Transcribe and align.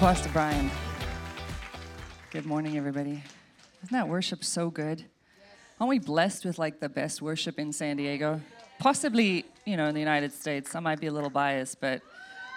you, 0.00 0.30
Brian. 0.32 0.70
Good 2.30 2.44
morning, 2.44 2.76
everybody. 2.76 3.22
Isn't 3.82 3.92
that 3.92 4.06
worship 4.06 4.44
so 4.44 4.68
good? 4.68 5.04
Aren't 5.80 5.88
we 5.88 5.98
blessed 5.98 6.44
with 6.44 6.58
like 6.58 6.80
the 6.80 6.88
best 6.88 7.22
worship 7.22 7.58
in 7.58 7.72
San 7.72 7.96
Diego? 7.96 8.40
Possibly, 8.78 9.46
you 9.64 9.76
know, 9.76 9.86
in 9.86 9.94
the 9.94 10.00
United 10.00 10.32
States. 10.34 10.74
I 10.74 10.80
might 10.80 11.00
be 11.00 11.06
a 11.06 11.12
little 11.12 11.30
biased, 11.30 11.80
but 11.80 12.02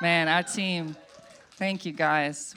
man, 0.01 0.27
our 0.27 0.43
team, 0.43 0.97
thank 1.51 1.85
you 1.85 1.93
guys. 1.93 2.55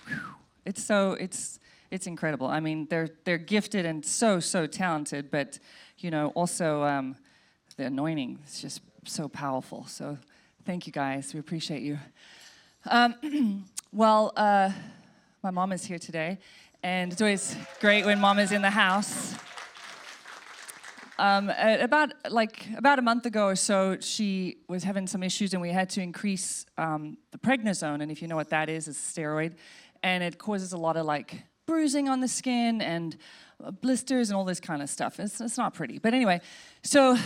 It's 0.66 0.82
so 0.82 1.12
it's 1.12 1.60
it's 1.92 2.08
incredible. 2.08 2.48
I 2.48 2.58
mean, 2.58 2.86
they're 2.90 3.08
they're 3.24 3.38
gifted 3.38 3.86
and 3.86 4.04
so 4.04 4.40
so 4.40 4.66
talented, 4.66 5.30
but 5.30 5.60
you 5.98 6.10
know, 6.10 6.32
also 6.34 6.82
um, 6.82 7.16
the 7.76 7.84
anointing 7.84 8.40
is 8.46 8.60
just 8.60 8.80
so 9.04 9.28
powerful. 9.28 9.86
So, 9.86 10.18
thank 10.66 10.86
you 10.86 10.92
guys. 10.92 11.32
We 11.32 11.40
appreciate 11.40 11.82
you. 11.82 11.98
Um, 12.90 13.64
well, 13.94 14.32
uh, 14.36 14.70
my 15.42 15.50
mom 15.50 15.70
is 15.70 15.84
here 15.84 15.98
today, 15.98 16.38
and 16.82 17.12
it's 17.12 17.20
always 17.20 17.54
great 17.78 18.06
when 18.06 18.18
mom 18.18 18.38
is 18.38 18.50
in 18.50 18.62
the 18.62 18.70
house. 18.70 19.34
Um, 21.18 21.50
about 21.50 22.14
like 22.30 22.66
about 22.76 22.98
a 22.98 23.02
month 23.02 23.26
ago 23.26 23.44
or 23.44 23.54
so, 23.54 23.98
she 24.00 24.56
was 24.66 24.82
having 24.82 25.06
some 25.06 25.22
issues, 25.22 25.52
and 25.52 25.60
we 25.60 25.70
had 25.70 25.90
to 25.90 26.00
increase 26.00 26.64
um, 26.78 27.18
the 27.32 27.38
prednisone. 27.38 28.02
And 28.02 28.10
if 28.10 28.22
you 28.22 28.28
know 28.28 28.36
what 28.36 28.48
that 28.48 28.70
is, 28.70 28.88
it's 28.88 28.98
a 28.98 29.20
steroid, 29.20 29.56
and 30.02 30.24
it 30.24 30.38
causes 30.38 30.72
a 30.72 30.78
lot 30.78 30.96
of 30.96 31.04
like 31.04 31.42
bruising 31.66 32.08
on 32.08 32.20
the 32.20 32.28
skin 32.28 32.80
and 32.80 33.18
uh, 33.62 33.70
blisters 33.70 34.30
and 34.30 34.36
all 34.38 34.44
this 34.46 34.58
kind 34.58 34.80
of 34.80 34.88
stuff. 34.88 35.20
It's, 35.20 35.38
it's 35.40 35.58
not 35.58 35.74
pretty. 35.74 35.98
But 35.98 36.14
anyway, 36.14 36.40
so 36.82 37.18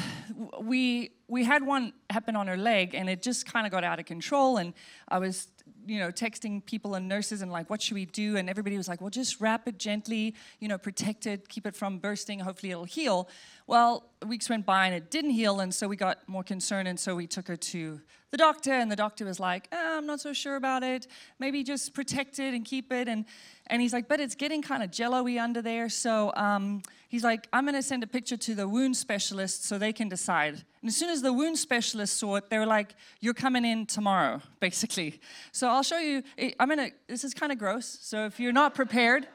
we 0.60 1.12
we 1.28 1.44
had 1.44 1.64
one 1.64 1.92
happen 2.10 2.34
on 2.34 2.48
her 2.48 2.56
leg, 2.56 2.92
and 2.92 3.08
it 3.08 3.22
just 3.22 3.46
kind 3.46 3.66
of 3.66 3.72
got 3.72 3.84
out 3.84 4.00
of 4.00 4.04
control. 4.04 4.56
And 4.56 4.74
I 5.08 5.20
was 5.20 5.46
you 5.86 5.98
know, 5.98 6.10
texting 6.10 6.64
people 6.64 6.94
and 6.94 7.08
nurses 7.08 7.42
and 7.42 7.50
like, 7.50 7.70
what 7.70 7.80
should 7.80 7.94
we 7.94 8.04
do? 8.04 8.36
And 8.36 8.50
everybody 8.50 8.76
was 8.76 8.88
like, 8.88 9.00
well, 9.00 9.10
just 9.10 9.40
wrap 9.40 9.68
it 9.68 9.78
gently, 9.78 10.34
you 10.60 10.68
know, 10.68 10.78
protect 10.78 11.26
it, 11.26 11.48
keep 11.48 11.66
it 11.66 11.74
from 11.74 11.98
bursting, 11.98 12.40
hopefully 12.40 12.72
it'll 12.72 12.84
heal. 12.84 13.28
Well, 13.66 14.10
weeks 14.26 14.48
went 14.48 14.66
by 14.66 14.86
and 14.86 14.94
it 14.94 15.10
didn't 15.10 15.30
heal, 15.30 15.60
and 15.60 15.74
so 15.74 15.88
we 15.88 15.96
got 15.96 16.28
more 16.28 16.42
concerned, 16.42 16.88
and 16.88 16.98
so 16.98 17.14
we 17.14 17.26
took 17.26 17.48
her 17.48 17.56
to 17.56 18.00
the 18.36 18.42
doctor, 18.42 18.72
and 18.74 18.92
the 18.92 18.96
doctor 18.96 19.24
was 19.24 19.40
like, 19.40 19.66
eh, 19.72 19.96
I'm 19.96 20.04
not 20.04 20.20
so 20.20 20.34
sure 20.34 20.56
about 20.56 20.82
it. 20.82 21.06
Maybe 21.38 21.64
just 21.64 21.94
protect 21.94 22.38
it 22.38 22.52
and 22.52 22.66
keep 22.66 22.92
it. 22.92 23.08
And, 23.08 23.24
and 23.68 23.80
he's 23.80 23.94
like, 23.94 24.08
but 24.08 24.20
it's 24.20 24.34
getting 24.34 24.60
kind 24.60 24.82
of 24.82 24.90
jello-y 24.90 25.38
under 25.38 25.62
there. 25.62 25.88
So 25.88 26.34
um, 26.36 26.82
he's 27.08 27.24
like, 27.24 27.48
I'm 27.50 27.64
going 27.64 27.76
to 27.76 27.82
send 27.82 28.02
a 28.02 28.06
picture 28.06 28.36
to 28.36 28.54
the 28.54 28.68
wound 28.68 28.94
specialist 28.94 29.64
so 29.64 29.78
they 29.78 29.94
can 29.94 30.10
decide. 30.10 30.52
And 30.82 30.88
as 30.88 30.96
soon 30.98 31.08
as 31.08 31.22
the 31.22 31.32
wound 31.32 31.56
specialist 31.58 32.18
saw 32.18 32.36
it, 32.36 32.50
they 32.50 32.58
were 32.58 32.66
like, 32.66 32.94
you're 33.20 33.32
coming 33.32 33.64
in 33.64 33.86
tomorrow, 33.86 34.42
basically. 34.60 35.18
So 35.52 35.68
I'll 35.68 35.82
show 35.82 35.98
you. 35.98 36.22
I'm 36.60 36.68
going 36.68 36.90
to, 36.90 36.94
this 37.08 37.24
is 37.24 37.32
kind 37.32 37.52
of 37.52 37.58
gross. 37.58 37.98
So 38.02 38.26
if 38.26 38.38
you're 38.38 38.52
not 38.52 38.74
prepared 38.74 39.26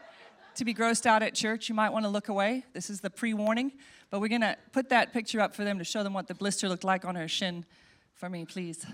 to 0.58 0.64
be 0.64 0.76
grossed 0.76 1.08
out 1.08 1.24
at 1.24 1.34
church, 1.34 1.70
you 1.70 1.74
might 1.74 1.90
want 1.90 2.06
to 2.06 2.10
look 2.10 2.30
away. 2.30 2.66
This 2.74 2.92
is 2.92 3.02
the 3.02 3.10
pre-warning. 3.10 3.72
But 4.12 4.20
we're 4.22 4.28
going 4.28 4.42
to 4.42 4.58
put 4.74 4.90
that 4.90 5.12
picture 5.12 5.42
up 5.42 5.56
for 5.56 5.64
them 5.64 5.80
to 5.80 5.86
show 5.86 6.04
them 6.04 6.14
what 6.14 6.28
the 6.28 6.36
blister 6.36 6.70
looked 6.70 6.84
like 6.84 7.04
on 7.04 7.16
her 7.16 7.28
shin 7.28 7.66
for 8.22 8.30
me, 8.30 8.46
please. 8.46 8.86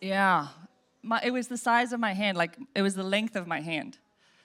Yeah, 0.00 0.46
my, 1.02 1.20
it 1.20 1.32
was 1.32 1.48
the 1.48 1.56
size 1.56 1.92
of 1.92 1.98
my 1.98 2.12
hand, 2.12 2.38
like 2.38 2.56
it 2.76 2.82
was 2.82 2.94
the 2.94 3.02
length 3.02 3.34
of 3.34 3.48
my 3.48 3.60
hand. 3.60 3.98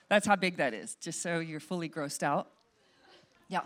That's 0.08 0.26
how 0.26 0.34
big 0.34 0.56
that 0.56 0.74
is, 0.74 0.96
just 0.96 1.22
so 1.22 1.38
you're 1.38 1.60
fully 1.60 1.88
grossed 1.88 2.24
out. 2.24 2.48
Yeah. 3.46 3.60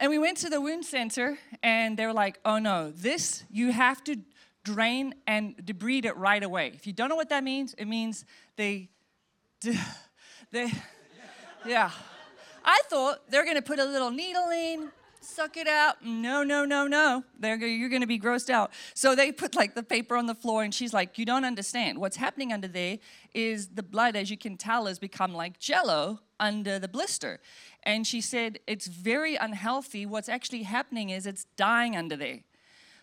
And 0.00 0.08
we 0.08 0.18
went 0.18 0.38
to 0.38 0.48
the 0.48 0.58
wound 0.58 0.86
center, 0.86 1.36
and 1.62 1.98
they 1.98 2.06
were 2.06 2.14
like, 2.14 2.40
oh 2.46 2.58
no, 2.58 2.90
this, 2.90 3.44
you 3.50 3.72
have 3.72 4.02
to 4.04 4.16
drain 4.64 5.14
and 5.26 5.54
debride 5.58 6.06
it 6.06 6.16
right 6.16 6.42
away. 6.42 6.72
If 6.74 6.86
you 6.86 6.94
don't 6.94 7.10
know 7.10 7.16
what 7.16 7.28
that 7.28 7.44
means, 7.44 7.74
it 7.74 7.84
means 7.84 8.24
they, 8.56 8.88
they, 10.50 10.72
yeah. 11.66 11.90
I 12.64 12.80
thought 12.88 13.30
they're 13.30 13.44
gonna 13.44 13.60
put 13.60 13.78
a 13.78 13.84
little 13.84 14.10
needle 14.10 14.48
in, 14.48 14.92
suck 15.20 15.56
it 15.56 15.68
out. 15.68 16.04
No, 16.04 16.42
no, 16.42 16.64
no, 16.64 16.86
no. 16.86 17.24
They're, 17.38 17.56
you're 17.56 17.88
going 17.88 18.02
to 18.02 18.06
be 18.06 18.18
grossed 18.18 18.50
out. 18.50 18.72
So 18.94 19.14
they 19.14 19.32
put 19.32 19.54
like 19.54 19.74
the 19.74 19.82
paper 19.82 20.16
on 20.16 20.26
the 20.26 20.34
floor, 20.34 20.62
and 20.62 20.74
she's 20.74 20.92
like, 20.92 21.18
You 21.18 21.24
don't 21.24 21.44
understand. 21.44 21.98
What's 21.98 22.16
happening 22.16 22.52
under 22.52 22.68
there 22.68 22.98
is 23.34 23.68
the 23.68 23.82
blood, 23.82 24.16
as 24.16 24.30
you 24.30 24.38
can 24.38 24.56
tell, 24.56 24.86
has 24.86 24.98
become 24.98 25.34
like 25.34 25.58
jello 25.58 26.20
under 26.40 26.78
the 26.78 26.88
blister. 26.88 27.40
And 27.82 28.06
she 28.06 28.20
said, 28.20 28.58
It's 28.66 28.86
very 28.86 29.36
unhealthy. 29.36 30.06
What's 30.06 30.28
actually 30.28 30.64
happening 30.64 31.10
is 31.10 31.26
it's 31.26 31.44
dying 31.56 31.96
under 31.96 32.16
there. 32.16 32.40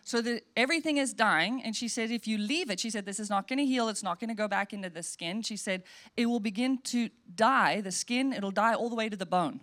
So 0.04 0.22
the, 0.22 0.40
everything 0.56 0.98
is 0.98 1.12
dying. 1.12 1.60
And 1.64 1.74
she 1.74 1.88
said, 1.88 2.12
if 2.12 2.28
you 2.28 2.38
leave 2.38 2.70
it, 2.70 2.78
she 2.78 2.90
said, 2.90 3.06
this 3.06 3.18
is 3.18 3.28
not 3.28 3.48
going 3.48 3.58
to 3.58 3.66
heal. 3.66 3.88
It's 3.88 4.04
not 4.04 4.20
going 4.20 4.28
to 4.28 4.36
go 4.36 4.46
back 4.46 4.72
into 4.72 4.88
the 4.88 5.02
skin. 5.02 5.42
She 5.42 5.56
said, 5.56 5.82
it 6.16 6.26
will 6.26 6.38
begin 6.38 6.78
to 6.84 7.10
die, 7.34 7.80
the 7.80 7.90
skin, 7.90 8.32
it'll 8.32 8.52
die 8.52 8.72
all 8.72 8.88
the 8.88 8.94
way 8.94 9.08
to 9.08 9.16
the 9.16 9.26
bone 9.26 9.62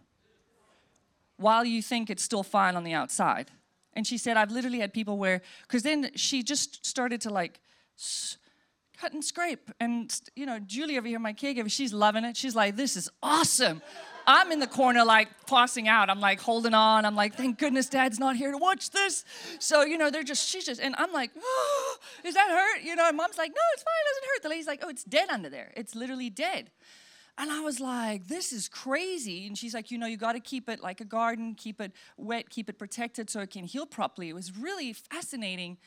while 1.37 1.65
you 1.65 1.81
think 1.81 2.09
it's 2.09 2.23
still 2.23 2.43
fine 2.43 2.75
on 2.75 2.83
the 2.83 2.93
outside. 2.93 3.51
And 3.93 4.07
she 4.07 4.17
said, 4.17 4.37
I've 4.37 4.51
literally 4.51 4.79
had 4.79 4.93
people 4.93 5.17
where, 5.17 5.41
because 5.63 5.83
then 5.83 6.11
she 6.15 6.43
just 6.43 6.85
started 6.85 7.21
to 7.21 7.29
like 7.29 7.59
cut 8.97 9.13
and 9.13 9.23
scrape. 9.23 9.69
And, 9.79 10.13
you 10.35 10.45
know, 10.45 10.59
Julie 10.59 10.97
over 10.97 11.07
here, 11.07 11.19
my 11.19 11.33
caregiver, 11.33 11.71
she's 11.71 11.93
loving 11.93 12.23
it. 12.23 12.35
She's 12.37 12.55
like, 12.55 12.75
this 12.75 12.95
is 12.95 13.09
awesome. 13.21 13.81
I'm 14.25 14.51
in 14.51 14.59
the 14.59 14.67
corner, 14.67 15.03
like 15.03 15.27
tossing 15.45 15.87
out. 15.87 16.09
I'm 16.09 16.21
like 16.21 16.39
holding 16.39 16.73
on. 16.73 17.05
I'm 17.05 17.15
like, 17.15 17.35
thank 17.35 17.59
goodness 17.59 17.87
dad's 17.87 18.19
not 18.19 18.35
here 18.35 18.51
to 18.51 18.57
watch 18.57 18.91
this. 18.91 19.25
So, 19.59 19.83
you 19.83 19.97
know, 19.97 20.09
they're 20.09 20.23
just, 20.23 20.47
she's 20.47 20.65
just, 20.65 20.79
and 20.79 20.95
I'm 20.97 21.11
like, 21.11 21.31
oh, 21.37 21.97
is 22.23 22.33
that 22.33 22.49
hurt? 22.49 22.83
You 22.83 22.95
know, 22.95 23.07
and 23.07 23.17
mom's 23.17 23.37
like, 23.37 23.49
no, 23.49 23.61
it's 23.73 23.83
fine, 23.83 23.93
it 23.99 24.09
doesn't 24.09 24.29
hurt. 24.29 24.43
The 24.43 24.49
lady's 24.49 24.67
like, 24.67 24.79
oh, 24.83 24.89
it's 24.89 25.03
dead 25.03 25.29
under 25.29 25.49
there. 25.49 25.73
It's 25.75 25.95
literally 25.95 26.29
dead. 26.29 26.71
And 27.37 27.51
I 27.51 27.61
was 27.61 27.79
like, 27.79 28.27
this 28.27 28.53
is 28.53 28.69
crazy. 28.69 29.47
And 29.47 29.57
she's 29.57 29.73
like, 29.73 29.89
you 29.89 29.97
know, 29.97 30.05
you 30.05 30.17
got 30.17 30.33
to 30.33 30.39
keep 30.39 30.69
it 30.69 30.81
like 30.81 31.01
a 31.01 31.05
garden, 31.05 31.55
keep 31.55 31.81
it 31.81 31.91
wet, 32.15 32.49
keep 32.49 32.69
it 32.69 32.77
protected 32.77 33.29
so 33.29 33.39
it 33.39 33.49
can 33.49 33.63
heal 33.63 33.87
properly. 33.87 34.29
It 34.29 34.35
was 34.35 34.55
really 34.55 34.93
fascinating 34.93 35.77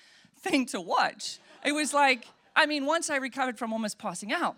thing 0.40 0.66
to 0.66 0.80
watch. 0.80 1.38
It 1.64 1.72
was 1.72 1.94
like, 1.94 2.26
I 2.56 2.66
mean, 2.66 2.84
once 2.84 3.10
I 3.10 3.16
recovered 3.16 3.58
from 3.58 3.72
almost 3.72 3.98
passing 3.98 4.32
out. 4.32 4.56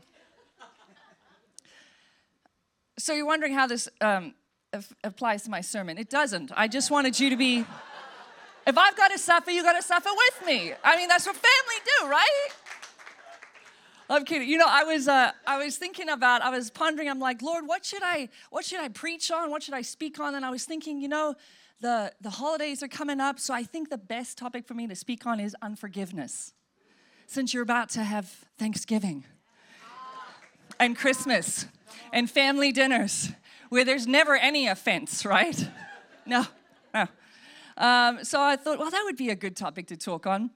So 2.99 3.13
you're 3.13 3.27
wondering 3.27 3.53
how 3.53 3.67
this 3.67 3.89
um, 4.01 4.35
applies 5.05 5.43
to 5.43 5.51
my 5.51 5.61
sermon. 5.61 5.99
It 5.99 6.09
doesn't. 6.09 6.51
I 6.57 6.69
just 6.69 6.91
wanted 6.91 7.21
you 7.21 7.31
to 7.31 7.37
be, 7.37 7.65
if 8.67 8.79
I've 8.79 8.97
got 8.97 9.13
to 9.13 9.19
suffer, 9.19 9.51
you 9.51 9.63
got 9.63 9.75
to 9.75 9.83
suffer 9.83 10.11
with 10.11 10.47
me. 10.47 10.73
I 10.83 10.97
mean, 10.97 11.09
that's 11.09 11.27
what 11.27 11.37
family 11.37 11.81
do, 12.01 12.09
right? 12.09 12.49
I'm 14.11 14.25
kidding. 14.25 14.49
You 14.49 14.57
know, 14.57 14.67
I 14.69 14.85
was 14.85 15.07
uh, 15.07 15.33
I 15.47 15.59
was 15.59 15.77
thinking 15.77 16.09
about, 16.09 16.43
I 16.43 16.51
was 16.51 16.71
pondering. 16.71 17.09
I'm 17.09 17.21
like, 17.21 17.43
Lord, 17.43 17.67
what 17.67 17.85
should 17.85 18.03
I 18.03 18.29
what 18.51 18.65
should 18.65 18.81
I 18.81 18.89
preach 18.89 19.31
on? 19.31 19.51
What 19.51 19.63
should 19.63 19.75
I 19.75 19.83
speak 19.83 20.19
on? 20.19 20.35
And 20.35 20.45
I 20.45 20.51
was 20.51 20.65
thinking, 20.65 21.01
you 21.01 21.09
know, 21.09 21.35
the 21.81 22.13
the 22.21 22.31
holidays 22.31 22.83
are 22.83 22.89
coming 22.89 23.21
up, 23.21 23.39
so 23.39 23.53
I 23.53 23.63
think 23.65 23.91
the 23.91 23.99
best 23.99 24.39
topic 24.39 24.67
for 24.67 24.75
me 24.75 24.87
to 24.87 24.97
speak 24.97 25.27
on 25.27 25.41
is 25.41 25.55
unforgiveness. 25.61 26.55
Since 27.27 27.53
you're 27.53 27.63
about 27.63 27.91
to 27.91 28.03
have 28.03 28.31
Thanksgiving 28.59 29.25
and 30.81 30.97
Christmas 30.97 31.67
and 32.13 32.31
family 32.31 32.73
dinners 32.73 33.31
where 33.69 33.85
there's 33.85 34.07
never 34.07 34.37
any 34.37 34.67
offense, 34.67 35.25
right? 35.25 35.69
No, 36.27 36.45
no. 36.93 37.07
Um, 37.79 38.23
so 38.23 38.39
I 38.39 38.57
thought, 38.57 38.79
well, 38.79 38.91
that 38.91 39.03
would 39.07 39.17
be 39.17 39.31
a 39.31 39.35
good 39.35 39.57
topic 39.57 39.87
to 39.87 39.97
talk 39.97 40.27
on. 40.27 40.51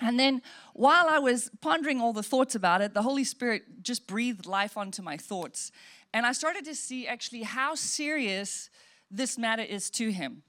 And 0.00 0.18
then 0.18 0.42
while 0.72 1.06
I 1.08 1.18
was 1.18 1.50
pondering 1.60 2.00
all 2.00 2.12
the 2.12 2.22
thoughts 2.22 2.54
about 2.54 2.80
it, 2.80 2.94
the 2.94 3.02
Holy 3.02 3.24
Spirit 3.24 3.82
just 3.82 4.06
breathed 4.06 4.46
life 4.46 4.76
onto 4.76 5.02
my 5.02 5.16
thoughts. 5.16 5.70
And 6.12 6.26
I 6.26 6.32
started 6.32 6.64
to 6.64 6.74
see 6.74 7.06
actually 7.06 7.42
how 7.42 7.74
serious 7.74 8.70
this 9.10 9.36
matter 9.38 9.62
is 9.62 9.90
to 9.90 10.10
him. 10.10 10.42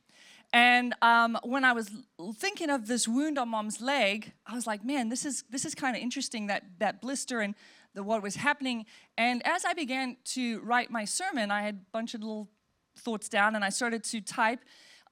And 0.53 0.93
um, 1.01 1.37
when 1.43 1.63
I 1.63 1.71
was 1.71 1.89
thinking 2.35 2.69
of 2.69 2.87
this 2.87 3.07
wound 3.07 3.37
on 3.37 3.49
mom's 3.49 3.79
leg, 3.79 4.33
I 4.45 4.53
was 4.53 4.67
like, 4.67 4.83
man, 4.83 5.09
this 5.09 5.25
is 5.25 5.43
this 5.49 5.63
is 5.63 5.73
kind 5.73 5.95
of 5.95 6.01
interesting 6.01 6.47
that 6.47 6.63
that 6.79 7.01
blister 7.01 7.39
and 7.39 7.55
the, 7.93 8.03
what 8.03 8.21
was 8.21 8.35
happening. 8.35 8.85
And 9.17 9.45
as 9.45 9.63
I 9.63 9.73
began 9.73 10.17
to 10.25 10.59
write 10.61 10.91
my 10.91 11.05
sermon, 11.05 11.51
I 11.51 11.61
had 11.61 11.75
a 11.75 11.91
bunch 11.91 12.13
of 12.13 12.21
little 12.21 12.49
thoughts 12.97 13.29
down, 13.29 13.55
and 13.55 13.63
I 13.63 13.69
started 13.69 14.03
to 14.05 14.19
type 14.19 14.59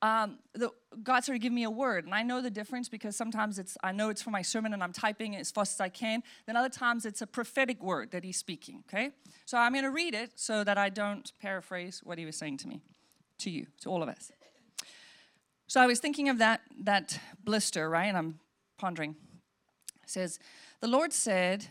um, 0.02 0.40
the, 0.54 0.72
God 1.04 1.22
started 1.22 1.40
giving 1.40 1.56
me 1.56 1.64
a 1.64 1.70
word, 1.70 2.06
and 2.06 2.16
I 2.16 2.24
know 2.24 2.42
the 2.42 2.50
difference 2.50 2.88
because 2.88 3.16
sometimes 3.16 3.60
it's 3.60 3.78
I 3.84 3.92
know 3.92 4.10
it's 4.10 4.22
for 4.22 4.30
my 4.30 4.42
sermon 4.42 4.74
and 4.74 4.82
I'm 4.82 4.94
typing 4.94 5.34
it 5.34 5.40
as 5.40 5.52
fast 5.52 5.74
as 5.74 5.82
I 5.82 5.90
can. 5.90 6.24
Then 6.46 6.56
other 6.56 6.70
times 6.70 7.06
it's 7.06 7.22
a 7.22 7.28
prophetic 7.28 7.84
word 7.84 8.12
that 8.12 8.24
He's 8.24 8.38
speaking. 8.38 8.84
Okay, 8.88 9.12
so 9.46 9.58
I'm 9.58 9.74
going 9.74 9.84
to 9.84 9.92
read 9.92 10.16
it 10.16 10.32
so 10.36 10.64
that 10.64 10.78
I 10.78 10.90
don't 10.90 11.32
paraphrase 11.42 12.02
what 12.04 12.18
He 12.18 12.26
was 12.26 12.38
saying 12.38 12.58
to 12.58 12.68
me, 12.68 12.82
to 13.40 13.50
you, 13.50 13.68
to 13.82 13.90
all 13.90 14.02
of 14.02 14.08
us. 14.08 14.32
So 15.68 15.82
I 15.82 15.86
was 15.86 16.00
thinking 16.00 16.30
of 16.30 16.38
that 16.38 16.62
that 16.84 17.20
blister, 17.44 17.90
right? 17.90 18.06
And 18.06 18.18
I'm 18.18 18.40
pondering. 18.78 19.16
It 20.04 20.10
says, 20.10 20.40
the 20.80 20.88
Lord 20.88 21.12
said, 21.12 21.68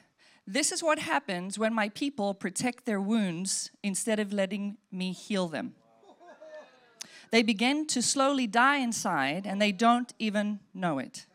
"This 0.46 0.70
is 0.70 0.82
what 0.82 0.98
happens 0.98 1.58
when 1.58 1.72
my 1.72 1.88
people 1.88 2.34
protect 2.34 2.84
their 2.84 3.00
wounds 3.00 3.70
instead 3.82 4.20
of 4.20 4.34
letting 4.34 4.76
me 4.92 5.12
heal 5.12 5.48
them." 5.48 5.75
They 7.30 7.42
begin 7.42 7.86
to 7.88 8.02
slowly 8.02 8.46
die 8.46 8.78
inside 8.78 9.46
and 9.46 9.60
they 9.60 9.72
don't 9.72 10.12
even 10.19 10.60
know 10.72 10.98
it. 10.98 11.26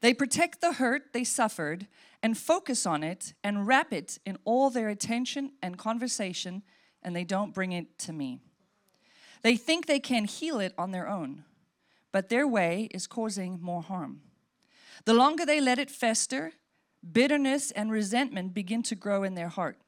They 0.00 0.14
protect 0.14 0.60
the 0.60 0.74
hurt 0.74 1.12
they 1.12 1.24
suffered 1.24 1.86
and 2.22 2.36
focus 2.36 2.86
on 2.86 3.02
it 3.02 3.34
and 3.42 3.66
wrap 3.66 3.92
it 3.92 4.18
in 4.24 4.38
all 4.44 4.70
their 4.70 4.88
attention 4.88 5.52
and 5.62 5.78
conversation, 5.78 6.62
and 7.02 7.14
they 7.14 7.24
don't 7.24 7.54
bring 7.54 7.72
it 7.72 7.98
to 8.00 8.12
me. 8.12 8.40
They 9.42 9.56
think 9.56 9.86
they 9.86 10.00
can 10.00 10.24
heal 10.24 10.60
it 10.60 10.74
on 10.76 10.90
their 10.90 11.08
own, 11.08 11.44
but 12.12 12.28
their 12.28 12.46
way 12.46 12.88
is 12.92 13.06
causing 13.06 13.60
more 13.60 13.82
harm. 13.82 14.20
The 15.06 15.14
longer 15.14 15.46
they 15.46 15.60
let 15.60 15.78
it 15.78 15.90
fester, 15.90 16.52
bitterness 17.10 17.70
and 17.70 17.90
resentment 17.90 18.52
begin 18.52 18.82
to 18.84 18.94
grow 18.94 19.22
in 19.22 19.34
their 19.34 19.48
heart. 19.48 19.78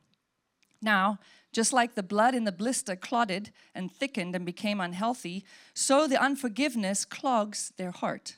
Now, 0.81 1.19
just 1.52 1.72
like 1.72 1.94
the 1.94 2.02
blood 2.02 2.34
in 2.34 2.44
the 2.44 2.52
blister 2.52 2.96
clotted 2.96 3.50
and 3.75 3.93
thickened 3.93 4.34
and 4.34 4.44
became 4.44 4.81
unhealthy, 4.81 5.44
so 5.75 6.08
the 6.08 6.20
unforgiveness 6.20 7.04
clogs 7.04 7.72
their 7.76 7.90
heart. 7.90 8.37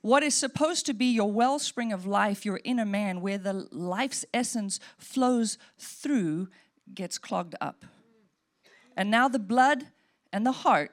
What 0.00 0.24
is 0.24 0.34
supposed 0.34 0.84
to 0.86 0.94
be 0.94 1.06
your 1.06 1.30
wellspring 1.30 1.92
of 1.92 2.06
life, 2.06 2.44
your 2.44 2.60
inner 2.64 2.84
man, 2.84 3.20
where 3.20 3.38
the 3.38 3.68
life's 3.70 4.24
essence 4.34 4.80
flows 4.98 5.58
through, 5.78 6.48
gets 6.92 7.18
clogged 7.18 7.54
up. 7.60 7.84
And 8.96 9.10
now 9.10 9.28
the 9.28 9.38
blood 9.38 9.84
and 10.32 10.44
the 10.44 10.52
heart 10.52 10.90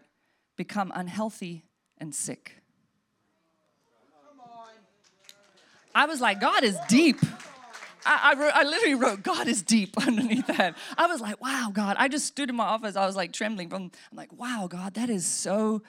become 0.56 0.92
unhealthy 0.94 1.64
and 1.98 2.14
sick. 2.14 2.56
I 5.96 6.06
was 6.06 6.22
like, 6.22 6.40
God 6.40 6.64
is 6.64 6.78
deep. 6.88 7.18
I, 8.06 8.32
I, 8.34 8.40
wrote, 8.40 8.52
I 8.54 8.64
literally 8.64 8.96
wrote, 8.96 9.24
God 9.24 9.48
is 9.48 9.62
deep 9.62 9.98
underneath 10.08 10.48
that. 10.48 10.76
I 10.98 11.08
was 11.08 11.22
like, 11.22 11.42
wow, 11.42 11.72
God. 11.74 11.96
I 12.00 12.08
just 12.08 12.26
stood 12.26 12.50
in 12.50 12.56
my 12.56 12.66
office. 12.66 12.96
I 12.96 13.06
was 13.06 13.16
like 13.16 13.34
trembling 13.34 13.70
from, 13.70 13.92
I'm 14.12 14.18
like, 14.18 14.32
wow, 14.34 14.68
God, 14.70 14.94
that 14.96 15.10
is 15.10 15.26
so 15.26 15.82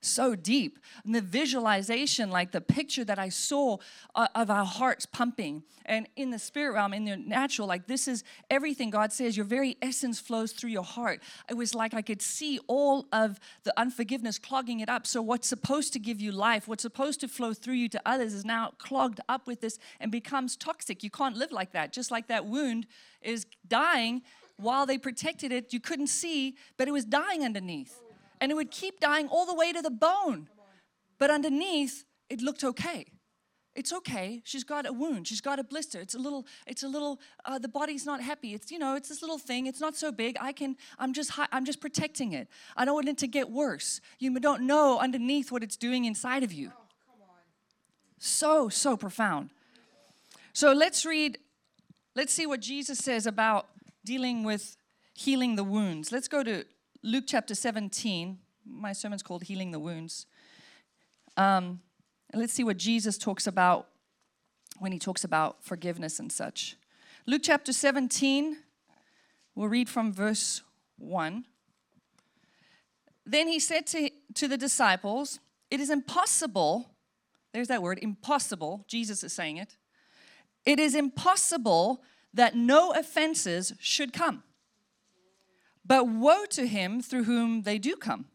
so 0.00 0.34
deep. 0.34 0.78
And 1.04 1.14
the 1.14 1.20
visualization, 1.20 2.30
like 2.30 2.52
the 2.52 2.60
picture 2.60 3.04
that 3.04 3.18
I 3.18 3.28
saw 3.28 3.78
uh, 4.14 4.28
of 4.34 4.50
our 4.50 4.64
hearts 4.64 5.06
pumping, 5.06 5.62
and 5.84 6.08
in 6.16 6.30
the 6.30 6.38
spirit 6.38 6.74
realm, 6.74 6.92
in 6.92 7.04
the 7.04 7.16
natural, 7.16 7.66
like 7.66 7.86
this 7.86 8.06
is 8.06 8.24
everything 8.50 8.90
God 8.90 9.12
says, 9.12 9.36
your 9.36 9.46
very 9.46 9.76
essence 9.82 10.20
flows 10.20 10.52
through 10.52 10.70
your 10.70 10.84
heart. 10.84 11.20
It 11.48 11.54
was 11.54 11.74
like 11.74 11.94
I 11.94 12.02
could 12.02 12.22
see 12.22 12.60
all 12.66 13.08
of 13.12 13.40
the 13.64 13.72
unforgiveness 13.78 14.38
clogging 14.38 14.80
it 14.80 14.88
up. 14.88 15.06
So, 15.06 15.22
what's 15.22 15.48
supposed 15.48 15.92
to 15.94 15.98
give 15.98 16.20
you 16.20 16.32
life, 16.32 16.68
what's 16.68 16.82
supposed 16.82 17.20
to 17.20 17.28
flow 17.28 17.52
through 17.52 17.74
you 17.74 17.88
to 17.90 18.02
others, 18.06 18.34
is 18.34 18.44
now 18.44 18.72
clogged 18.78 19.20
up 19.28 19.46
with 19.46 19.60
this 19.60 19.78
and 20.00 20.12
becomes 20.12 20.56
toxic. 20.56 21.02
You 21.02 21.10
can't 21.10 21.36
live 21.36 21.52
like 21.52 21.72
that. 21.72 21.92
Just 21.92 22.10
like 22.10 22.28
that 22.28 22.46
wound 22.46 22.86
is 23.22 23.46
dying 23.66 24.22
while 24.56 24.86
they 24.86 24.98
protected 24.98 25.52
it, 25.52 25.72
you 25.72 25.78
couldn't 25.78 26.08
see, 26.08 26.56
but 26.76 26.88
it 26.88 26.90
was 26.90 27.04
dying 27.04 27.44
underneath 27.44 28.02
and 28.40 28.50
it 28.52 28.54
would 28.54 28.70
keep 28.70 29.00
dying 29.00 29.28
all 29.28 29.46
the 29.46 29.54
way 29.54 29.72
to 29.72 29.82
the 29.82 29.90
bone. 29.90 30.48
But 31.18 31.30
underneath, 31.30 32.04
it 32.28 32.40
looked 32.40 32.64
okay. 32.64 33.06
It's 33.74 33.92
okay. 33.92 34.42
She's 34.44 34.64
got 34.64 34.88
a 34.88 34.92
wound. 34.92 35.28
She's 35.28 35.40
got 35.40 35.60
a 35.60 35.62
blister. 35.64 36.00
It's 36.00 36.16
a 36.16 36.18
little. 36.18 36.46
It's 36.66 36.82
a 36.82 36.88
little. 36.88 37.20
Uh, 37.44 37.60
the 37.60 37.68
body's 37.68 38.04
not 38.04 38.20
happy. 38.20 38.52
It's 38.52 38.72
you 38.72 38.78
know. 38.78 38.96
It's 38.96 39.08
this 39.08 39.22
little 39.22 39.38
thing. 39.38 39.66
It's 39.66 39.80
not 39.80 39.94
so 39.94 40.10
big. 40.10 40.36
I 40.40 40.52
can. 40.52 40.76
I'm 40.98 41.12
just. 41.12 41.30
Hi- 41.30 41.46
I'm 41.52 41.64
just 41.64 41.80
protecting 41.80 42.32
it. 42.32 42.48
I 42.76 42.84
don't 42.84 42.94
want 42.94 43.08
it 43.08 43.18
to 43.18 43.28
get 43.28 43.50
worse. 43.50 44.00
You 44.18 44.36
don't 44.40 44.62
know 44.62 44.98
underneath 44.98 45.52
what 45.52 45.62
it's 45.62 45.76
doing 45.76 46.06
inside 46.06 46.42
of 46.42 46.52
you. 46.52 46.72
So 48.18 48.68
so 48.68 48.96
profound. 48.96 49.50
So 50.52 50.72
let's 50.72 51.06
read. 51.06 51.38
Let's 52.16 52.32
see 52.32 52.46
what 52.46 52.60
Jesus 52.60 52.98
says 52.98 53.28
about 53.28 53.68
dealing 54.04 54.42
with 54.42 54.76
healing 55.14 55.54
the 55.54 55.62
wounds. 55.62 56.10
Let's 56.10 56.26
go 56.26 56.42
to 56.42 56.64
Luke 57.08 57.24
chapter 57.26 57.54
17. 57.54 58.36
My 58.66 58.92
sermon's 58.92 59.22
called 59.22 59.44
Healing 59.44 59.70
the 59.70 59.78
Wounds. 59.78 60.26
Um, 61.38 61.80
let's 62.34 62.52
see 62.52 62.64
what 62.64 62.76
Jesus 62.76 63.16
talks 63.16 63.46
about 63.46 63.88
when 64.78 64.92
he 64.92 64.98
talks 64.98 65.24
about 65.24 65.64
forgiveness 65.64 66.18
and 66.18 66.30
such. 66.30 66.76
Luke 67.26 67.40
chapter 67.42 67.72
17, 67.72 68.58
we'll 69.54 69.68
read 69.70 69.88
from 69.88 70.12
verse 70.12 70.60
1. 70.98 71.46
Then 73.24 73.48
he 73.48 73.58
said 73.58 73.86
to, 73.86 74.10
to 74.34 74.46
the 74.46 74.58
disciples, 74.58 75.40
It 75.70 75.80
is 75.80 75.88
impossible, 75.88 76.90
there's 77.54 77.68
that 77.68 77.82
word, 77.82 78.00
impossible, 78.02 78.84
Jesus 78.86 79.24
is 79.24 79.32
saying 79.32 79.56
it. 79.56 79.78
It 80.66 80.78
is 80.78 80.94
impossible 80.94 82.02
that 82.34 82.54
no 82.54 82.92
offenses 82.92 83.72
should 83.80 84.12
come. 84.12 84.42
But 85.88 86.06
woe 86.06 86.44
to 86.50 86.66
him 86.66 87.00
through 87.00 87.24
whom 87.24 87.62
they 87.62 87.78
do 87.78 87.96
come. 87.96 88.26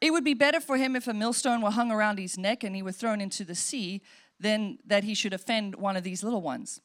It 0.00 0.10
would 0.10 0.24
be 0.24 0.34
better 0.34 0.58
for 0.58 0.76
him 0.76 0.96
if 0.96 1.06
a 1.06 1.14
millstone 1.14 1.60
were 1.60 1.70
hung 1.70 1.92
around 1.92 2.18
his 2.18 2.36
neck 2.36 2.64
and 2.64 2.74
he 2.74 2.82
were 2.82 2.92
thrown 2.92 3.20
into 3.20 3.44
the 3.44 3.54
sea 3.54 4.02
than 4.40 4.78
that 4.84 5.04
he 5.04 5.14
should 5.14 5.32
offend 5.34 5.76
one 5.76 5.96
of 5.96 6.02
these 6.02 6.24
little 6.24 6.42
ones. 6.42 6.80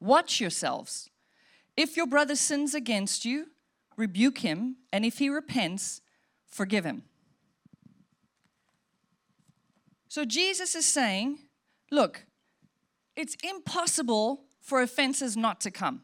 Watch 0.00 0.40
yourselves. 0.40 1.10
If 1.76 1.96
your 1.96 2.06
brother 2.06 2.36
sins 2.36 2.74
against 2.74 3.24
you, 3.24 3.48
rebuke 3.96 4.38
him, 4.38 4.76
and 4.92 5.04
if 5.04 5.18
he 5.18 5.28
repents, 5.28 6.02
forgive 6.46 6.84
him. 6.84 7.04
So 10.08 10.26
Jesus 10.26 10.74
is 10.74 10.84
saying, 10.84 11.38
look, 11.90 12.26
it's 13.16 13.36
impossible 13.42 14.44
for 14.60 14.82
offenses 14.82 15.36
not 15.36 15.60
to 15.62 15.70
come. 15.70 16.02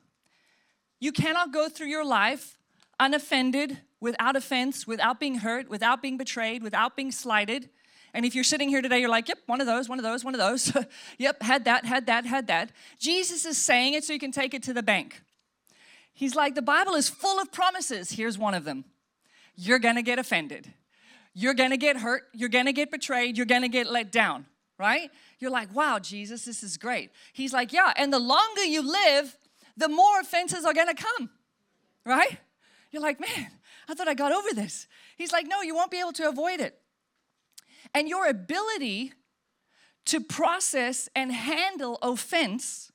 You 1.01 1.13
cannot 1.13 1.53
go 1.53 1.69
through 1.69 1.89
your 1.89 2.05
life 2.05 2.57
unoffended, 3.01 3.79
without 4.01 4.37
offense, 4.37 4.87
without 4.87 5.19
being 5.21 5.37
hurt, 5.37 5.69
without 5.69 6.03
being 6.03 6.17
betrayed, 6.17 6.63
without 6.63 6.97
being 6.97 7.11
slighted. 7.11 7.69
And 8.15 8.25
if 8.25 8.35
you're 8.35 8.45
sitting 8.45 8.69
here 8.69 8.81
today, 8.81 9.01
you're 9.01 9.09
like, 9.09 9.29
yep, 9.29 9.39
one 9.47 9.61
of 9.61 9.67
those, 9.67 9.89
one 9.89 9.99
of 9.99 10.03
those, 10.03 10.25
one 10.25 10.35
of 10.35 10.41
those. 10.41 10.73
yep, 11.19 11.43
had 11.43 11.65
that, 11.65 11.85
had 11.85 12.07
that, 12.07 12.25
had 12.25 12.47
that. 12.47 12.71
Jesus 12.99 13.45
is 13.45 13.59
saying 13.59 13.95
it 13.95 14.05
so 14.05 14.13
you 14.13 14.19
can 14.19 14.33
take 14.33 14.55
it 14.55 14.63
to 14.65 14.73
the 14.73 14.83
bank. 14.83 15.23
He's 16.15 16.35
like, 16.35 16.55
the 16.55 16.63
Bible 16.63 16.95
is 16.95 17.09
full 17.09 17.41
of 17.41 17.53
promises. 17.53 18.11
Here's 18.11 18.39
one 18.39 18.55
of 18.55 18.65
them 18.65 18.85
you're 19.61 19.81
gonna 19.81 20.03
get 20.03 20.19
offended, 20.19 20.73
you're 21.35 21.55
gonna 21.55 21.77
get 21.77 21.97
hurt, 21.97 22.23
you're 22.33 22.49
gonna 22.49 22.73
get 22.73 22.91
betrayed, 22.91 23.37
you're 23.37 23.47
gonna 23.47 23.69
get 23.69 23.91
let 23.91 24.13
down, 24.13 24.47
right? 24.79 25.11
You're 25.41 25.51
like, 25.51 25.75
wow, 25.75 25.99
Jesus, 25.99 26.45
this 26.45 26.63
is 26.63 26.77
great. 26.77 27.11
He's 27.33 27.53
like, 27.53 27.73
yeah, 27.73 27.93
and 27.97 28.13
the 28.13 28.19
longer 28.19 28.65
you 28.65 28.83
live, 28.83 29.37
the 29.79 29.89
more 29.89 30.21
offenses 30.21 30.65
are 30.65 30.75
gonna 30.75 30.95
come, 30.95 31.31
right? 32.05 32.39
You're 32.91 33.03
like, 33.03 33.21
man, 33.21 33.51
I 33.89 33.95
thought 33.95 34.09
I 34.09 34.15
got 34.15 34.33
over 34.33 34.53
this. 34.53 34.87
He's 35.17 35.33
like, 35.33 35.47
no, 35.47 35.63
you 35.63 35.75
won't 35.75 35.91
be 35.91 36.01
able 36.01 36.13
to 36.15 36.29
avoid 36.29 36.61
it. 36.61 36.79
And 37.95 38.09
your 38.09 38.27
ability 38.27 39.13
to 40.07 40.21
process 40.21 41.09
and 41.15 41.33
handle 41.33 41.99
offense 42.03 42.91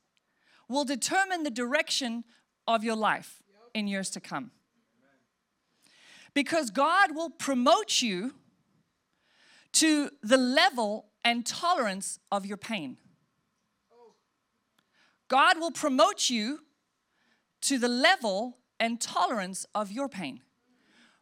will 0.67 0.83
determine 0.83 1.43
the 1.43 1.51
direction 1.51 2.23
of 2.67 2.83
your 2.83 2.95
life 2.95 3.41
in 3.73 3.87
years 3.87 4.09
to 4.11 4.19
come. 4.19 4.51
Because 6.33 6.69
God 6.69 7.15
will 7.15 7.29
promote 7.29 8.01
you 8.01 8.33
to 9.73 10.09
the 10.21 10.37
level 10.37 11.05
and 11.23 11.45
tolerance 11.45 12.19
of 12.31 12.45
your 12.45 12.57
pain. 12.57 12.97
God 15.27 15.59
will 15.59 15.71
promote 15.71 16.29
you 16.29 16.62
to 17.63 17.77
the 17.77 17.87
level 17.87 18.57
and 18.79 18.99
tolerance 18.99 19.65
of 19.73 19.91
your 19.91 20.09
pain. 20.09 20.41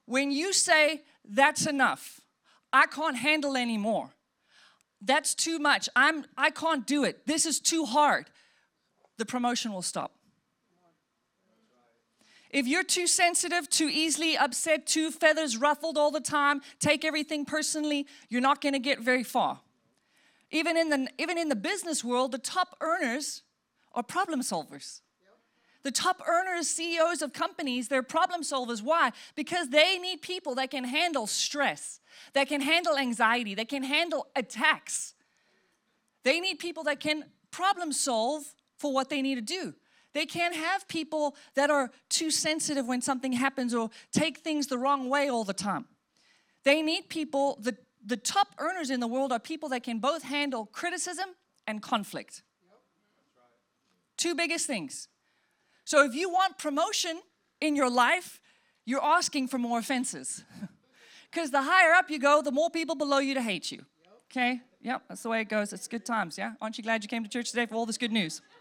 When 0.05 0.31
you 0.31 0.53
say, 0.53 1.01
that's 1.23 1.65
enough, 1.65 2.21
I 2.73 2.85
can't 2.87 3.17
handle 3.17 3.55
anymore, 3.55 4.11
that's 5.01 5.33
too 5.33 5.59
much, 5.59 5.89
I'm, 5.95 6.25
I 6.37 6.49
can't 6.49 6.85
do 6.85 7.03
it, 7.03 7.25
this 7.25 7.45
is 7.45 7.59
too 7.59 7.85
hard, 7.85 8.29
the 9.17 9.25
promotion 9.25 9.71
will 9.71 9.81
stop. 9.81 10.13
If 12.49 12.67
you're 12.67 12.83
too 12.83 13.07
sensitive, 13.07 13.69
too 13.69 13.87
easily 13.87 14.35
upset, 14.35 14.85
too 14.85 15.09
feathers 15.09 15.55
ruffled 15.55 15.97
all 15.97 16.11
the 16.11 16.19
time, 16.19 16.61
take 16.79 17.05
everything 17.05 17.45
personally, 17.45 18.07
you're 18.27 18.41
not 18.41 18.59
going 18.59 18.73
to 18.73 18.79
get 18.79 18.99
very 18.99 19.23
far. 19.23 19.61
Even 20.49 20.75
in 20.75 20.89
the 20.89 21.07
even 21.17 21.37
in 21.37 21.47
the 21.47 21.55
business 21.55 22.03
world, 22.03 22.33
the 22.33 22.37
top 22.37 22.75
earners 22.81 23.43
are 23.93 24.03
problem 24.03 24.41
solvers. 24.41 24.99
The 25.83 25.91
top 25.91 26.21
earners, 26.27 26.67
CEOs 26.67 27.21
of 27.21 27.33
companies, 27.33 27.87
they're 27.87 28.03
problem 28.03 28.41
solvers. 28.41 28.81
Why? 28.81 29.11
Because 29.35 29.69
they 29.69 29.97
need 29.97 30.21
people 30.21 30.55
that 30.55 30.69
can 30.69 30.83
handle 30.83 31.25
stress, 31.25 31.99
that 32.33 32.47
can 32.47 32.61
handle 32.61 32.97
anxiety, 32.97 33.55
that 33.55 33.69
can 33.69 33.83
handle 33.83 34.27
attacks. 34.35 35.15
They 36.23 36.39
need 36.39 36.59
people 36.59 36.83
that 36.83 36.99
can 36.99 37.25
problem 37.49 37.91
solve 37.91 38.43
for 38.77 38.93
what 38.93 39.09
they 39.09 39.21
need 39.21 39.35
to 39.35 39.41
do. 39.41 39.73
They 40.13 40.25
can't 40.25 40.55
have 40.55 40.87
people 40.87 41.35
that 41.55 41.69
are 41.69 41.89
too 42.09 42.31
sensitive 42.31 42.85
when 42.85 43.01
something 43.01 43.31
happens 43.31 43.73
or 43.73 43.89
take 44.11 44.39
things 44.39 44.67
the 44.67 44.77
wrong 44.77 45.09
way 45.09 45.29
all 45.29 45.43
the 45.43 45.53
time. 45.53 45.85
They 46.63 46.81
need 46.81 47.09
people, 47.09 47.57
the, 47.61 47.77
the 48.05 48.17
top 48.17 48.49
earners 48.59 48.89
in 48.89 48.99
the 48.99 49.07
world 49.07 49.31
are 49.31 49.39
people 49.39 49.69
that 49.69 49.83
can 49.83 49.99
both 49.99 50.23
handle 50.23 50.65
criticism 50.65 51.29
and 51.65 51.81
conflict. 51.81 52.43
Two 54.17 54.35
biggest 54.35 54.67
things. 54.67 55.07
So 55.85 56.05
if 56.05 56.13
you 56.13 56.29
want 56.29 56.57
promotion 56.57 57.21
in 57.59 57.75
your 57.75 57.89
life, 57.89 58.39
you're 58.85 59.03
asking 59.03 59.47
for 59.47 59.57
more 59.57 59.79
offenses. 59.79 60.43
Because 61.31 61.49
the 61.49 61.61
higher 61.61 61.93
up 61.93 62.09
you 62.09 62.19
go, 62.19 62.41
the 62.41 62.51
more 62.51 62.69
people 62.69 62.93
below 62.93 63.19
you 63.19 63.33
to 63.35 63.41
hate 63.41 63.71
you. 63.71 63.85
Okay? 64.29 64.59
Yep, 64.81 65.03
that's 65.07 65.23
the 65.23 65.29
way 65.29 65.39
it 65.39 65.47
goes. 65.47 65.71
It's 65.71 65.87
good 65.87 66.05
times, 66.05 66.37
yeah? 66.37 66.53
Aren't 66.61 66.77
you 66.77 66.83
glad 66.83 67.03
you 67.03 67.07
came 67.07 67.23
to 67.23 67.29
church 67.29 67.51
today 67.51 67.65
for 67.65 67.75
all 67.75 67.85
this 67.85 67.97
good 67.97 68.11
news? 68.11 68.41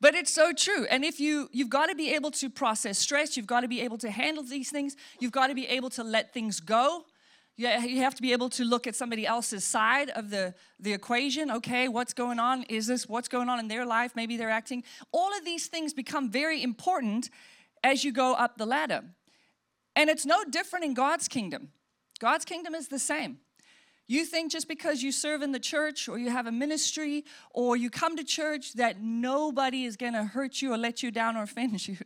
But 0.00 0.14
it's 0.14 0.32
so 0.32 0.52
true. 0.52 0.86
And 0.90 1.04
if 1.04 1.18
you 1.18 1.48
you've 1.50 1.70
got 1.70 1.86
to 1.86 1.94
be 1.96 2.14
able 2.14 2.30
to 2.30 2.48
process 2.48 3.00
stress, 3.00 3.36
you've 3.36 3.48
got 3.48 3.62
to 3.62 3.68
be 3.68 3.80
able 3.80 3.98
to 3.98 4.10
handle 4.12 4.44
these 4.44 4.70
things, 4.70 4.96
you've 5.18 5.32
got 5.32 5.48
to 5.48 5.56
be 5.56 5.66
able 5.66 5.90
to 5.90 6.04
let 6.04 6.32
things 6.32 6.60
go. 6.60 7.04
You 7.58 8.02
have 8.02 8.14
to 8.14 8.22
be 8.22 8.30
able 8.30 8.50
to 8.50 8.64
look 8.64 8.86
at 8.86 8.94
somebody 8.94 9.26
else's 9.26 9.64
side 9.64 10.10
of 10.10 10.30
the, 10.30 10.54
the 10.78 10.92
equation. 10.92 11.50
Okay, 11.50 11.88
what's 11.88 12.14
going 12.14 12.38
on? 12.38 12.62
Is 12.68 12.86
this 12.86 13.08
what's 13.08 13.26
going 13.26 13.48
on 13.48 13.58
in 13.58 13.66
their 13.66 13.84
life? 13.84 14.12
Maybe 14.14 14.36
they're 14.36 14.48
acting. 14.48 14.84
All 15.10 15.36
of 15.36 15.44
these 15.44 15.66
things 15.66 15.92
become 15.92 16.30
very 16.30 16.62
important 16.62 17.30
as 17.82 18.04
you 18.04 18.12
go 18.12 18.34
up 18.34 18.58
the 18.58 18.66
ladder. 18.66 19.02
And 19.96 20.08
it's 20.08 20.24
no 20.24 20.44
different 20.44 20.84
in 20.84 20.94
God's 20.94 21.26
kingdom. 21.26 21.70
God's 22.20 22.44
kingdom 22.44 22.76
is 22.76 22.86
the 22.86 22.98
same. 23.00 23.38
You 24.06 24.24
think 24.24 24.52
just 24.52 24.68
because 24.68 25.02
you 25.02 25.10
serve 25.10 25.42
in 25.42 25.50
the 25.50 25.58
church 25.58 26.08
or 26.08 26.16
you 26.16 26.30
have 26.30 26.46
a 26.46 26.52
ministry 26.52 27.24
or 27.52 27.76
you 27.76 27.90
come 27.90 28.16
to 28.16 28.24
church 28.24 28.74
that 28.74 29.00
nobody 29.02 29.84
is 29.84 29.96
going 29.96 30.12
to 30.12 30.22
hurt 30.22 30.62
you 30.62 30.72
or 30.72 30.78
let 30.78 31.02
you 31.02 31.10
down 31.10 31.36
or 31.36 31.42
offend 31.42 31.88
you. 31.88 31.96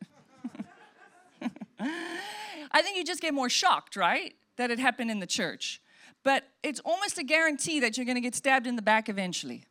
I 1.81 2.81
think 2.81 2.97
you 2.97 3.05
just 3.05 3.21
get 3.21 3.35
more 3.35 3.51
shocked, 3.51 3.97
right? 3.97 4.35
That 4.63 4.71
it 4.71 4.79
happened 4.79 5.11
in 5.11 5.19
the 5.19 5.27
church. 5.27 5.83
But 6.23 6.45
it's 6.63 6.79
almost 6.85 7.19
a 7.19 7.25
guarantee 7.25 7.81
that 7.81 7.97
you're 7.97 8.07
going 8.07 8.15
to 8.15 8.21
get 8.21 8.37
stabbed 8.37 8.69
in 8.69 8.77
the 8.77 8.83
back 8.83 9.09
eventually. 9.09 9.65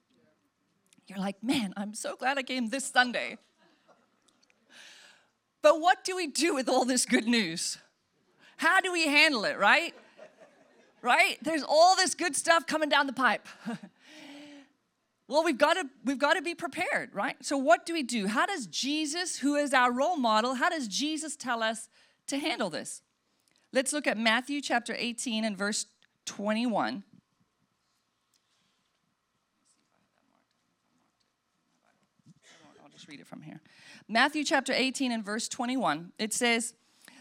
You're 1.08 1.20
like, 1.20 1.42
man, 1.42 1.74
I'm 1.78 1.94
so 1.94 2.18
glad 2.18 2.38
I 2.38 2.44
came 2.44 2.70
this 2.70 2.86
Sunday. 2.86 3.38
But 5.62 5.80
what 5.80 6.04
do 6.04 6.14
we 6.14 6.28
do 6.28 6.54
with 6.54 6.68
all 6.68 6.84
this 6.84 7.06
good 7.06 7.26
news? 7.26 7.78
How 8.58 8.82
do 8.82 8.92
we 8.92 9.08
handle 9.08 9.46
it, 9.46 9.58
right? 9.58 9.94
Right? 11.02 11.38
There's 11.42 11.64
all 11.64 11.96
this 11.96 12.14
good 12.14 12.36
stuff 12.36 12.68
coming 12.68 12.90
down 12.90 13.08
the 13.08 13.14
pipe. 13.14 13.48
well, 15.30 15.46
we've 15.46 15.58
got 15.58 15.76
to 15.76 15.86
we've 16.04 16.20
got 16.20 16.34
to 16.34 16.42
be 16.42 16.54
prepared, 16.54 17.16
right? 17.16 17.38
So 17.42 17.58
what 17.58 17.86
do 17.86 17.94
we 17.94 18.04
do? 18.04 18.28
How 18.28 18.46
does 18.46 18.68
Jesus, 18.68 19.38
who 19.38 19.56
is 19.56 19.74
our 19.74 19.92
role 19.92 20.18
model, 20.18 20.56
how 20.56 20.70
does 20.70 20.90
Jesus 20.90 21.38
tell 21.38 21.64
us 21.64 21.88
to 22.28 22.38
handle 22.38 22.70
this? 22.70 23.02
Let's 23.74 23.94
look 23.94 24.06
at 24.06 24.18
Matthew 24.18 24.62
chapter 24.62 24.94
18 24.98 25.46
and 25.46 25.58
verse 25.58 25.86
21. 26.26 27.04
I'll 32.84 32.90
just 32.90 33.08
read 33.08 33.22
it 33.22 33.28
from 33.28 33.42
here. 33.42 33.62
Matthew 34.10 34.44
chapter 34.44 34.74
18 34.74 35.12
and 35.14 35.24
verse 35.24 35.48
21. 35.48 36.12
It 36.20 36.34
says, 36.34 36.74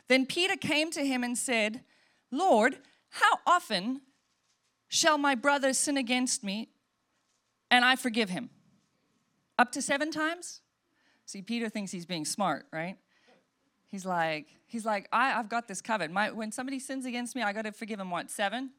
Then 0.08 0.26
Peter 0.26 0.56
came 0.56 0.90
to 0.90 1.04
him 1.04 1.22
and 1.22 1.38
said, 1.38 1.82
Lord, 2.32 2.78
how 3.10 3.38
often 3.46 4.00
shall 4.88 5.18
my 5.18 5.36
brother 5.36 5.72
sin 5.72 5.96
against 5.96 6.42
me 6.42 6.70
and 7.70 7.84
I 7.84 7.94
forgive 7.94 8.30
him? 8.30 8.50
Up 9.56 9.70
to 9.72 9.82
seven 9.82 10.10
times? 10.10 10.62
See, 11.26 11.42
Peter 11.42 11.68
thinks 11.68 11.92
he's 11.92 12.06
being 12.06 12.24
smart, 12.24 12.66
right? 12.72 12.96
He's 13.90 14.06
like, 14.06 14.46
he's 14.66 14.86
like, 14.86 15.08
I, 15.12 15.38
I've 15.38 15.48
got 15.48 15.66
this 15.66 15.82
covered. 15.82 16.12
My, 16.12 16.30
when 16.30 16.52
somebody 16.52 16.78
sins 16.78 17.06
against 17.06 17.34
me, 17.34 17.42
I 17.42 17.52
got 17.52 17.62
to 17.62 17.72
forgive 17.72 17.98
them, 17.98 18.10
what, 18.10 18.30
seven? 18.30 18.70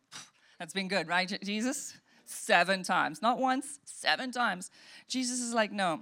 That's 0.57 0.73
been 0.73 0.87
good, 0.87 1.07
right, 1.07 1.37
Jesus? 1.43 1.97
Seven 2.25 2.83
times. 2.83 3.21
Not 3.21 3.37
once, 3.37 3.79
seven 3.83 4.31
times. 4.31 4.71
Jesus 5.09 5.41
is 5.41 5.53
like, 5.53 5.71
no. 5.71 6.01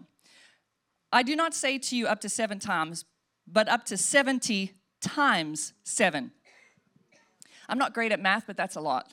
I 1.12 1.24
do 1.24 1.36
not 1.36 1.56
say 1.56 1.80
to 1.80 1.96
you 1.96 2.06
up 2.06 2.22
to 2.22 2.30
seven 2.30 2.60
times, 2.60 3.06
but 3.48 3.68
up 3.68 3.84
to 3.86 3.98
70 3.98 4.74
times 5.02 5.74
seven. 5.84 6.32
I'm 7.68 7.80
not 7.80 7.96
great 7.96 8.12
at 8.12 8.20
math, 8.20 8.46
but 8.46 8.58
that's 8.58 8.76
a 8.76 8.82
lot. 8.82 9.12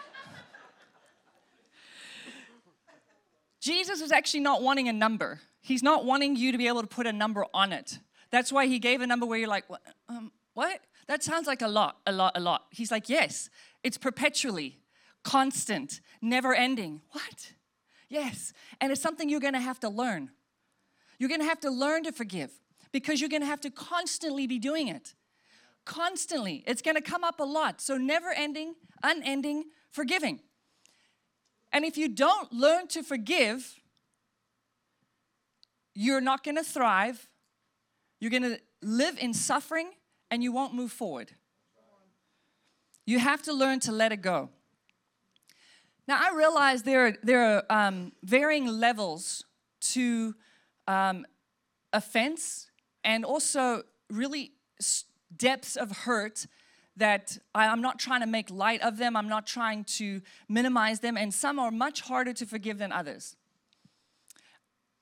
Jesus 3.60 4.02
is 4.02 4.12
actually 4.12 4.40
not 4.40 4.62
wanting 4.62 4.88
a 4.88 4.92
number. 4.92 5.40
He's 5.62 5.82
not 5.82 6.04
wanting 6.04 6.36
you 6.36 6.52
to 6.52 6.58
be 6.58 6.68
able 6.68 6.82
to 6.82 6.86
put 6.86 7.06
a 7.06 7.12
number 7.12 7.46
on 7.54 7.72
it. 7.72 7.98
That's 8.30 8.52
why 8.52 8.66
he 8.66 8.78
gave 8.78 9.00
a 9.00 9.06
number 9.06 9.26
where 9.26 9.38
you're 9.38 9.48
like, 9.48 9.68
what? 9.68 9.82
Um, 10.08 10.32
what? 10.54 10.80
That 11.06 11.22
sounds 11.22 11.46
like 11.46 11.62
a 11.62 11.68
lot, 11.68 11.98
a 12.06 12.12
lot, 12.12 12.32
a 12.34 12.40
lot. 12.40 12.66
He's 12.70 12.90
like, 12.90 13.08
yes, 13.08 13.48
it's 13.82 13.98
perpetually, 13.98 14.80
constant, 15.22 16.00
never 16.20 16.54
ending. 16.54 17.02
What? 17.12 17.52
Yes. 18.08 18.52
And 18.80 18.90
it's 18.90 19.00
something 19.00 19.28
you're 19.28 19.40
going 19.40 19.54
to 19.54 19.60
have 19.60 19.80
to 19.80 19.88
learn. 19.88 20.30
You're 21.18 21.28
going 21.28 21.40
to 21.40 21.46
have 21.46 21.60
to 21.60 21.70
learn 21.70 22.04
to 22.04 22.12
forgive 22.12 22.50
because 22.92 23.20
you're 23.20 23.30
going 23.30 23.42
to 23.42 23.46
have 23.46 23.60
to 23.62 23.70
constantly 23.70 24.46
be 24.46 24.58
doing 24.58 24.88
it. 24.88 25.14
Constantly. 25.84 26.64
It's 26.66 26.82
going 26.82 26.96
to 26.96 27.02
come 27.02 27.22
up 27.22 27.38
a 27.40 27.44
lot. 27.44 27.80
So, 27.80 27.96
never 27.96 28.30
ending, 28.30 28.74
unending 29.02 29.64
forgiving. 29.90 30.40
And 31.72 31.84
if 31.84 31.96
you 31.96 32.08
don't 32.08 32.52
learn 32.52 32.88
to 32.88 33.02
forgive, 33.02 33.74
you're 35.94 36.20
not 36.20 36.42
going 36.42 36.56
to 36.56 36.64
thrive 36.64 37.28
you're 38.20 38.30
going 38.30 38.42
to 38.42 38.58
live 38.82 39.18
in 39.18 39.34
suffering 39.34 39.90
and 40.30 40.42
you 40.42 40.52
won't 40.52 40.74
move 40.74 40.92
forward. 40.92 41.32
You 43.04 43.18
have 43.18 43.42
to 43.42 43.52
learn 43.52 43.80
to 43.80 43.92
let 43.92 44.12
it 44.12 44.20
go. 44.20 44.50
Now, 46.08 46.20
I 46.20 46.34
realize 46.34 46.82
there 46.82 47.06
are, 47.06 47.14
there 47.22 47.44
are 47.44 47.64
um, 47.70 48.12
varying 48.22 48.66
levels 48.66 49.44
to 49.92 50.34
um, 50.86 51.26
offense 51.92 52.70
and 53.02 53.24
also 53.24 53.82
really 54.10 54.52
depths 55.36 55.76
of 55.76 55.90
hurt 55.90 56.46
that 56.96 57.36
I'm 57.54 57.82
not 57.82 57.98
trying 57.98 58.20
to 58.20 58.26
make 58.26 58.50
light 58.50 58.80
of 58.80 58.96
them, 58.96 59.16
I'm 59.16 59.28
not 59.28 59.46
trying 59.46 59.84
to 59.84 60.22
minimize 60.48 61.00
them, 61.00 61.16
and 61.16 61.32
some 61.32 61.58
are 61.58 61.70
much 61.70 62.00
harder 62.00 62.32
to 62.32 62.46
forgive 62.46 62.78
than 62.78 62.90
others. 62.90 63.36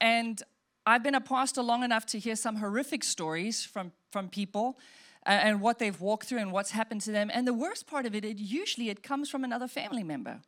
And 0.00 0.42
I've 0.87 1.03
been 1.03 1.14
a 1.14 1.21
pastor 1.21 1.62
long 1.62 1.83
enough 1.83 2.05
to 2.07 2.19
hear 2.19 2.37
some 2.37 2.57
horrific 2.57 3.05
stories 3.05 3.64
from, 3.64 3.93
from 4.11 4.29
people 4.29 4.79
and, 5.25 5.49
and 5.49 5.61
what 5.61 5.79
they've 5.79 5.99
walked 5.99 6.26
through 6.26 6.41
and 6.41 6.53
what's 6.53 6.73
happened 6.73 7.00
to 7.03 7.12
them. 7.12 7.31
And 7.33 7.47
the 7.47 7.55
worst 7.55 7.87
part 7.87 8.05
of 8.05 8.14
it, 8.14 8.25
it 8.25 8.38
usually 8.38 8.91
it 8.91 9.03
comes 9.03 9.31
from 9.31 9.45
another 9.45 9.67
family 9.67 10.05
member. 10.05 10.41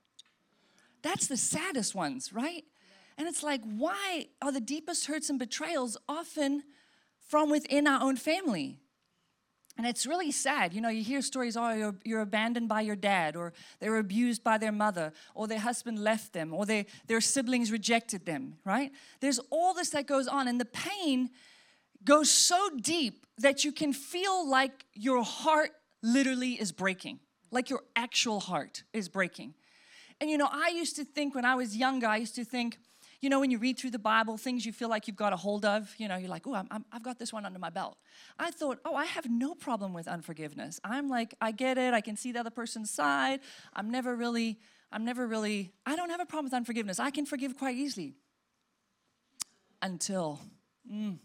That's 1.02 1.26
the 1.26 1.36
saddest 1.36 1.94
ones, 1.94 2.32
right? 2.32 2.64
And 3.16 3.26
it's 3.26 3.42
like, 3.42 3.62
why 3.64 4.26
are 4.42 4.52
the 4.52 4.60
deepest 4.60 5.06
hurts 5.06 5.30
and 5.30 5.38
betrayals 5.38 5.96
often 6.08 6.64
from 7.18 7.50
within 7.50 7.86
our 7.86 8.02
own 8.02 8.16
family? 8.16 8.78
And 9.76 9.86
it's 9.86 10.06
really 10.06 10.32
sad. 10.32 10.72
You 10.72 10.80
know, 10.80 10.88
you 10.88 11.04
hear 11.04 11.20
stories, 11.20 11.56
oh, 11.56 11.70
you're, 11.72 11.94
you're, 12.02 12.20
abandoned 12.22 12.68
by 12.68 12.80
your 12.80 12.96
dad, 12.96 13.36
or 13.36 13.52
they 13.78 13.90
were 13.90 13.98
abused 13.98 14.42
by 14.42 14.56
their 14.56 14.72
mother, 14.72 15.12
or 15.34 15.46
their 15.46 15.58
husband 15.58 15.98
left 15.98 16.32
them, 16.32 16.54
or 16.54 16.64
they, 16.64 16.86
their 17.06 17.20
siblings 17.20 17.70
rejected 17.70 18.24
them, 18.24 18.56
right? 18.64 18.90
There's 19.20 19.38
all 19.50 19.74
this 19.74 19.90
that 19.90 20.06
goes 20.06 20.28
on, 20.28 20.48
and 20.48 20.58
the 20.58 20.64
pain 20.64 21.30
goes 22.04 22.30
so 22.30 22.70
deep 22.80 23.26
that 23.38 23.64
you 23.64 23.72
can 23.72 23.92
feel 23.92 24.48
like 24.48 24.86
your 24.94 25.22
heart 25.22 25.72
literally 26.02 26.52
is 26.52 26.72
breaking, 26.72 27.20
like 27.50 27.68
your 27.68 27.82
actual 27.94 28.40
heart 28.40 28.82
is 28.94 29.10
breaking. 29.10 29.54
And 30.20 30.30
you 30.30 30.38
know, 30.38 30.48
I 30.50 30.68
used 30.68 30.96
to 30.96 31.04
think 31.04 31.34
when 31.34 31.44
I 31.44 31.54
was 31.54 31.76
younger, 31.76 32.06
I 32.06 32.16
used 32.16 32.34
to 32.36 32.44
think, 32.44 32.78
you 33.20 33.30
know, 33.30 33.40
when 33.40 33.50
you 33.50 33.58
read 33.58 33.78
through 33.78 33.90
the 33.90 33.98
Bible, 33.98 34.36
things 34.36 34.66
you 34.66 34.72
feel 34.72 34.88
like 34.88 35.06
you've 35.06 35.16
got 35.16 35.32
a 35.32 35.36
hold 35.36 35.64
of, 35.64 35.94
you 35.98 36.08
know, 36.08 36.16
you're 36.16 36.30
like, 36.30 36.46
oh, 36.46 36.54
i 36.54 36.64
have 36.92 37.02
got 37.02 37.18
this 37.18 37.32
one 37.32 37.44
under 37.44 37.58
my 37.58 37.70
belt. 37.70 37.96
I 38.38 38.50
thought, 38.50 38.78
oh, 38.84 38.94
I 38.94 39.06
have 39.06 39.28
no 39.28 39.54
problem 39.54 39.92
with 39.92 40.06
unforgiveness. 40.06 40.80
I'm 40.84 41.08
like, 41.08 41.34
I 41.40 41.52
get 41.52 41.78
it. 41.78 41.94
I 41.94 42.00
can 42.00 42.16
see 42.16 42.32
the 42.32 42.40
other 42.40 42.50
person's 42.50 42.90
side. 42.90 43.40
I'm 43.74 43.90
never 43.90 44.14
really, 44.14 44.58
I'm 44.92 45.04
never 45.04 45.26
really, 45.26 45.72
I 45.84 45.96
don't 45.96 46.10
have 46.10 46.20
a 46.20 46.26
problem 46.26 46.44
with 46.44 46.54
unforgiveness. 46.54 47.00
I 47.00 47.10
can 47.10 47.26
forgive 47.26 47.56
quite 47.56 47.76
easily. 47.76 48.14
Until, 49.82 50.40
mm, 50.90 51.18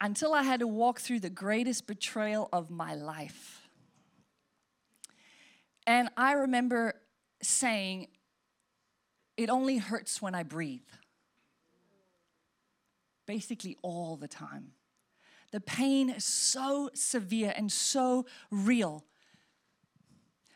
until 0.00 0.32
I 0.32 0.42
had 0.42 0.60
to 0.60 0.66
walk 0.66 1.00
through 1.00 1.20
the 1.20 1.30
greatest 1.30 1.86
betrayal 1.86 2.48
of 2.52 2.70
my 2.70 2.94
life. 2.94 3.68
And 5.86 6.08
I 6.16 6.32
remember 6.32 6.94
saying, 7.42 8.08
it 9.40 9.48
only 9.48 9.78
hurts 9.78 10.20
when 10.20 10.34
I 10.34 10.42
breathe. 10.42 10.82
Basically, 13.26 13.78
all 13.80 14.16
the 14.16 14.28
time. 14.28 14.72
The 15.50 15.62
pain 15.62 16.10
is 16.10 16.24
so 16.24 16.90
severe 16.92 17.54
and 17.56 17.72
so 17.72 18.26
real. 18.50 19.02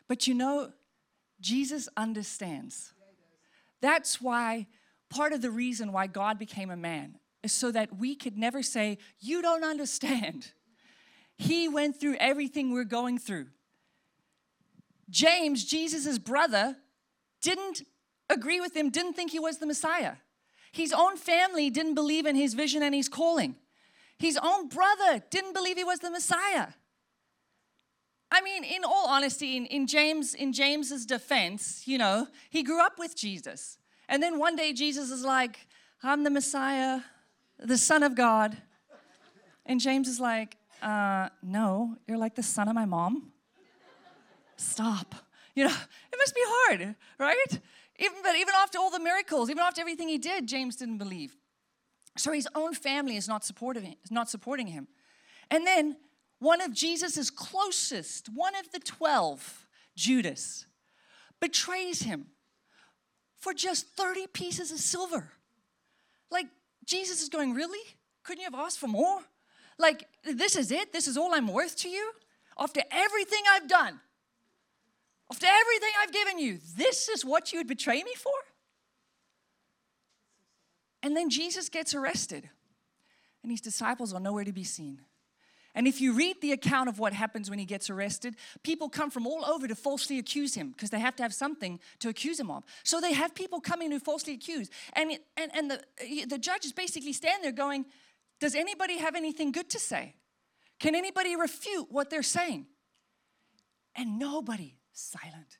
But 0.06 0.26
you 0.26 0.34
know, 0.34 0.70
Jesus 1.40 1.88
understands. 1.96 2.92
That's 3.80 4.20
why 4.20 4.66
part 5.08 5.32
of 5.32 5.40
the 5.40 5.50
reason 5.50 5.90
why 5.90 6.06
God 6.06 6.38
became 6.38 6.70
a 6.70 6.76
man 6.76 7.16
is 7.42 7.52
so 7.52 7.70
that 7.70 7.96
we 7.96 8.14
could 8.14 8.36
never 8.36 8.62
say, 8.62 8.98
You 9.18 9.40
don't 9.40 9.64
understand. 9.64 10.52
He 11.38 11.68
went 11.68 11.98
through 11.98 12.16
everything 12.20 12.70
we're 12.70 12.84
going 12.84 13.18
through. 13.18 13.46
James, 15.08 15.64
Jesus' 15.64 16.18
brother, 16.18 16.76
didn't 17.40 17.82
agree 18.28 18.60
with 18.60 18.76
him, 18.76 18.90
didn't 18.90 19.14
think 19.14 19.30
he 19.30 19.38
was 19.38 19.58
the 19.58 19.66
Messiah. 19.66 20.14
His 20.72 20.92
own 20.92 21.16
family 21.16 21.70
didn't 21.70 21.94
believe 21.94 22.26
in 22.26 22.36
his 22.36 22.54
vision 22.54 22.82
and 22.82 22.94
his 22.94 23.08
calling. 23.08 23.56
His 24.18 24.38
own 24.42 24.68
brother 24.68 25.22
didn't 25.30 25.52
believe 25.52 25.76
he 25.76 25.84
was 25.84 26.00
the 26.00 26.10
Messiah. 26.10 26.68
I 28.30 28.40
mean, 28.40 28.64
in 28.64 28.84
all 28.84 29.06
honesty, 29.06 29.56
in, 29.56 29.66
in 29.66 29.86
James, 29.86 30.34
in 30.34 30.52
James's 30.52 31.06
defense, 31.06 31.86
you 31.86 31.98
know, 31.98 32.26
he 32.50 32.62
grew 32.62 32.80
up 32.80 32.98
with 32.98 33.16
Jesus. 33.16 33.78
And 34.08 34.22
then 34.22 34.38
one 34.38 34.56
day 34.56 34.72
Jesus 34.72 35.10
is 35.10 35.24
like, 35.24 35.68
I'm 36.02 36.24
the 36.24 36.30
Messiah, 36.30 37.00
the 37.58 37.78
Son 37.78 38.02
of 38.02 38.14
God. 38.14 38.56
And 39.66 39.80
James 39.80 40.08
is 40.08 40.20
like, 40.20 40.56
uh, 40.82 41.28
no, 41.42 41.96
you're 42.06 42.18
like 42.18 42.34
the 42.34 42.42
son 42.42 42.68
of 42.68 42.74
my 42.74 42.84
mom. 42.84 43.32
Stop. 44.56 45.14
You 45.54 45.64
know, 45.64 45.74
it 46.12 46.16
must 46.18 46.34
be 46.34 46.42
hard, 46.44 46.96
right? 47.18 47.60
Even, 47.98 48.16
but 48.22 48.36
even 48.36 48.54
after 48.56 48.78
all 48.78 48.90
the 48.90 48.98
miracles, 48.98 49.50
even 49.50 49.62
after 49.62 49.80
everything 49.80 50.08
he 50.08 50.18
did, 50.18 50.46
James 50.46 50.76
didn't 50.76 50.98
believe. 50.98 51.36
So 52.16 52.32
his 52.32 52.48
own 52.54 52.74
family 52.74 53.16
is 53.16 53.28
not 53.28 53.44
supporting 53.44 53.96
is 54.04 54.10
not 54.10 54.30
supporting 54.30 54.68
him. 54.68 54.88
And 55.50 55.66
then 55.66 55.96
one 56.38 56.60
of 56.60 56.72
Jesus' 56.72 57.30
closest, 57.30 58.28
one 58.28 58.54
of 58.56 58.70
the 58.72 58.78
12, 58.80 59.66
Judas, 59.96 60.66
betrays 61.40 62.02
him 62.02 62.26
for 63.36 63.52
just 63.52 63.88
30 63.88 64.26
pieces 64.28 64.72
of 64.72 64.78
silver. 64.78 65.32
Like, 66.30 66.46
Jesus 66.84 67.22
is 67.22 67.28
going, 67.28 67.54
Really? 67.54 67.84
Couldn't 68.22 68.40
you 68.40 68.50
have 68.50 68.54
asked 68.54 68.78
for 68.78 68.88
more? 68.88 69.20
Like, 69.78 70.04
this 70.24 70.56
is 70.56 70.70
it? 70.70 70.92
This 70.92 71.06
is 71.06 71.16
all 71.16 71.34
I'm 71.34 71.48
worth 71.48 71.76
to 71.78 71.88
you? 71.88 72.12
After 72.58 72.80
everything 72.90 73.42
I've 73.52 73.68
done, 73.68 74.00
after 75.30 75.46
everything 75.46 75.90
I've 76.02 76.12
given 76.12 76.38
you, 76.38 76.58
this 76.76 77.08
is 77.08 77.24
what 77.24 77.52
you 77.52 77.58
would 77.58 77.66
betray 77.66 78.02
me 78.02 78.14
for? 78.16 78.32
And 81.02 81.16
then 81.16 81.30
Jesus 81.30 81.68
gets 81.68 81.94
arrested, 81.94 82.48
and 83.42 83.50
his 83.50 83.60
disciples 83.60 84.12
are 84.12 84.20
nowhere 84.20 84.44
to 84.44 84.52
be 84.52 84.64
seen. 84.64 85.00
And 85.74 85.88
if 85.88 86.00
you 86.00 86.12
read 86.12 86.40
the 86.40 86.52
account 86.52 86.88
of 86.88 87.00
what 87.00 87.12
happens 87.12 87.50
when 87.50 87.58
he 87.58 87.64
gets 87.64 87.90
arrested, 87.90 88.36
people 88.62 88.88
come 88.88 89.10
from 89.10 89.26
all 89.26 89.44
over 89.44 89.66
to 89.66 89.74
falsely 89.74 90.18
accuse 90.18 90.54
him 90.54 90.70
because 90.70 90.90
they 90.90 91.00
have 91.00 91.16
to 91.16 91.22
have 91.22 91.34
something 91.34 91.80
to 91.98 92.08
accuse 92.08 92.38
him 92.38 92.50
of. 92.50 92.62
So 92.84 93.00
they 93.00 93.12
have 93.12 93.34
people 93.34 93.60
coming 93.60 93.90
who 93.90 93.98
falsely 93.98 94.34
accuse. 94.34 94.70
And, 94.92 95.18
and, 95.36 95.50
and 95.54 95.70
the, 95.70 96.24
the 96.26 96.38
judges 96.38 96.72
basically 96.72 97.12
stand 97.12 97.42
there 97.42 97.50
going, 97.50 97.86
Does 98.38 98.54
anybody 98.54 98.98
have 98.98 99.16
anything 99.16 99.50
good 99.50 99.68
to 99.70 99.80
say? 99.80 100.14
Can 100.78 100.94
anybody 100.94 101.34
refute 101.34 101.90
what 101.90 102.08
they're 102.08 102.22
saying? 102.22 102.66
And 103.96 104.18
nobody, 104.18 104.76
silent. 104.94 105.58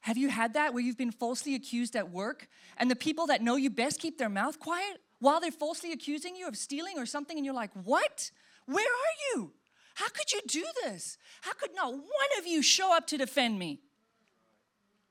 Have 0.00 0.16
you 0.16 0.28
had 0.28 0.54
that 0.54 0.72
where 0.72 0.82
you've 0.82 0.96
been 0.96 1.10
falsely 1.10 1.54
accused 1.54 1.94
at 1.94 2.10
work 2.10 2.48
and 2.78 2.90
the 2.90 2.96
people 2.96 3.26
that 3.26 3.42
know 3.42 3.56
you 3.56 3.68
best 3.68 4.00
keep 4.00 4.18
their 4.18 4.28
mouth 4.28 4.58
quiet 4.58 5.00
while 5.18 5.40
they're 5.40 5.50
falsely 5.50 5.92
accusing 5.92 6.36
you 6.36 6.48
of 6.48 6.56
stealing 6.56 6.98
or 6.98 7.04
something 7.04 7.36
and 7.36 7.44
you're 7.44 7.54
like, 7.54 7.70
What? 7.84 8.30
Where 8.66 8.86
are 8.86 9.16
you? 9.34 9.52
How 9.94 10.08
could 10.08 10.32
you 10.32 10.40
do 10.46 10.64
this? 10.84 11.18
How 11.42 11.52
could 11.52 11.74
not 11.74 11.92
one 11.92 12.38
of 12.38 12.46
you 12.46 12.62
show 12.62 12.96
up 12.96 13.06
to 13.08 13.18
defend 13.18 13.58
me? 13.58 13.80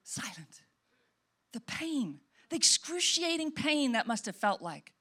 Silent. 0.04 0.64
The 1.52 1.60
pain, 1.62 2.22
the 2.50 2.56
excruciating 2.56 3.52
pain 3.52 3.92
that 3.92 4.08
must 4.08 4.26
have 4.26 4.36
felt 4.36 4.62
like. 4.62 4.94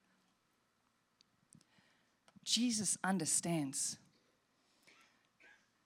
Jesus 2.44 2.98
understands. 3.04 3.98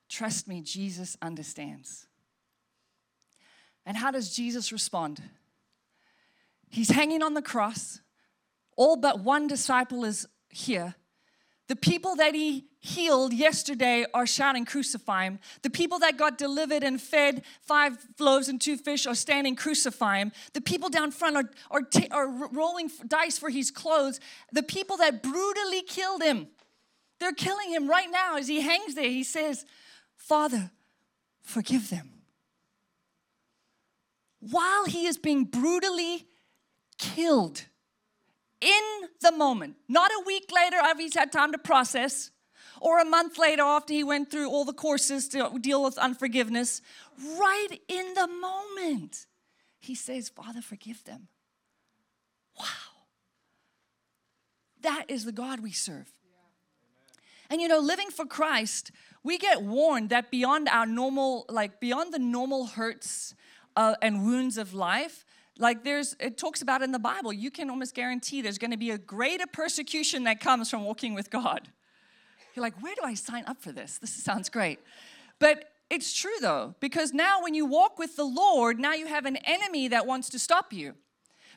Trust 0.09 0.49
me, 0.49 0.61
Jesus 0.61 1.17
understands. 1.23 2.07
And 3.85 3.97
how 3.97 4.11
does 4.11 4.35
Jesus 4.35 4.73
respond? 4.73 5.23
He's 6.69 6.91
hanging 6.91 7.23
on 7.23 7.35
the 7.35 7.43
cross. 7.43 8.01
All 8.77 8.97
but 8.97 9.21
one 9.21 9.47
disciple 9.47 10.05
is 10.05 10.27
here. 10.49 10.95
The 11.69 11.77
people 11.77 12.17
that 12.17 12.35
he 12.35 12.67
healed 12.81 13.33
yesterday 13.33 14.05
are 14.13 14.27
shouting, 14.27 14.65
Crucify 14.65 15.25
him. 15.25 15.39
The 15.63 15.71
people 15.71 16.01
that 16.01 16.17
got 16.17 16.37
delivered 16.37 16.83
and 16.83 17.01
fed 17.01 17.45
five 17.63 17.97
loaves 18.19 18.49
and 18.49 18.61
two 18.61 18.77
fish 18.77 19.07
are 19.07 19.15
standing, 19.15 19.55
Crucify 19.55 20.19
him. 20.19 20.33
The 20.53 20.61
people 20.61 20.89
down 20.89 21.13
front 21.13 21.37
are, 21.37 21.51
are, 21.71 21.83
t- 21.83 22.09
are 22.11 22.29
rolling 22.29 22.91
dice 23.07 23.39
for 23.39 23.51
his 23.51 23.71
clothes. 23.71 24.19
The 24.53 24.63
people 24.63 24.97
that 24.99 25.23
brutally 25.23 25.83
killed 25.83 26.23
him, 26.23 26.49
they're 27.21 27.33
killing 27.33 27.71
him 27.71 27.89
right 27.89 28.11
now 28.11 28.37
as 28.37 28.49
he 28.49 28.61
hangs 28.61 28.95
there. 28.95 29.09
He 29.09 29.25
says, 29.25 29.65
Father, 30.17 30.73
forgive 31.41 31.89
them. 31.89 32.11
While 34.51 34.87
he 34.87 35.07
is 35.07 35.19
being 35.19 35.45
brutally 35.45 36.27
killed, 36.99 37.65
in 38.61 39.09
the 39.21 39.33
moment, 39.33 39.77
not 39.89 40.11
a 40.11 40.23
week 40.27 40.51
later 40.53 40.77
after 40.77 41.03
he's 41.03 41.15
had 41.15 41.31
time 41.31 41.53
to 41.53 41.59
process, 41.59 42.31
or 42.81 42.99
a 42.99 43.05
month 43.05 43.39
later 43.39 43.63
after 43.63 43.93
he 43.93 44.03
went 44.03 44.31
through 44.31 44.51
all 44.51 44.65
the 44.65 44.73
courses 44.73 45.29
to 45.29 45.59
deal 45.61 45.85
with 45.85 45.97
unforgiveness, 45.99 46.83
right 47.39 47.81
in 47.89 48.15
the 48.15 48.27
moment, 48.27 49.27
he 49.79 49.95
says, 49.95 50.29
Father, 50.29 50.61
forgive 50.61 51.05
them. 51.05 51.29
Wow. 52.59 52.67
That 54.81 55.05
is 55.09 55.25
the 55.25 55.33
God 55.33 55.61
we 55.61 55.71
serve. 55.71 56.13
And 57.49 57.61
you 57.61 57.69
know, 57.69 57.79
living 57.79 58.11
for 58.11 58.25
Christ, 58.25 58.91
we 59.23 59.39
get 59.39 59.63
warned 59.63 60.11
that 60.11 60.31
beyond 60.31 60.69
our 60.69 60.87
normal, 60.87 61.47
like 61.49 61.81
beyond 61.81 62.13
the 62.13 62.19
normal 62.19 62.67
hurts 62.67 63.35
uh, 63.77 63.95
and 64.03 64.25
wounds 64.25 64.59
of 64.59 64.75
life, 64.75 65.25
like 65.59 65.85
there's, 65.85 66.17
it 66.19 66.39
talks 66.39 66.63
about 66.63 66.83
in 66.83 66.93
the 66.93 66.99
Bible, 66.99 67.33
you 67.33 67.51
can 67.51 67.71
almost 67.71 67.95
guarantee 67.95 68.43
there's 68.43 68.59
going 68.59 68.71
to 68.71 68.77
be 68.77 68.91
a 68.91 68.99
greater 68.99 69.47
persecution 69.47 70.25
that 70.25 70.41
comes 70.41 70.71
from 70.71 70.85
walking 70.85 71.15
with 71.15 71.31
God. 71.31 71.69
You're 72.55 72.63
like, 72.63 72.83
where 72.83 72.95
do 72.95 73.03
I 73.05 73.15
sign 73.15 73.45
up 73.47 73.61
for 73.61 73.73
this? 73.73 73.99
This 73.99 74.13
sounds 74.13 74.49
great. 74.49 74.79
But 75.39 75.71
it's 75.91 76.15
true 76.15 76.39
though, 76.41 76.75
because 76.81 77.13
now 77.13 77.43
when 77.43 77.55
you 77.55 77.67
walk 77.67 77.99
with 77.99 78.17
the 78.17 78.25
Lord, 78.25 78.79
now 78.79 78.95
you 78.95 79.07
have 79.07 79.27
an 79.27 79.37
enemy 79.45 79.89
that 79.89 80.07
wants 80.07 80.29
to 80.31 80.39
stop 80.39 80.73
you. 80.73 80.95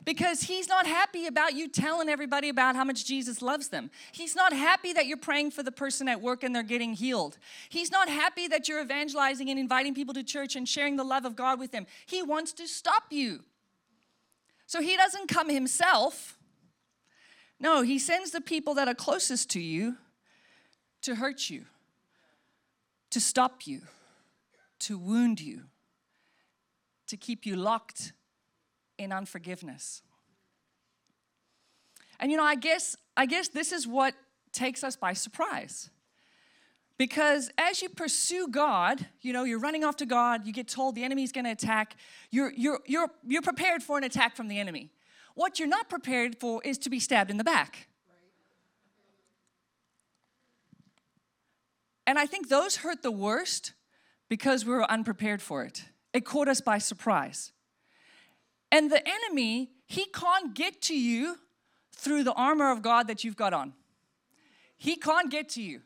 Because 0.06 0.42
he's 0.42 0.68
not 0.68 0.86
happy 0.86 1.26
about 1.26 1.54
you 1.54 1.68
telling 1.68 2.08
everybody 2.08 2.48
about 2.48 2.76
how 2.76 2.84
much 2.84 3.04
Jesus 3.04 3.42
loves 3.42 3.68
them. 3.68 3.90
He's 4.12 4.36
not 4.36 4.52
happy 4.52 4.92
that 4.92 5.06
you're 5.06 5.16
praying 5.16 5.50
for 5.50 5.64
the 5.64 5.72
person 5.72 6.06
at 6.06 6.22
work 6.22 6.44
and 6.44 6.54
they're 6.54 6.62
getting 6.62 6.94
healed. 6.94 7.38
He's 7.68 7.90
not 7.90 8.08
happy 8.08 8.46
that 8.46 8.68
you're 8.68 8.80
evangelizing 8.80 9.50
and 9.50 9.58
inviting 9.58 9.94
people 9.94 10.14
to 10.14 10.22
church 10.22 10.54
and 10.54 10.68
sharing 10.68 10.94
the 10.94 11.02
love 11.02 11.24
of 11.24 11.34
God 11.34 11.58
with 11.58 11.72
them. 11.72 11.88
He 12.06 12.22
wants 12.22 12.52
to 12.52 12.68
stop 12.68 13.06
you. 13.10 13.40
So 14.66 14.80
he 14.80 14.96
doesn't 14.96 15.26
come 15.26 15.50
himself. 15.50 16.38
No, 17.58 17.82
he 17.82 17.98
sends 17.98 18.30
the 18.30 18.40
people 18.40 18.74
that 18.74 18.86
are 18.86 18.94
closest 18.94 19.50
to 19.50 19.60
you 19.60 19.96
to 21.02 21.16
hurt 21.16 21.50
you, 21.50 21.64
to 23.10 23.20
stop 23.20 23.66
you, 23.66 23.82
to 24.78 24.98
wound 24.98 25.40
you, 25.40 25.62
to 27.08 27.16
keep 27.16 27.44
you 27.44 27.56
locked 27.56 28.12
in 28.98 29.12
unforgiveness. 29.12 30.02
And 32.18 32.30
you 32.30 32.36
know, 32.36 32.44
I 32.44 32.54
guess 32.54 32.96
I 33.16 33.26
guess 33.26 33.48
this 33.48 33.72
is 33.72 33.86
what 33.86 34.14
takes 34.52 34.84
us 34.84 34.96
by 34.96 35.12
surprise. 35.12 35.90
Because 36.98 37.50
as 37.58 37.82
you 37.82 37.90
pursue 37.90 38.48
God, 38.48 39.06
you 39.20 39.32
know, 39.32 39.44
you're 39.44 39.58
running 39.58 39.84
off 39.84 39.96
to 39.96 40.06
God, 40.06 40.46
you 40.46 40.52
get 40.52 40.66
told 40.66 40.94
the 40.94 41.04
enemy's 41.04 41.30
gonna 41.30 41.50
attack, 41.50 41.96
you're, 42.30 42.52
you're, 42.56 42.80
you're, 42.86 43.10
you're 43.26 43.42
prepared 43.42 43.82
for 43.82 43.98
an 43.98 44.04
attack 44.04 44.34
from 44.34 44.48
the 44.48 44.58
enemy. 44.58 44.90
What 45.34 45.58
you're 45.58 45.68
not 45.68 45.90
prepared 45.90 46.40
for 46.40 46.62
is 46.62 46.78
to 46.78 46.90
be 46.90 46.98
stabbed 46.98 47.30
in 47.30 47.36
the 47.36 47.44
back. 47.44 47.88
And 52.06 52.18
I 52.18 52.24
think 52.24 52.48
those 52.48 52.76
hurt 52.76 53.02
the 53.02 53.10
worst 53.10 53.72
because 54.28 54.64
we 54.64 54.72
were 54.72 54.90
unprepared 54.90 55.42
for 55.42 55.64
it. 55.64 55.84
It 56.14 56.24
caught 56.24 56.48
us 56.48 56.62
by 56.62 56.78
surprise. 56.78 57.52
And 58.70 58.90
the 58.90 59.02
enemy, 59.06 59.70
he 59.86 60.06
can't 60.06 60.54
get 60.54 60.82
to 60.82 60.98
you 60.98 61.38
through 61.92 62.24
the 62.24 62.32
armor 62.32 62.70
of 62.70 62.82
God 62.82 63.08
that 63.08 63.24
you've 63.24 63.36
got 63.36 63.52
on. 63.52 63.72
He 64.76 64.96
can't 64.96 65.30
get 65.30 65.48
to 65.50 65.62
you. 65.62 65.80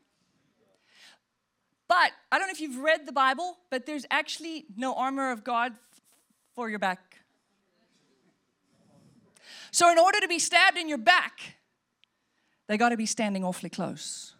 But 1.88 2.12
I 2.30 2.38
don't 2.38 2.46
know 2.46 2.52
if 2.52 2.60
you've 2.60 2.78
read 2.78 3.06
the 3.06 3.12
Bible, 3.12 3.58
but 3.68 3.84
there's 3.84 4.06
actually 4.10 4.64
no 4.76 4.94
armor 4.94 5.32
of 5.32 5.44
God 5.44 5.72
for 6.54 6.70
your 6.70 6.78
back. 6.78 7.18
So, 9.72 9.90
in 9.90 9.98
order 9.98 10.20
to 10.20 10.28
be 10.28 10.38
stabbed 10.38 10.76
in 10.76 10.88
your 10.88 10.98
back, 10.98 11.56
they 12.66 12.76
got 12.76 12.90
to 12.90 12.96
be 12.96 13.06
standing 13.06 13.44
awfully 13.44 13.70
close. 13.70 14.34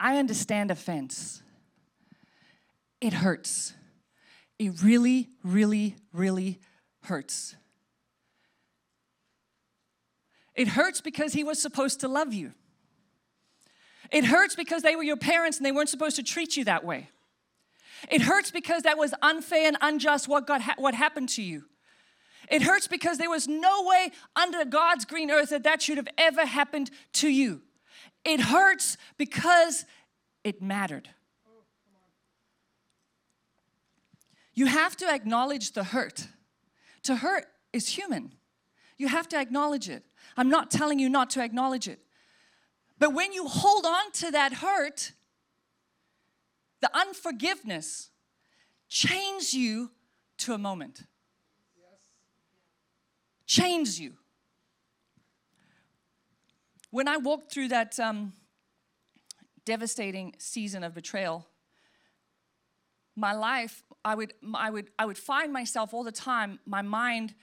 I 0.00 0.18
understand 0.18 0.70
offense. 0.70 1.43
It 3.04 3.12
hurts. 3.12 3.74
It 4.58 4.82
really, 4.82 5.28
really, 5.42 5.96
really 6.14 6.58
hurts. 7.02 7.54
It 10.54 10.68
hurts 10.68 11.02
because 11.02 11.34
he 11.34 11.44
was 11.44 11.60
supposed 11.60 12.00
to 12.00 12.08
love 12.08 12.32
you. 12.32 12.54
It 14.10 14.24
hurts 14.24 14.56
because 14.56 14.80
they 14.80 14.96
were 14.96 15.02
your 15.02 15.18
parents 15.18 15.58
and 15.58 15.66
they 15.66 15.70
weren't 15.70 15.90
supposed 15.90 16.16
to 16.16 16.22
treat 16.22 16.56
you 16.56 16.64
that 16.64 16.82
way. 16.82 17.10
It 18.10 18.22
hurts 18.22 18.50
because 18.50 18.84
that 18.84 18.96
was 18.96 19.12
unfair 19.20 19.68
and 19.68 19.76
unjust 19.82 20.26
what, 20.26 20.46
got 20.46 20.62
ha- 20.62 20.76
what 20.78 20.94
happened 20.94 21.28
to 21.30 21.42
you. 21.42 21.64
It 22.50 22.62
hurts 22.62 22.88
because 22.88 23.18
there 23.18 23.28
was 23.28 23.46
no 23.46 23.84
way 23.84 24.12
under 24.34 24.64
God's 24.64 25.04
green 25.04 25.30
earth 25.30 25.50
that 25.50 25.64
that 25.64 25.82
should 25.82 25.98
have 25.98 26.08
ever 26.16 26.46
happened 26.46 26.90
to 27.14 27.28
you. 27.28 27.60
It 28.24 28.40
hurts 28.40 28.96
because 29.18 29.84
it 30.42 30.62
mattered. 30.62 31.10
You 34.54 34.66
have 34.66 34.96
to 34.98 35.12
acknowledge 35.12 35.72
the 35.72 35.84
hurt. 35.84 36.28
To 37.04 37.16
hurt 37.16 37.46
is 37.72 37.88
human. 37.88 38.32
You 38.96 39.08
have 39.08 39.28
to 39.30 39.38
acknowledge 39.38 39.88
it. 39.88 40.04
I'm 40.36 40.48
not 40.48 40.70
telling 40.70 40.98
you 40.98 41.08
not 41.08 41.30
to 41.30 41.42
acknowledge 41.42 41.88
it. 41.88 42.00
But 42.98 43.12
when 43.12 43.32
you 43.32 43.46
hold 43.46 43.84
on 43.84 44.12
to 44.12 44.30
that 44.30 44.54
hurt, 44.54 45.12
the 46.80 46.96
unforgiveness 46.96 48.10
chains 48.88 49.52
you 49.52 49.90
to 50.38 50.52
a 50.52 50.58
moment. 50.58 51.02
Chains 53.46 53.98
you. 53.98 54.14
When 56.90 57.08
I 57.08 57.16
walked 57.16 57.52
through 57.52 57.68
that 57.68 57.98
um, 57.98 58.32
devastating 59.64 60.34
season 60.38 60.84
of 60.84 60.94
betrayal, 60.94 61.46
my 63.16 63.32
life, 63.32 63.82
I 64.04 64.14
would, 64.14 64.34
I, 64.54 64.70
would, 64.70 64.90
I 64.98 65.06
would 65.06 65.18
find 65.18 65.52
myself 65.52 65.94
all 65.94 66.04
the 66.04 66.12
time, 66.12 66.58
my 66.66 66.82
mind 66.82 67.34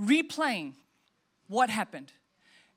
replaying 0.00 0.74
what 1.46 1.70
happened. 1.70 2.12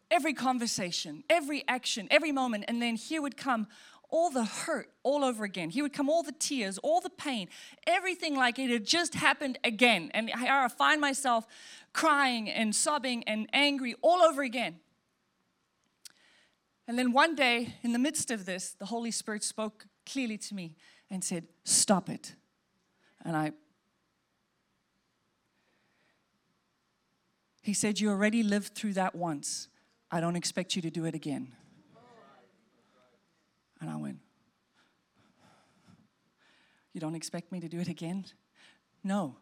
Every 0.10 0.34
conversation, 0.34 1.24
every 1.30 1.64
action, 1.68 2.08
every 2.12 2.32
moment, 2.32 2.66
and 2.68 2.82
then 2.82 2.96
here 2.96 3.22
would 3.22 3.36
come 3.36 3.68
all 4.10 4.30
the 4.30 4.46
hurt 4.46 4.90
all 5.04 5.24
over 5.24 5.44
again. 5.44 5.70
Here 5.70 5.84
would 5.84 5.94
come 5.94 6.10
all 6.10 6.24
the 6.24 6.32
tears, 6.32 6.78
all 6.78 7.02
the 7.02 7.10
pain, 7.10 7.50
everything 7.86 8.36
like 8.36 8.58
it 8.58 8.70
had 8.70 8.86
just 8.86 9.16
happened 9.16 9.60
again. 9.64 10.12
And 10.14 10.32
I 10.34 10.68
find 10.70 11.02
myself 11.02 11.46
crying 11.92 12.50
and 12.50 12.74
sobbing 12.74 13.24
and 13.26 13.50
angry 13.52 13.96
all 14.02 14.22
over 14.22 14.44
again. 14.44 14.80
And 16.88 16.98
then 16.98 17.12
one 17.12 17.36
day, 17.36 17.76
in 17.84 17.92
the 17.92 18.00
midst 18.00 18.32
of 18.32 18.46
this, 18.46 18.74
the 18.80 18.86
Holy 18.86 19.12
Spirit 19.12 19.44
spoke 19.44 19.88
clearly 20.06 20.38
to 20.38 20.56
me 20.56 20.76
and 21.10 21.22
said, 21.22 21.48
Stop 21.66 22.10
it. 22.10 22.36
And 23.24 23.36
I 23.36 23.52
He 27.68 27.74
said, 27.74 28.00
You 28.00 28.12
already 28.12 28.44
lived 28.44 28.76
through 28.76 28.94
that 28.94 29.14
once. 29.14 29.68
I 30.10 30.22
don't 30.22 30.38
expect 30.38 30.78
you 30.78 30.82
to 30.84 30.90
do 30.90 31.04
it 31.04 31.14
again. 31.14 31.54
And 33.82 33.90
I 33.90 33.98
went, 33.98 34.20
You 36.94 37.02
don't 37.02 37.14
expect 37.14 37.52
me 37.52 37.60
to 37.60 37.68
do 37.68 37.82
it 37.82 37.90
again? 37.90 38.24
No. 39.04 39.36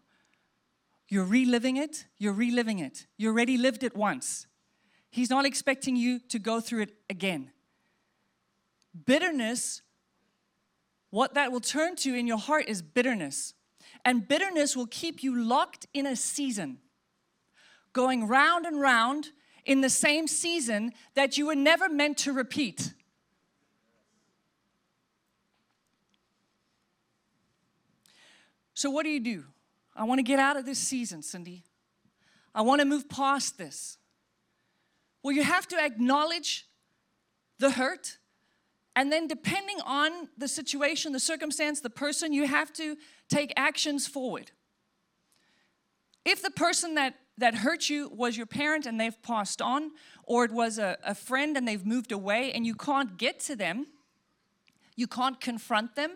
You're 1.08 1.24
reliving 1.24 1.78
it. 1.78 2.08
You're 2.18 2.34
reliving 2.34 2.80
it. 2.80 3.06
You 3.16 3.30
already 3.30 3.60
lived 3.60 3.84
it 3.84 3.96
once. 3.96 4.48
He's 5.12 5.30
not 5.30 5.46
expecting 5.46 5.96
you 5.96 6.18
to 6.30 6.40
go 6.40 6.60
through 6.60 6.82
it 6.82 6.96
again. 7.12 7.52
Bitterness, 9.06 9.84
what 11.12 11.36
that 11.36 11.52
will 11.52 11.62
turn 11.62 11.96
to 11.98 12.16
in 12.16 12.26
your 12.26 12.40
heart 12.40 12.66
is 12.68 12.82
bitterness. 12.82 13.54
And 14.06 14.28
bitterness 14.28 14.76
will 14.76 14.88
keep 14.88 15.24
you 15.24 15.36
locked 15.36 15.88
in 15.94 16.06
a 16.06 16.16
season 16.16 16.78
going 17.92 18.28
round 18.28 18.66
and 18.66 18.80
round 18.80 19.30
in 19.66 19.82
the 19.82 19.90
same 19.90 20.28
season 20.28 20.94
that 21.16 21.38
you 21.38 21.48
were 21.48 21.56
never 21.56 21.90
meant 21.90 22.18
to 22.20 22.32
repeat. 22.32 22.94
So, 28.76 28.92
what 28.92 29.04
do 29.04 29.10
you 29.10 29.22
do? 29.22 29.46
I 29.96 30.04
want 30.04 30.20
to 30.20 30.24
get 30.24 30.38
out 30.38 30.58
of 30.58 30.66
this 30.66 30.78
season, 30.78 31.24
Cindy. 31.24 31.64
I 32.54 32.62
want 32.62 32.82
to 32.82 32.86
move 32.86 33.10
past 33.10 33.58
this. 33.58 33.98
Well, 35.24 35.34
you 35.34 35.44
have 35.44 35.68
to 35.70 35.82
acknowledge 35.82 36.68
the 37.58 37.72
hurt. 37.72 38.18
And 38.98 39.12
then, 39.12 39.28
depending 39.28 39.78
on 39.86 40.28
the 40.38 40.50
situation, 40.50 41.14
the 41.14 41.20
circumstance, 41.20 41.80
the 41.80 41.90
person, 41.90 42.34
you 42.34 42.46
have 42.46 42.72
to 42.74 42.98
take 43.30 43.54
actions 43.56 44.08
forward. 44.08 44.52
If 46.24 46.42
the 46.42 46.52
person 46.52 46.96
that 46.96 47.16
that 47.38 47.56
hurt 47.56 47.90
you 47.90 48.10
was 48.10 48.38
your 48.38 48.46
parent 48.46 48.86
and 48.86 49.00
they've 49.00 49.22
passed 49.22 49.62
on, 49.62 49.92
or 50.24 50.46
it 50.46 50.52
was 50.52 50.78
a, 50.78 50.98
a 51.04 51.14
friend 51.14 51.58
and 51.58 51.68
they've 51.68 51.86
moved 51.86 52.12
away 52.12 52.52
and 52.54 52.66
you 52.66 52.74
can't 52.76 53.18
get 53.18 53.40
to 53.42 53.56
them, 53.56 53.88
you 54.96 55.08
can't 55.08 55.42
confront 55.42 55.96
them, 55.96 56.12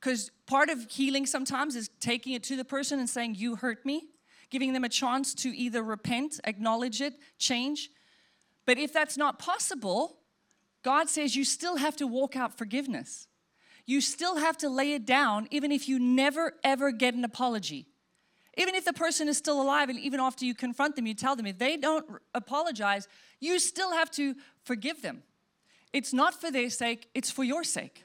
because 0.00 0.30
part 0.46 0.70
of 0.70 0.90
healing 0.90 1.26
sometimes 1.26 1.76
is 1.76 1.90
taking 2.00 2.32
it 2.32 2.42
to 2.44 2.56
the 2.56 2.64
person 2.64 2.98
and 2.98 3.08
saying, 3.08 3.34
You 3.34 3.56
hurt 3.56 3.84
me, 3.84 4.08
giving 4.50 4.72
them 4.72 4.84
a 4.84 4.88
chance 4.88 5.34
to 5.34 5.54
either 5.54 5.82
repent, 5.82 6.40
acknowledge 6.44 7.00
it, 7.00 7.14
change. 7.38 7.90
But 8.66 8.78
if 8.78 8.92
that's 8.92 9.18
not 9.18 9.38
possible, 9.38 10.18
God 10.82 11.08
says 11.08 11.36
you 11.36 11.44
still 11.44 11.76
have 11.76 11.96
to 11.96 12.06
walk 12.06 12.36
out 12.36 12.56
forgiveness. 12.56 13.28
You 13.86 14.00
still 14.00 14.36
have 14.36 14.56
to 14.58 14.68
lay 14.68 14.94
it 14.94 15.04
down, 15.04 15.48
even 15.50 15.70
if 15.70 15.88
you 15.88 15.98
never 15.98 16.54
ever 16.62 16.90
get 16.90 17.14
an 17.14 17.24
apology. 17.24 17.86
Even 18.56 18.74
if 18.74 18.84
the 18.84 18.92
person 18.92 19.28
is 19.28 19.36
still 19.36 19.60
alive, 19.60 19.88
and 19.88 19.98
even 19.98 20.20
after 20.20 20.44
you 20.44 20.54
confront 20.54 20.96
them, 20.96 21.06
you 21.06 21.14
tell 21.14 21.34
them, 21.34 21.46
if 21.46 21.58
they 21.58 21.76
don't 21.76 22.06
apologize, 22.34 23.08
you 23.40 23.58
still 23.58 23.92
have 23.92 24.10
to 24.12 24.34
forgive 24.64 25.02
them. 25.02 25.22
It's 25.92 26.12
not 26.12 26.40
for 26.40 26.50
their 26.50 26.70
sake, 26.70 27.08
it's 27.14 27.30
for 27.30 27.44
your 27.44 27.64
sake. 27.64 28.04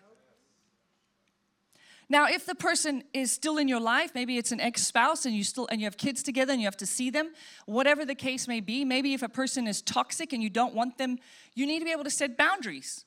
Now, 2.11 2.25
if 2.25 2.47
the 2.47 2.55
person 2.55 3.03
is 3.13 3.31
still 3.31 3.59
in 3.59 3.67
your 3.67 3.79
life, 3.79 4.11
maybe 4.15 4.39
it's 4.39 4.51
an 4.51 4.59
ex-spouse 4.59 5.27
and 5.27 5.35
you 5.35 5.43
still 5.43 5.67
and 5.69 5.79
you 5.79 5.85
have 5.85 5.95
kids 5.95 6.23
together 6.23 6.51
and 6.51 6.59
you 6.59 6.65
have 6.65 6.77
to 6.77 6.87
see 6.87 7.11
them, 7.11 7.33
whatever 7.67 8.03
the 8.03 8.15
case 8.15 8.47
may 8.47 8.61
be, 8.61 8.83
maybe 8.83 9.13
if 9.13 9.21
a 9.21 9.29
person 9.29 9.67
is 9.67 9.83
toxic 9.83 10.33
and 10.33 10.41
you 10.41 10.49
don't 10.49 10.73
want 10.73 10.97
them, 10.97 11.19
you 11.53 11.67
need 11.67 11.77
to 11.77 11.85
be 11.85 11.91
able 11.91 12.03
to 12.03 12.09
set 12.09 12.35
boundaries. 12.35 13.05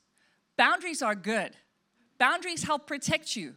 Boundaries 0.57 1.01
are 1.01 1.15
good. 1.15 1.57
Boundaries 2.17 2.63
help 2.63 2.87
protect 2.87 3.35
you. 3.35 3.55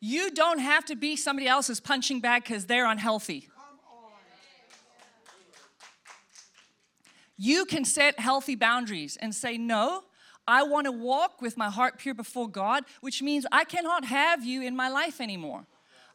You 0.00 0.30
don't 0.30 0.60
have 0.60 0.86
to 0.86 0.96
be 0.96 1.14
somebody 1.16 1.46
else's 1.46 1.78
punching 1.78 2.20
bag 2.20 2.44
because 2.44 2.66
they're 2.66 2.86
unhealthy. 2.86 3.48
You 7.36 7.64
can 7.64 7.84
set 7.84 8.18
healthy 8.18 8.54
boundaries 8.54 9.16
and 9.20 9.34
say, 9.34 9.56
No, 9.56 10.04
I 10.46 10.62
want 10.62 10.86
to 10.86 10.92
walk 10.92 11.40
with 11.40 11.56
my 11.56 11.70
heart 11.70 11.98
pure 11.98 12.14
before 12.14 12.48
God, 12.48 12.84
which 13.00 13.22
means 13.22 13.46
I 13.52 13.64
cannot 13.64 14.04
have 14.06 14.44
you 14.44 14.62
in 14.62 14.74
my 14.74 14.88
life 14.88 15.20
anymore. 15.20 15.66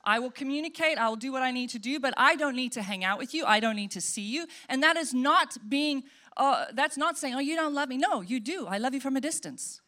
I 0.04 0.20
will 0.20 0.30
communicate, 0.30 1.00
I 1.00 1.10
will 1.10 1.16
do 1.16 1.32
what 1.32 1.42
I 1.42 1.50
need 1.50 1.70
to 1.72 1.80
do, 1.80 2.00
but 2.00 2.14
I 2.16 2.36
don't 2.36 2.56
need 2.56 2.72
to 2.74 2.84
hang 2.84 3.04
out 3.04 3.18
with 3.18 3.34
you. 3.34 3.44
I 3.46 3.60
don't 3.60 3.76
need 3.76 3.92
to 3.92 4.02
see 4.02 4.22
you. 4.22 4.46
And 4.70 4.84
that 4.84 4.98
is 4.98 5.16
not 5.16 5.58
being, 5.68 6.04
uh, 6.38 6.66
that's 6.74 6.96
not 6.96 7.18
saying, 7.18 7.34
oh, 7.34 7.40
you 7.40 7.56
don't 7.56 7.74
love 7.74 7.90
me. 7.90 7.98
No, 7.98 8.22
you 8.22 8.40
do. 8.40 8.68
I 8.68 8.78
love 8.78 8.94
you 8.94 9.00
from 9.00 9.16
a 9.16 9.22
distance 9.22 9.82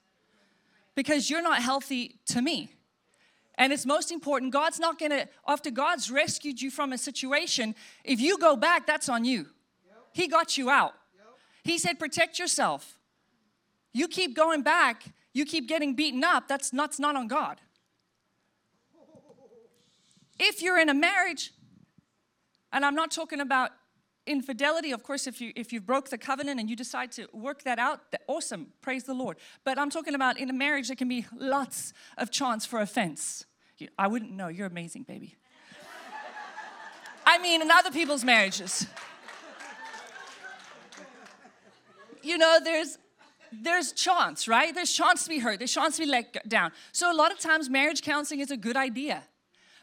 because 0.98 1.30
you're 1.30 1.44
not 1.44 1.62
healthy 1.62 2.20
to 2.26 2.42
me. 2.42 2.72
And 3.60 3.72
it's 3.72 3.86
most 3.86 4.12
important, 4.12 4.52
God's 4.52 4.80
not 4.80 4.98
gonna, 4.98 5.28
after 5.48 5.70
God's 5.70 6.10
rescued 6.10 6.60
you 6.60 6.72
from 6.72 6.92
a 6.92 6.98
situation, 6.98 7.76
if 8.04 8.20
you 8.20 8.40
go 8.40 8.56
back, 8.56 8.88
that's 8.88 9.08
on 9.08 9.24
you. 9.24 9.46
He 10.12 10.28
got 10.28 10.58
you 10.58 10.72
out. 10.72 10.96
He 11.64 11.78
said, 11.78 12.00
protect 12.00 12.40
yourself. 12.40 12.98
You 13.94 14.08
keep 14.08 14.36
going 14.36 14.64
back, 14.64 15.04
you 15.34 15.46
keep 15.46 15.68
getting 15.68 15.94
beaten 15.94 16.24
up, 16.24 16.48
that's 16.48 16.74
not, 16.74 16.90
that's 16.90 17.00
not 17.00 17.16
on 17.16 17.28
God. 17.28 17.62
If 20.40 20.64
you're 20.64 20.80
in 20.80 20.90
a 20.90 20.96
marriage, 20.96 21.52
and 22.74 22.84
I'm 22.84 22.96
not 22.96 23.12
talking 23.12 23.40
about 23.40 23.70
infidelity 24.28 24.92
of 24.92 25.04
course 25.04 25.28
if 25.28 25.42
you 25.42 25.52
if 25.56 25.72
you 25.74 25.82
broke 25.82 26.10
the 26.10 26.18
covenant 26.18 26.60
and 26.60 26.70
you 26.70 26.76
decide 26.76 27.12
to 27.12 27.28
work 27.34 27.63
that 27.63 27.80
out 27.80 28.02
awesome 28.28 28.68
praise 28.82 29.04
the 29.04 29.13
lord. 29.13 29.38
But 29.63 29.80
i'm 29.80 29.90
talking 29.90 30.16
about 30.16 30.38
in 30.38 30.50
a 30.50 30.54
marriage 30.54 30.88
there 30.88 30.96
can 30.96 31.08
be 31.08 31.26
lots 31.36 31.94
of 32.18 32.32
chance 32.32 32.66
for 32.66 32.80
offense. 32.80 33.46
I 33.98 34.08
wouldn't 34.08 34.32
know. 34.32 34.48
You're 34.48 34.68
amazing 34.68 35.04
baby. 35.04 35.36
I 37.26 37.38
mean 37.40 37.62
in 37.62 37.72
other 37.72 37.92
people's 37.92 38.24
marriages. 38.24 38.88
You 42.22 42.38
know 42.38 42.60
there's 42.63 42.98
there's 43.52 43.94
chance 43.94 44.48
right? 44.48 44.74
There's 44.76 44.92
chance 44.92 45.24
to 45.24 45.30
be 45.30 45.40
hurt. 45.40 45.60
There's 45.60 45.74
chance 45.74 45.98
to 45.98 46.04
be 46.04 46.10
let 46.10 46.48
down. 46.50 46.72
So 46.92 47.12
a 47.12 47.16
lot 47.16 47.32
of 47.32 47.40
times 47.40 47.70
marriage 47.70 48.02
counseling 48.02 48.42
is 48.42 48.52
a 48.52 48.58
good 48.58 48.76
idea 48.76 49.24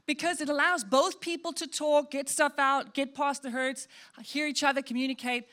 because 0.07 0.41
it 0.41 0.49
allows 0.49 0.85
both 0.85 1.21
people 1.21 1.53
to 1.55 1.67
talk, 1.67 2.11
get 2.11 2.29
stuff 2.29 2.59
out, 2.59 2.95
get 2.95 3.15
past 3.15 3.43
the 3.43 3.51
hurts, 3.51 3.89
hear 4.23 4.47
each 4.47 4.63
other, 4.63 4.83
communicate. 4.83 5.45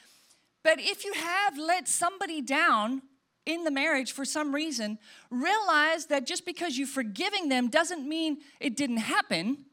But 0.64 0.80
if 0.80 1.06
you 1.06 1.14
have 1.14 1.58
let 1.58 1.88
somebody 1.88 2.42
down 2.42 3.02
in 3.46 3.64
the 3.64 3.72
marriage 3.72 4.12
for 4.12 4.26
some 4.26 4.54
reason, 4.54 5.00
realize 5.30 6.06
that 6.08 6.28
just 6.28 6.46
because 6.46 6.78
you're 6.78 6.88
forgiving 6.88 7.50
them 7.50 7.70
doesn't 7.70 8.08
mean 8.08 8.38
it 8.60 8.76
didn't 8.76 8.98
happen, 8.98 9.66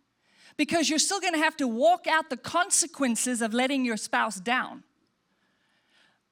because 0.57 0.89
you're 0.89 0.99
still 0.99 1.21
gonna 1.21 1.39
have 1.39 1.57
to 1.57 1.69
walk 1.69 2.07
out 2.07 2.31
the 2.31 2.37
consequences 2.37 3.43
of 3.43 3.53
letting 3.53 3.85
your 3.85 3.97
spouse 3.97 4.41
down. 4.41 4.83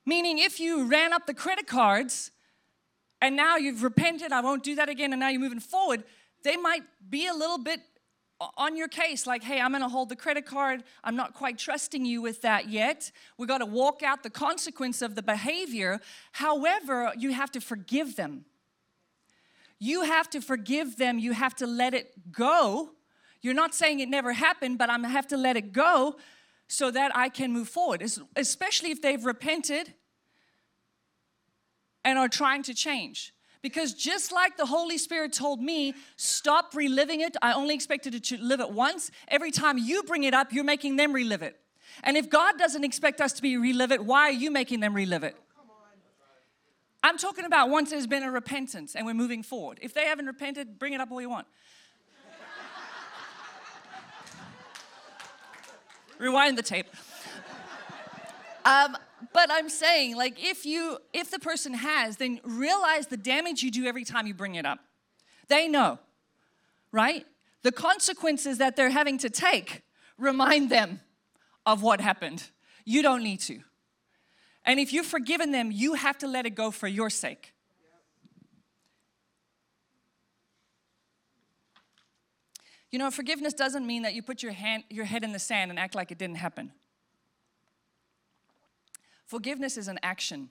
Meaning, 0.05 0.39
if 0.39 0.61
you 0.61 0.85
ran 0.85 1.13
up 1.13 1.27
the 1.27 1.35
credit 1.35 1.67
cards 1.67 2.31
and 3.21 3.37
now 3.37 3.57
you've 3.57 3.83
repented, 3.83 4.33
I 4.33 4.41
won't 4.41 4.63
do 4.63 4.75
that 4.77 4.89
again, 4.89 5.13
and 5.13 5.21
now 5.21 5.29
you're 5.29 5.41
moving 5.41 5.61
forward, 5.61 6.05
they 6.43 6.57
might 6.57 6.83
be 7.11 7.27
a 7.27 7.35
little 7.35 7.59
bit 7.59 7.81
on 8.41 8.77
your 8.77 8.89
case, 8.89 9.27
like, 9.27 9.43
hey, 9.43 9.61
I'm 9.61 9.73
gonna 9.73 9.89
hold 9.89 10.09
the 10.09 10.17
credit 10.17 10.45
card. 10.45 10.85
I'm 11.03 11.17
not 11.17 11.35
quite 11.35 11.59
trusting 11.59 12.05
you 12.05 12.21
with 12.21 12.43
that 12.43 12.69
yet. 12.69 13.11
We 13.39 13.47
gotta 13.47 13.67
walk 13.67 14.03
out 14.03 14.23
the 14.23 14.31
consequence 14.31 15.01
of 15.01 15.15
the 15.15 15.23
behavior. 15.23 16.01
However, 16.33 17.13
you 17.17 17.33
have 17.33 17.51
to 17.53 17.61
forgive 17.61 18.17
them. 18.17 18.45
You 19.79 20.03
have 20.03 20.29
to 20.31 20.41
forgive 20.41 20.97
them. 20.97 21.19
You 21.19 21.33
have 21.33 21.55
to 21.57 21.67
let 21.67 21.95
it 21.95 22.33
go. 22.33 22.91
You're 23.41 23.55
not 23.55 23.75
saying 23.75 24.01
it 24.01 24.09
never 24.09 24.33
happened, 24.33 24.79
but 24.79 24.91
I'm 24.91 25.03
gonna 25.03 25.13
have 25.13 25.29
to 25.29 25.37
let 25.37 25.57
it 25.57 25.73
go 25.73 26.17
so 26.69 26.91
that 26.91 27.17
I 27.17 27.29
can 27.29 27.53
move 27.53 27.69
forward, 27.69 28.03
especially 28.35 28.91
if 28.91 29.01
they've 29.01 29.25
repented 29.25 29.95
and 32.05 32.19
are 32.19 32.29
trying 32.29 32.63
to 32.65 32.75
change. 32.75 33.33
Because 33.63 33.95
just 33.95 34.33
like 34.33 34.57
the 34.57 34.67
Holy 34.67 34.99
Spirit 34.99 35.33
told 35.33 35.61
me, 35.61 35.95
stop 36.17 36.75
reliving 36.75 37.21
it, 37.21 37.37
I 37.43 37.53
only 37.53 37.75
expected 37.75 38.23
to 38.23 38.37
live 38.39 38.61
it 38.61 38.71
once. 38.71 39.11
Every 39.29 39.51
time 39.51 39.79
you 39.79 40.03
bring 40.03 40.25
it 40.25 40.35
up, 40.35 40.53
you're 40.53 40.65
making 40.65 40.97
them 40.97 41.13
relive 41.13 41.43
it. 41.43 41.59
And 42.05 42.17
if 42.17 42.29
God 42.29 42.59
doesn't 42.59 42.85
expect 42.85 43.21
us 43.21 43.33
to 43.35 43.43
be 43.43 43.57
relive 43.57 43.93
it, 43.93 44.05
why 44.05 44.29
are 44.29 44.33
you 44.33 44.51
making 44.51 44.81
them 44.81 44.95
relive 44.95 45.25
it? 45.25 45.37
I'm 47.03 47.19
talking 47.19 47.45
about 47.45 47.71
once 47.71 47.91
there's 47.91 48.09
been 48.09 48.25
a 48.25 48.31
repentance 48.31 48.97
and 48.97 49.07
we're 49.07 49.15
moving 49.15 49.45
forward. 49.45 49.79
If 49.81 49.95
they 49.95 50.07
haven't 50.07 50.27
repented, 50.27 50.79
bring 50.79 50.93
it 50.93 51.01
up 51.01 51.11
all 51.13 51.21
you 51.21 51.31
want. 51.31 51.47
Rewind 56.19 56.59
the 56.59 56.63
tape. 56.63 56.87
Um, 58.65 58.97
but 59.33 59.51
I'm 59.51 59.69
saying, 59.69 60.17
like, 60.17 60.43
if 60.43 60.67
you, 60.67 60.99
if 61.13 61.31
the 61.31 61.39
person 61.39 61.75
has, 61.75 62.17
then 62.17 62.41
realize 62.45 63.07
the 63.07 63.17
damage 63.17 63.63
you 63.63 63.71
do 63.71 63.87
every 63.87 64.05
time 64.05 64.27
you 64.27 64.35
bring 64.35 64.57
it 64.57 64.67
up. 64.67 64.79
They 65.49 65.69
know, 65.69 65.99
right? 66.93 67.27
The 67.63 67.73
consequences 67.73 68.59
that 68.59 68.77
they're 68.77 68.91
having 68.91 69.19
to 69.19 69.31
take 69.31 69.83
remind 70.19 70.71
them 70.71 71.01
of 71.65 71.83
what 71.83 72.01
happened. 72.01 72.51
You 72.85 73.03
don't 73.03 73.23
need 73.23 73.41
to. 73.41 73.61
And 74.65 74.81
if 74.81 74.93
you've 74.93 75.07
forgiven 75.07 75.53
them, 75.53 75.71
you 75.71 75.95
have 75.95 76.19
to 76.19 76.27
let 76.27 76.47
it 76.47 76.55
go 76.55 76.71
for 76.71 76.89
your 76.89 77.11
sake. 77.11 77.53
You 82.91 82.99
know, 82.99 83.11
forgiveness 83.11 83.53
doesn't 83.53 83.87
mean 83.87 84.03
that 84.03 84.15
you 84.15 84.23
put 84.23 84.43
your, 84.43 84.53
hand, 84.53 84.85
your 84.89 85.05
head 85.05 85.25
in 85.25 85.33
the 85.33 85.39
sand 85.39 85.71
and 85.71 85.79
act 85.79 85.95
like 85.95 86.11
it 86.11 86.19
didn't 86.19 86.37
happen. 86.37 86.73
Forgiveness 89.27 89.77
is 89.77 89.89
an 89.89 89.99
action. 90.03 90.49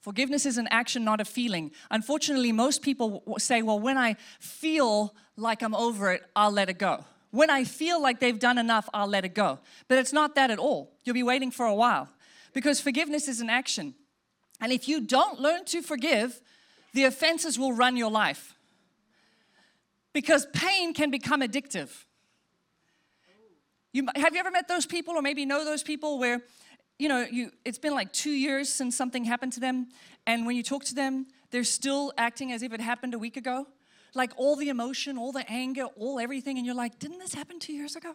Forgiveness 0.00 0.46
is 0.46 0.56
an 0.56 0.68
action, 0.70 1.04
not 1.04 1.20
a 1.20 1.24
feeling. 1.24 1.72
Unfortunately, 1.90 2.52
most 2.52 2.80
people 2.80 3.22
say, 3.38 3.60
well, 3.62 3.78
when 3.78 3.98
I 3.98 4.16
feel 4.38 5.14
like 5.36 5.62
I'm 5.62 5.74
over 5.74 6.12
it, 6.12 6.22
I'll 6.34 6.52
let 6.52 6.68
it 6.68 6.78
go. 6.78 7.04
When 7.32 7.50
I 7.50 7.64
feel 7.64 8.00
like 8.00 8.20
they've 8.20 8.38
done 8.38 8.56
enough, 8.56 8.88
I'll 8.94 9.08
let 9.08 9.24
it 9.24 9.34
go. 9.34 9.58
But 9.88 9.98
it's 9.98 10.12
not 10.12 10.36
that 10.36 10.50
at 10.50 10.58
all. 10.58 10.92
You'll 11.04 11.14
be 11.14 11.22
waiting 11.22 11.50
for 11.50 11.66
a 11.66 11.74
while 11.74 12.08
because 12.52 12.80
forgiveness 12.80 13.28
is 13.28 13.40
an 13.40 13.50
action. 13.50 13.94
And 14.60 14.72
if 14.72 14.88
you 14.88 15.00
don't 15.00 15.40
learn 15.40 15.64
to 15.66 15.82
forgive, 15.82 16.40
the 16.94 17.04
offenses 17.04 17.58
will 17.58 17.72
run 17.72 17.96
your 17.96 18.10
life. 18.10 18.54
Because 20.14 20.46
pain 20.54 20.94
can 20.94 21.10
become 21.10 21.42
addictive. 21.42 21.90
You, 23.92 24.06
have 24.14 24.34
you 24.34 24.40
ever 24.40 24.50
met 24.50 24.68
those 24.68 24.86
people, 24.86 25.14
or 25.14 25.22
maybe 25.22 25.44
know 25.44 25.64
those 25.64 25.82
people 25.82 26.18
where 26.18 26.42
you 26.98 27.08
know, 27.08 27.26
you, 27.30 27.50
it's 27.64 27.78
been 27.78 27.94
like 27.94 28.12
two 28.12 28.30
years 28.30 28.68
since 28.68 28.96
something 28.96 29.24
happened 29.24 29.52
to 29.54 29.60
them, 29.60 29.88
and 30.26 30.46
when 30.46 30.56
you 30.56 30.62
talk 30.62 30.84
to 30.84 30.94
them, 30.94 31.26
they're 31.50 31.64
still 31.64 32.12
acting 32.16 32.52
as 32.52 32.62
if 32.62 32.72
it 32.72 32.80
happened 32.80 33.14
a 33.14 33.18
week 33.18 33.36
ago. 33.36 33.66
Like 34.14 34.32
all 34.36 34.56
the 34.56 34.70
emotion, 34.70 35.18
all 35.18 35.32
the 35.32 35.44
anger, 35.50 35.84
all 35.96 36.18
everything, 36.18 36.56
and 36.56 36.64
you're 36.64 36.74
like, 36.74 36.98
didn't 36.98 37.18
this 37.18 37.34
happen 37.34 37.58
two 37.58 37.74
years 37.74 37.96
ago? 37.96 38.14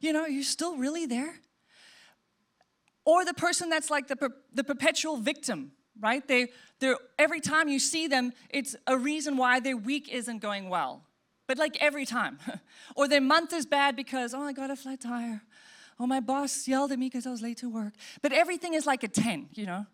You 0.00 0.12
know, 0.12 0.26
you're 0.26 0.44
still 0.44 0.76
really 0.76 1.06
there. 1.06 1.40
Or 3.04 3.24
the 3.24 3.34
person 3.34 3.68
that's 3.68 3.90
like 3.90 4.06
the, 4.06 4.16
per, 4.16 4.30
the 4.52 4.62
perpetual 4.62 5.16
victim, 5.16 5.72
right? 6.00 6.26
They, 6.26 6.48
they're, 6.78 6.98
every 7.18 7.40
time 7.40 7.68
you 7.68 7.78
see 7.78 8.06
them, 8.06 8.32
it's 8.50 8.76
a 8.86 8.96
reason 8.96 9.36
why 9.36 9.60
their 9.60 9.76
week 9.76 10.08
isn't 10.08 10.38
going 10.38 10.68
well. 10.68 11.02
But 11.48 11.58
like 11.58 11.78
every 11.80 12.04
time. 12.04 12.38
or 12.96 13.08
their 13.08 13.22
month 13.22 13.52
is 13.52 13.66
bad 13.66 13.96
because, 13.96 14.34
oh, 14.34 14.42
I 14.42 14.52
got 14.52 14.70
a 14.70 14.76
flat 14.76 15.00
tire. 15.00 15.42
Oh, 16.00 16.06
my 16.06 16.20
boss 16.20 16.68
yelled 16.68 16.92
at 16.92 16.98
me 16.98 17.06
because 17.06 17.26
I 17.26 17.30
was 17.30 17.42
late 17.42 17.58
to 17.58 17.68
work. 17.68 17.94
But 18.22 18.32
everything 18.32 18.74
is 18.74 18.86
like 18.86 19.02
a 19.02 19.08
10, 19.08 19.48
you 19.54 19.66
know? 19.66 19.86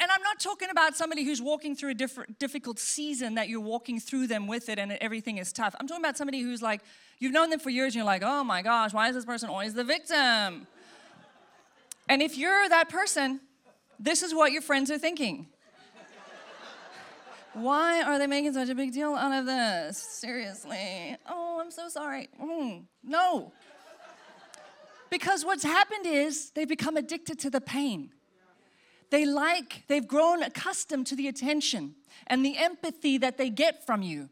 And 0.00 0.10
I'm 0.10 0.22
not 0.22 0.40
talking 0.40 0.70
about 0.70 0.96
somebody 0.96 1.24
who's 1.24 1.42
walking 1.42 1.76
through 1.76 1.90
a 1.90 1.94
different, 1.94 2.38
difficult 2.38 2.78
season 2.78 3.34
that 3.34 3.48
you're 3.50 3.60
walking 3.60 4.00
through 4.00 4.28
them 4.28 4.46
with 4.46 4.70
it 4.70 4.78
and 4.78 4.92
everything 4.92 5.36
is 5.36 5.52
tough. 5.52 5.74
I'm 5.78 5.86
talking 5.86 6.02
about 6.02 6.16
somebody 6.16 6.40
who's 6.40 6.62
like, 6.62 6.80
you've 7.18 7.32
known 7.32 7.50
them 7.50 7.60
for 7.60 7.68
years 7.68 7.88
and 7.88 7.96
you're 7.96 8.04
like, 8.04 8.22
oh 8.24 8.42
my 8.42 8.62
gosh, 8.62 8.94
why 8.94 9.08
is 9.08 9.14
this 9.14 9.26
person 9.26 9.50
always 9.50 9.74
the 9.74 9.84
victim? 9.84 10.66
And 12.08 12.22
if 12.22 12.38
you're 12.38 12.68
that 12.70 12.88
person, 12.88 13.40
this 13.98 14.22
is 14.22 14.34
what 14.34 14.52
your 14.52 14.62
friends 14.62 14.90
are 14.90 14.98
thinking. 14.98 15.48
Why 17.52 18.02
are 18.02 18.18
they 18.18 18.26
making 18.26 18.54
such 18.54 18.68
a 18.68 18.74
big 18.74 18.92
deal 18.92 19.14
out 19.14 19.38
of 19.38 19.44
this? 19.44 19.98
Seriously. 19.98 21.16
Oh, 21.28 21.60
I'm 21.60 21.70
so 21.70 21.88
sorry. 21.88 22.28
Mm, 22.40 22.84
no. 23.02 23.52
Because 25.10 25.44
what's 25.44 25.64
happened 25.64 26.06
is 26.06 26.50
they've 26.50 26.68
become 26.68 26.96
addicted 26.96 27.38
to 27.40 27.50
the 27.50 27.60
pain. 27.60 28.12
They 29.10 29.26
like, 29.26 29.82
they've 29.88 30.06
grown 30.06 30.42
accustomed 30.42 31.08
to 31.08 31.16
the 31.16 31.26
attention 31.26 31.96
and 32.28 32.44
the 32.44 32.56
empathy 32.56 33.18
that 33.18 33.36
they 33.36 33.50
get 33.50 33.84
from 33.84 34.02
you. 34.02 34.28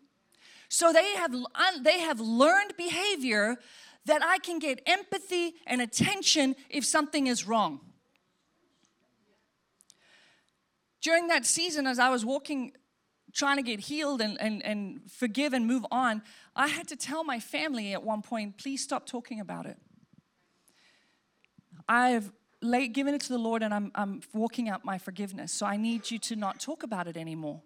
So 0.68 0.92
they 0.92 1.14
have, 1.16 1.34
they 1.82 1.98
have 2.00 2.20
learned 2.20 2.76
behavior 2.76 3.56
that 4.04 4.22
I 4.24 4.38
can 4.38 4.60
get 4.60 4.80
empathy 4.86 5.54
and 5.66 5.80
attention 5.80 6.54
if 6.70 6.84
something 6.84 7.26
is 7.26 7.46
wrong. 7.46 7.80
During 11.00 11.28
that 11.28 11.44
season, 11.44 11.86
as 11.86 11.98
I 11.98 12.10
was 12.10 12.24
walking, 12.24 12.72
trying 13.32 13.56
to 13.56 13.62
get 13.62 13.80
healed 13.80 14.20
and, 14.20 14.40
and, 14.40 14.64
and 14.64 15.10
forgive 15.10 15.52
and 15.52 15.66
move 15.66 15.84
on, 15.90 16.22
I 16.54 16.68
had 16.68 16.86
to 16.88 16.96
tell 16.96 17.24
my 17.24 17.40
family 17.40 17.92
at 17.94 18.02
one 18.02 18.22
point, 18.22 18.58
please 18.58 18.82
stop 18.82 19.06
talking 19.06 19.40
about 19.40 19.66
it. 19.66 19.76
I've 21.88 22.30
laid, 22.60 22.88
given 22.92 23.14
it 23.14 23.20
to 23.22 23.28
the 23.28 23.38
Lord 23.38 23.62
and 23.62 23.72
I'm, 23.72 23.90
I'm 23.94 24.20
walking 24.32 24.68
out 24.68 24.84
my 24.84 24.98
forgiveness. 24.98 25.52
So 25.52 25.66
I 25.66 25.76
need 25.76 26.10
you 26.10 26.18
to 26.20 26.36
not 26.36 26.60
talk 26.60 26.82
about 26.82 27.06
it 27.06 27.16
anymore. 27.16 27.62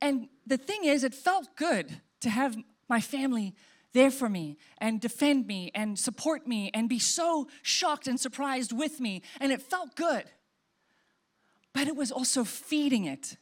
And 0.00 0.28
the 0.46 0.58
thing 0.58 0.84
is, 0.84 1.04
it 1.04 1.14
felt 1.14 1.56
good 1.56 2.00
to 2.20 2.30
have 2.30 2.56
my 2.88 3.00
family 3.00 3.54
there 3.92 4.10
for 4.10 4.28
me 4.28 4.58
and 4.78 5.00
defend 5.00 5.46
me 5.46 5.70
and 5.74 5.98
support 5.98 6.46
me 6.46 6.70
and 6.74 6.88
be 6.88 6.98
so 6.98 7.48
shocked 7.62 8.08
and 8.08 8.18
surprised 8.18 8.72
with 8.72 9.00
me. 9.00 9.22
And 9.40 9.52
it 9.52 9.62
felt 9.62 9.94
good. 9.94 10.24
But 11.72 11.88
it 11.88 11.96
was 11.96 12.12
also 12.12 12.44
feeding 12.44 13.04
it 13.04 13.36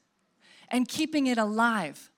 and 0.69 0.87
keeping 0.87 1.27
it 1.27 1.39
alive. 1.39 2.11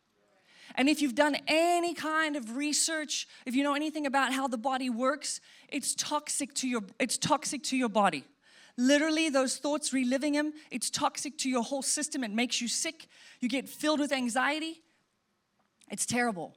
And 0.77 0.89
if 0.89 1.01
you've 1.01 1.15
done 1.15 1.37
any 1.47 1.95
kind 1.95 2.35
of 2.37 2.57
research, 2.57 3.29
if 3.47 3.55
you 3.55 3.63
know 3.63 3.75
anything 3.75 4.07
about 4.07 4.33
how 4.33 4.49
the 4.49 4.59
body 4.59 4.91
works, 4.91 5.41
it's 5.75 5.95
toxic 5.97 6.55
to 6.55 6.69
your 6.69 6.83
it's 7.01 7.19
toxic 7.19 7.63
to 7.65 7.77
your 7.77 7.89
body. 7.89 8.25
Literally, 8.77 9.29
those 9.29 9.57
thoughts, 9.57 9.93
reliving 9.93 10.33
them, 10.33 10.53
it's 10.71 10.89
toxic 10.89 11.37
to 11.39 11.51
your 11.51 11.63
whole 11.63 11.83
system. 11.83 12.25
It 12.25 12.31
makes 12.31 12.61
you 12.61 12.69
sick. 12.69 13.07
You 13.41 13.49
get 13.49 13.69
filled 13.69 14.01
with 14.01 14.13
anxiety. 14.13 14.83
It's 15.91 16.07
terrible. 16.07 16.57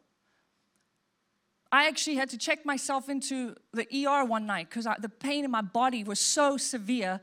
I 1.71 1.87
actually 1.87 2.15
had 2.15 2.29
to 2.29 2.37
check 2.37 2.65
myself 2.65 3.09
into 3.09 3.55
the 3.73 3.87
ER 4.05 4.23
one 4.23 4.45
night 4.45 4.69
because 4.69 4.87
the 4.99 5.09
pain 5.09 5.45
in 5.45 5.51
my 5.51 5.61
body 5.61 6.03
was 6.03 6.19
so 6.19 6.57
severe 6.57 7.19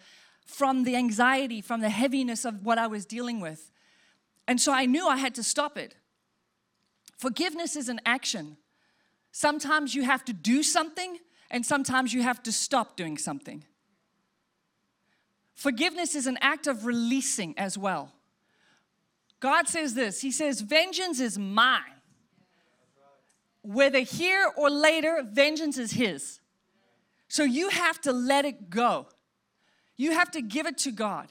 from 0.47 0.85
the 0.85 0.97
anxiety, 0.97 1.61
from 1.61 1.81
the 1.81 1.89
heaviness 1.89 2.45
of 2.45 2.65
what 2.65 2.79
I 2.79 2.87
was 2.87 3.07
dealing 3.07 3.41
with. 3.41 3.71
And 4.47 4.61
so 4.61 4.73
I 4.73 4.87
knew 4.87 5.07
I 5.07 5.17
had 5.17 5.35
to 5.37 5.43
stop 5.43 5.79
it. 5.79 5.97
Forgiveness 7.17 7.75
is 7.75 7.89
an 7.89 8.01
action. 8.05 8.59
Sometimes 9.33 9.95
you 9.95 10.03
have 10.05 10.25
to 10.27 10.33
do 10.33 10.63
something, 10.63 11.19
and 11.55 11.65
sometimes 11.65 12.13
you 12.13 12.21
have 12.21 12.43
to 12.43 12.51
stop 12.51 12.97
doing 12.97 13.17
something. 13.17 13.63
Forgiveness 15.55 16.17
is 16.17 16.27
an 16.27 16.37
act 16.41 16.67
of 16.67 16.85
releasing 16.85 17.57
as 17.57 17.79
well. 17.79 18.11
God 19.39 19.69
says 19.69 19.95
this 19.95 20.21
He 20.21 20.33
says, 20.33 20.63
Vengeance 20.63 21.21
is 21.21 21.39
mine. 21.39 21.83
Whether 23.63 24.01
here 24.01 24.51
or 24.57 24.69
later, 24.69 25.25
vengeance 25.31 25.79
is 25.79 25.93
His. 25.93 26.41
So 27.29 27.45
you 27.45 27.69
have 27.69 28.01
to 28.01 28.13
let 28.13 28.45
it 28.45 28.69
go. 28.69 29.07
You 29.97 30.11
have 30.11 30.33
to 30.33 30.43
give 30.43 30.67
it 30.67 30.77
to 30.79 30.91
God. 30.91 31.29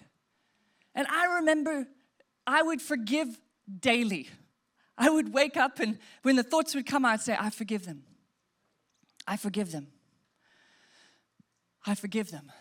And 0.95 1.05
I 1.07 1.35
remember 1.35 1.85
I 2.47 2.61
would 2.61 2.81
forgive 2.81 3.27
daily. 3.77 4.29
I 4.97 5.09
would 5.09 5.33
wake 5.33 5.57
up 5.57 5.81
and 5.81 5.99
when 6.21 6.37
the 6.37 6.43
thoughts 6.43 6.73
would 6.75 6.85
come, 6.85 7.03
I'd 7.03 7.19
say, 7.19 7.35
I 7.37 7.49
forgive 7.49 7.85
them. 7.85 8.03
I 9.27 9.35
forgive 9.35 9.73
them. 9.73 9.87
I 11.85 11.95
forgive 11.95 12.31
them. 12.31 12.51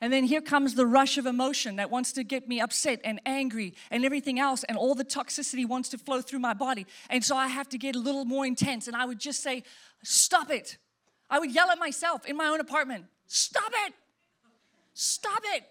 And 0.00 0.12
then 0.12 0.24
here 0.24 0.42
comes 0.42 0.74
the 0.74 0.86
rush 0.86 1.16
of 1.16 1.24
emotion 1.24 1.76
that 1.76 1.90
wants 1.90 2.12
to 2.12 2.24
get 2.24 2.46
me 2.46 2.60
upset 2.60 3.00
and 3.04 3.22
angry 3.24 3.74
and 3.90 4.04
everything 4.04 4.38
else, 4.38 4.62
and 4.64 4.76
all 4.76 4.94
the 4.94 5.04
toxicity 5.04 5.66
wants 5.66 5.88
to 5.90 5.98
flow 5.98 6.20
through 6.20 6.40
my 6.40 6.52
body. 6.52 6.86
And 7.08 7.24
so 7.24 7.36
I 7.36 7.46
have 7.46 7.70
to 7.70 7.78
get 7.78 7.96
a 7.96 7.98
little 7.98 8.26
more 8.26 8.44
intense, 8.44 8.86
and 8.86 8.94
I 8.94 9.06
would 9.06 9.18
just 9.18 9.42
say, 9.42 9.62
Stop 10.02 10.50
it. 10.50 10.76
I 11.30 11.38
would 11.38 11.54
yell 11.54 11.70
at 11.70 11.78
myself 11.78 12.26
in 12.26 12.36
my 12.36 12.46
own 12.48 12.60
apartment, 12.60 13.06
Stop 13.26 13.72
it. 13.86 13.94
Stop 14.92 15.40
it. 15.54 15.64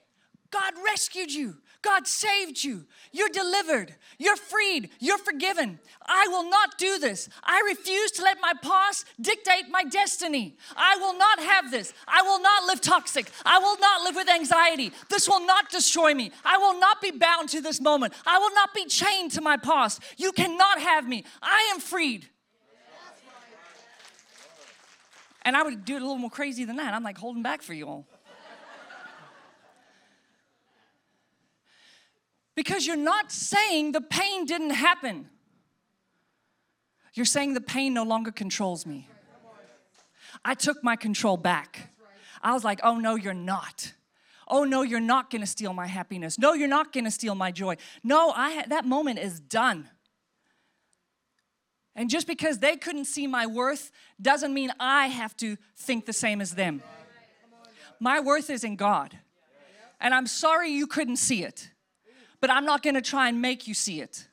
God 0.49 0.73
rescued 0.83 1.31
you. 1.31 1.57
God 1.83 2.07
saved 2.07 2.63
you. 2.63 2.85
You're 3.11 3.29
delivered. 3.29 3.93
You're 4.17 4.37
freed. 4.37 4.89
You're 4.99 5.17
forgiven. 5.17 5.79
I 6.05 6.27
will 6.29 6.49
not 6.49 6.77
do 6.77 6.97
this. 6.97 7.29
I 7.43 7.61
refuse 7.67 8.11
to 8.11 8.23
let 8.23 8.39
my 8.41 8.53
past 8.61 9.05
dictate 9.21 9.69
my 9.69 9.83
destiny. 9.83 10.57
I 10.75 10.95
will 10.95 11.17
not 11.17 11.39
have 11.39 11.69
this. 11.69 11.93
I 12.07 12.21
will 12.23 12.41
not 12.41 12.65
live 12.65 12.81
toxic. 12.81 13.29
I 13.45 13.59
will 13.59 13.77
not 13.79 14.03
live 14.03 14.15
with 14.15 14.29
anxiety. 14.29 14.91
This 15.09 15.27
will 15.27 15.45
not 15.45 15.69
destroy 15.69 16.13
me. 16.13 16.31
I 16.43 16.57
will 16.57 16.79
not 16.79 17.01
be 17.01 17.11
bound 17.11 17.49
to 17.49 17.61
this 17.61 17.79
moment. 17.79 18.13
I 18.25 18.39
will 18.39 18.53
not 18.55 18.73
be 18.73 18.85
chained 18.85 19.31
to 19.33 19.41
my 19.41 19.57
past. 19.57 20.01
You 20.17 20.31
cannot 20.31 20.79
have 20.79 21.07
me. 21.07 21.25
I 21.41 21.69
am 21.73 21.79
freed. 21.79 22.29
And 25.45 25.57
I 25.57 25.63
would 25.63 25.83
do 25.83 25.95
it 25.95 26.01
a 26.01 26.05
little 26.05 26.17
more 26.17 26.29
crazy 26.29 26.63
than 26.63 26.77
that. 26.77 26.93
I'm 26.93 27.03
like 27.03 27.17
holding 27.17 27.43
back 27.43 27.61
for 27.61 27.73
you 27.73 27.87
all. 27.87 28.07
Because 32.55 32.85
you're 32.85 32.95
not 32.95 33.31
saying 33.31 33.93
the 33.93 34.01
pain 34.01 34.45
didn't 34.45 34.71
happen. 34.71 35.29
You're 37.13 37.25
saying 37.25 37.53
the 37.53 37.61
pain 37.61 37.93
no 37.93 38.03
longer 38.03 38.31
controls 38.31 38.85
me. 38.85 39.07
I 40.43 40.55
took 40.55 40.83
my 40.83 40.95
control 40.95 41.37
back. 41.37 41.93
I 42.41 42.53
was 42.53 42.63
like, 42.63 42.79
oh 42.83 42.97
no, 42.97 43.15
you're 43.15 43.33
not. 43.33 43.93
Oh 44.47 44.63
no, 44.65 44.81
you're 44.81 44.99
not 44.99 45.29
gonna 45.29 45.45
steal 45.45 45.73
my 45.73 45.87
happiness. 45.87 46.37
No, 46.37 46.53
you're 46.53 46.67
not 46.67 46.91
gonna 46.91 47.11
steal 47.11 47.35
my 47.35 47.51
joy. 47.51 47.77
No, 48.03 48.31
I 48.31 48.65
that 48.67 48.85
moment 48.85 49.19
is 49.19 49.39
done. 49.39 49.89
And 51.95 52.09
just 52.09 52.25
because 52.25 52.59
they 52.59 52.75
couldn't 52.75 53.05
see 53.05 53.27
my 53.27 53.45
worth 53.45 53.91
doesn't 54.21 54.53
mean 54.53 54.71
I 54.79 55.07
have 55.07 55.37
to 55.37 55.57
think 55.77 56.05
the 56.05 56.13
same 56.13 56.41
as 56.41 56.55
them. 56.55 56.81
My 57.99 58.19
worth 58.19 58.49
is 58.49 58.63
in 58.63 58.75
God. 58.75 59.17
And 60.01 60.13
I'm 60.13 60.27
sorry 60.27 60.69
you 60.71 60.87
couldn't 60.87 61.17
see 61.17 61.43
it 61.43 61.69
but 62.43 62.49
I'm 62.49 62.65
not 62.65 62.83
going 62.83 62.95
to 62.95 63.01
try 63.01 63.29
and 63.29 63.41
make 63.41 63.69
you 63.69 63.73
see 63.73 64.01
it. 64.01 64.27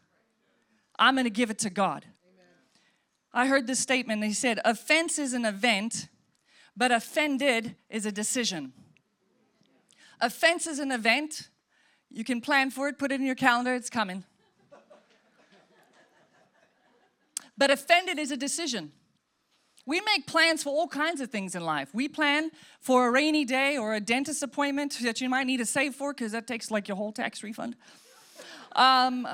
I'm 0.99 1.14
going 1.14 1.27
to 1.27 1.31
give 1.31 1.49
it 1.49 1.61
to 1.61 1.70
God. 1.70 2.05
I 3.33 3.46
heard 3.46 3.68
this 3.68 3.79
statement. 3.79 4.25
He 4.25 4.33
said, 4.33 4.59
Offense 4.64 5.16
is 5.16 5.33
an 5.33 5.44
event, 5.44 6.09
but 6.77 6.90
offended 6.90 7.77
is 7.88 8.07
a 8.07 8.11
decision. 8.11 8.73
Offense 10.20 10.66
is 10.66 10.81
an 10.81 10.90
event. 10.90 11.51
You 12.11 12.25
can 12.25 12.40
plan 12.40 12.73
for 12.73 12.88
it, 12.88 12.99
put 12.99 13.12
it 13.12 13.20
in 13.20 13.27
your 13.27 13.37
calendar, 13.37 13.77
it's 13.77 13.88
coming. 13.88 14.25
But 17.57 17.70
offended 17.70 18.18
is 18.18 18.33
a 18.33 18.37
decision. 18.37 18.90
We 19.87 20.01
make 20.01 20.27
plans 20.27 20.62
for 20.62 20.70
all 20.70 20.88
kinds 20.88 21.20
of 21.20 21.31
things 21.31 21.55
in 21.55 21.64
life. 21.64 21.90
We 21.94 22.09
plan 22.09 22.51
for 22.81 23.09
a 23.09 23.11
rainy 23.11 23.44
day 23.44 23.79
or 23.79 23.94
a 23.94 24.01
dentist 24.01 24.42
appointment 24.42 24.99
that 25.03 25.20
you 25.20 25.29
might 25.29 25.46
need 25.46 25.57
to 25.57 25.66
save 25.66 25.94
for 25.94 26.12
because 26.12 26.33
that 26.33 26.46
takes 26.46 26.70
like 26.70 26.87
your 26.88 26.96
whole 26.96 27.12
tax 27.12 27.42
refund. 27.42 27.77
Um, 28.76 29.26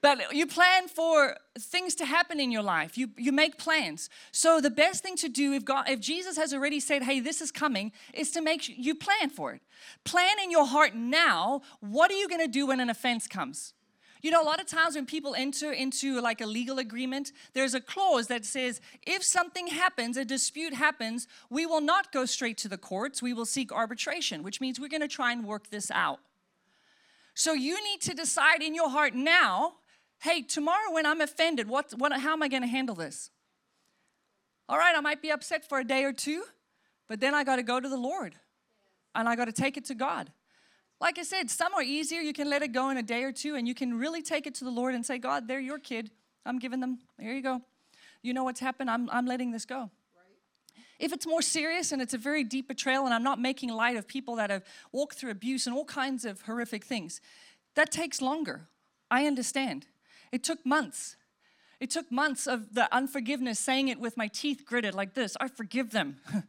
but 0.00 0.34
you 0.34 0.46
plan 0.46 0.88
for 0.88 1.36
things 1.58 1.94
to 1.96 2.06
happen 2.06 2.38
in 2.38 2.52
your 2.52 2.62
life. 2.62 2.96
You, 2.96 3.10
you 3.16 3.32
make 3.32 3.58
plans. 3.58 4.08
So 4.32 4.60
the 4.60 4.70
best 4.70 5.02
thing 5.02 5.16
to 5.16 5.28
do 5.28 5.52
if 5.52 5.64
God, 5.64 5.88
if 5.88 6.00
Jesus 6.00 6.36
has 6.36 6.54
already 6.54 6.80
said, 6.80 7.02
"Hey, 7.02 7.20
this 7.20 7.40
is 7.40 7.50
coming," 7.50 7.92
is 8.14 8.30
to 8.32 8.40
make 8.40 8.68
you 8.68 8.94
plan 8.94 9.30
for 9.30 9.52
it. 9.52 9.62
Plan 10.04 10.38
in 10.42 10.50
your 10.50 10.66
heart 10.66 10.94
now. 10.94 11.62
What 11.80 12.10
are 12.10 12.16
you 12.16 12.28
going 12.28 12.40
to 12.40 12.48
do 12.48 12.66
when 12.66 12.80
an 12.80 12.90
offense 12.90 13.26
comes? 13.26 13.74
You 14.20 14.32
know, 14.32 14.42
a 14.42 14.44
lot 14.44 14.60
of 14.60 14.66
times 14.66 14.96
when 14.96 15.06
people 15.06 15.34
enter 15.36 15.72
into 15.72 16.20
like 16.20 16.40
a 16.40 16.46
legal 16.46 16.78
agreement, 16.78 17.32
there's 17.54 17.74
a 17.74 17.80
clause 17.80 18.26
that 18.26 18.44
says 18.44 18.80
if 19.06 19.22
something 19.22 19.68
happens, 19.68 20.16
a 20.16 20.24
dispute 20.24 20.74
happens, 20.74 21.28
we 21.50 21.66
will 21.66 21.80
not 21.80 22.12
go 22.12 22.24
straight 22.24 22.58
to 22.58 22.68
the 22.68 22.78
courts, 22.78 23.22
we 23.22 23.32
will 23.32 23.46
seek 23.46 23.72
arbitration, 23.72 24.42
which 24.42 24.60
means 24.60 24.80
we're 24.80 24.88
going 24.88 25.00
to 25.00 25.08
try 25.08 25.32
and 25.32 25.44
work 25.44 25.70
this 25.70 25.90
out. 25.92 26.20
So 27.38 27.52
you 27.52 27.80
need 27.84 28.00
to 28.00 28.14
decide 28.14 28.62
in 28.62 28.74
your 28.74 28.90
heart 28.90 29.14
now 29.14 29.74
hey, 30.22 30.42
tomorrow 30.42 30.90
when 30.90 31.06
I'm 31.06 31.20
offended, 31.20 31.68
what, 31.68 31.92
what, 31.96 32.12
how 32.20 32.32
am 32.32 32.42
I 32.42 32.48
going 32.48 32.62
to 32.62 32.68
handle 32.68 32.96
this? 32.96 33.30
All 34.68 34.76
right, 34.76 34.92
I 34.96 35.00
might 35.00 35.22
be 35.22 35.30
upset 35.30 35.68
for 35.68 35.78
a 35.78 35.84
day 35.84 36.02
or 36.02 36.12
two, 36.12 36.42
but 37.08 37.20
then 37.20 37.36
I 37.36 37.44
got 37.44 37.56
to 37.56 37.62
go 37.62 37.78
to 37.78 37.88
the 37.88 37.96
Lord 37.96 38.34
and 39.14 39.28
I 39.28 39.36
got 39.36 39.44
to 39.44 39.52
take 39.52 39.76
it 39.76 39.84
to 39.84 39.94
God. 39.94 40.32
Like 41.00 41.20
I 41.20 41.22
said, 41.22 41.48
some 41.48 41.72
are 41.74 41.82
easier. 41.82 42.20
You 42.20 42.32
can 42.32 42.50
let 42.50 42.62
it 42.62 42.72
go 42.72 42.90
in 42.90 42.96
a 42.96 43.04
day 43.04 43.22
or 43.22 43.30
two, 43.30 43.54
and 43.54 43.68
you 43.68 43.74
can 43.76 43.96
really 43.96 44.20
take 44.20 44.48
it 44.48 44.56
to 44.56 44.64
the 44.64 44.72
Lord 44.72 44.96
and 44.96 45.06
say, 45.06 45.18
God, 45.18 45.46
they're 45.46 45.60
your 45.60 45.78
kid. 45.78 46.10
I'm 46.44 46.58
giving 46.58 46.80
them, 46.80 46.98
here 47.20 47.32
you 47.34 47.42
go. 47.42 47.62
You 48.20 48.34
know 48.34 48.42
what's 48.42 48.58
happened? 48.58 48.90
I'm, 48.90 49.08
I'm 49.10 49.26
letting 49.26 49.52
this 49.52 49.64
go. 49.64 49.92
If 50.98 51.12
it's 51.12 51.26
more 51.26 51.42
serious 51.42 51.92
and 51.92 52.02
it's 52.02 52.14
a 52.14 52.18
very 52.18 52.42
deep 52.42 52.68
betrayal, 52.68 53.04
and 53.04 53.14
I'm 53.14 53.22
not 53.22 53.40
making 53.40 53.70
light 53.70 53.96
of 53.96 54.08
people 54.08 54.36
that 54.36 54.50
have 54.50 54.64
walked 54.90 55.18
through 55.18 55.30
abuse 55.30 55.66
and 55.66 55.76
all 55.76 55.84
kinds 55.84 56.24
of 56.24 56.42
horrific 56.42 56.84
things, 56.84 57.20
that 57.74 57.92
takes 57.92 58.20
longer. 58.20 58.68
I 59.10 59.26
understand. 59.26 59.86
It 60.32 60.42
took 60.42 60.64
months. 60.66 61.16
It 61.80 61.90
took 61.90 62.10
months 62.10 62.48
of 62.48 62.74
the 62.74 62.92
unforgiveness, 62.92 63.60
saying 63.60 63.88
it 63.88 64.00
with 64.00 64.16
my 64.16 64.26
teeth 64.26 64.64
gritted 64.66 64.94
like 64.94 65.14
this 65.14 65.36
I 65.40 65.48
forgive 65.48 65.90
them. 65.90 66.16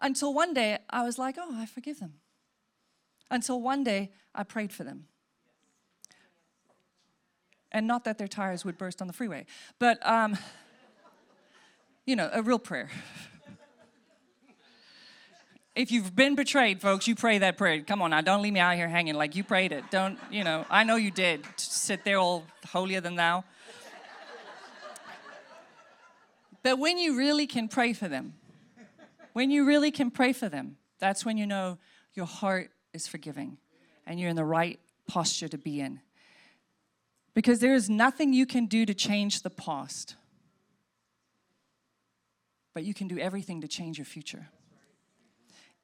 Until 0.00 0.32
one 0.32 0.54
day 0.54 0.78
I 0.88 1.04
was 1.04 1.18
like, 1.18 1.36
oh, 1.38 1.54
I 1.54 1.66
forgive 1.66 2.00
them. 2.00 2.14
Until 3.30 3.60
one 3.60 3.84
day 3.84 4.12
I 4.34 4.44
prayed 4.44 4.72
for 4.72 4.84
them. 4.84 5.06
And 7.70 7.86
not 7.86 8.04
that 8.04 8.16
their 8.16 8.28
tires 8.28 8.64
would 8.64 8.78
burst 8.78 9.02
on 9.02 9.08
the 9.08 9.12
freeway, 9.12 9.44
but, 9.78 9.98
um, 10.06 10.38
you 12.06 12.16
know, 12.16 12.30
a 12.32 12.42
real 12.42 12.58
prayer. 12.58 12.88
If 15.78 15.92
you've 15.92 16.16
been 16.16 16.34
betrayed, 16.34 16.80
folks, 16.80 17.06
you 17.06 17.14
pray 17.14 17.38
that 17.38 17.56
prayer. 17.56 17.80
Come 17.82 18.02
on 18.02 18.10
now, 18.10 18.20
don't 18.20 18.42
leave 18.42 18.52
me 18.52 18.58
out 18.58 18.74
here 18.74 18.88
hanging 18.88 19.14
like 19.14 19.36
you 19.36 19.44
prayed 19.44 19.70
it. 19.70 19.84
Don't, 19.92 20.18
you 20.28 20.42
know, 20.42 20.66
I 20.68 20.82
know 20.82 20.96
you 20.96 21.12
did. 21.12 21.46
Sit 21.56 22.02
there 22.02 22.18
all 22.18 22.42
holier 22.64 23.00
than 23.00 23.14
thou. 23.14 23.44
But 26.64 26.80
when 26.80 26.98
you 26.98 27.16
really 27.16 27.46
can 27.46 27.68
pray 27.68 27.92
for 27.92 28.08
them, 28.08 28.34
when 29.34 29.52
you 29.52 29.64
really 29.64 29.92
can 29.92 30.10
pray 30.10 30.32
for 30.32 30.48
them, 30.48 30.78
that's 30.98 31.24
when 31.24 31.36
you 31.36 31.46
know 31.46 31.78
your 32.12 32.26
heart 32.26 32.72
is 32.92 33.06
forgiving 33.06 33.56
and 34.04 34.18
you're 34.18 34.30
in 34.30 34.34
the 34.34 34.44
right 34.44 34.80
posture 35.06 35.46
to 35.46 35.58
be 35.58 35.80
in. 35.80 36.00
Because 37.34 37.60
there 37.60 37.74
is 37.74 37.88
nothing 37.88 38.32
you 38.32 38.46
can 38.46 38.66
do 38.66 38.84
to 38.84 38.94
change 38.94 39.42
the 39.42 39.50
past, 39.50 40.16
but 42.74 42.82
you 42.82 42.94
can 42.94 43.06
do 43.06 43.16
everything 43.20 43.60
to 43.60 43.68
change 43.68 43.96
your 43.96 44.04
future 44.04 44.48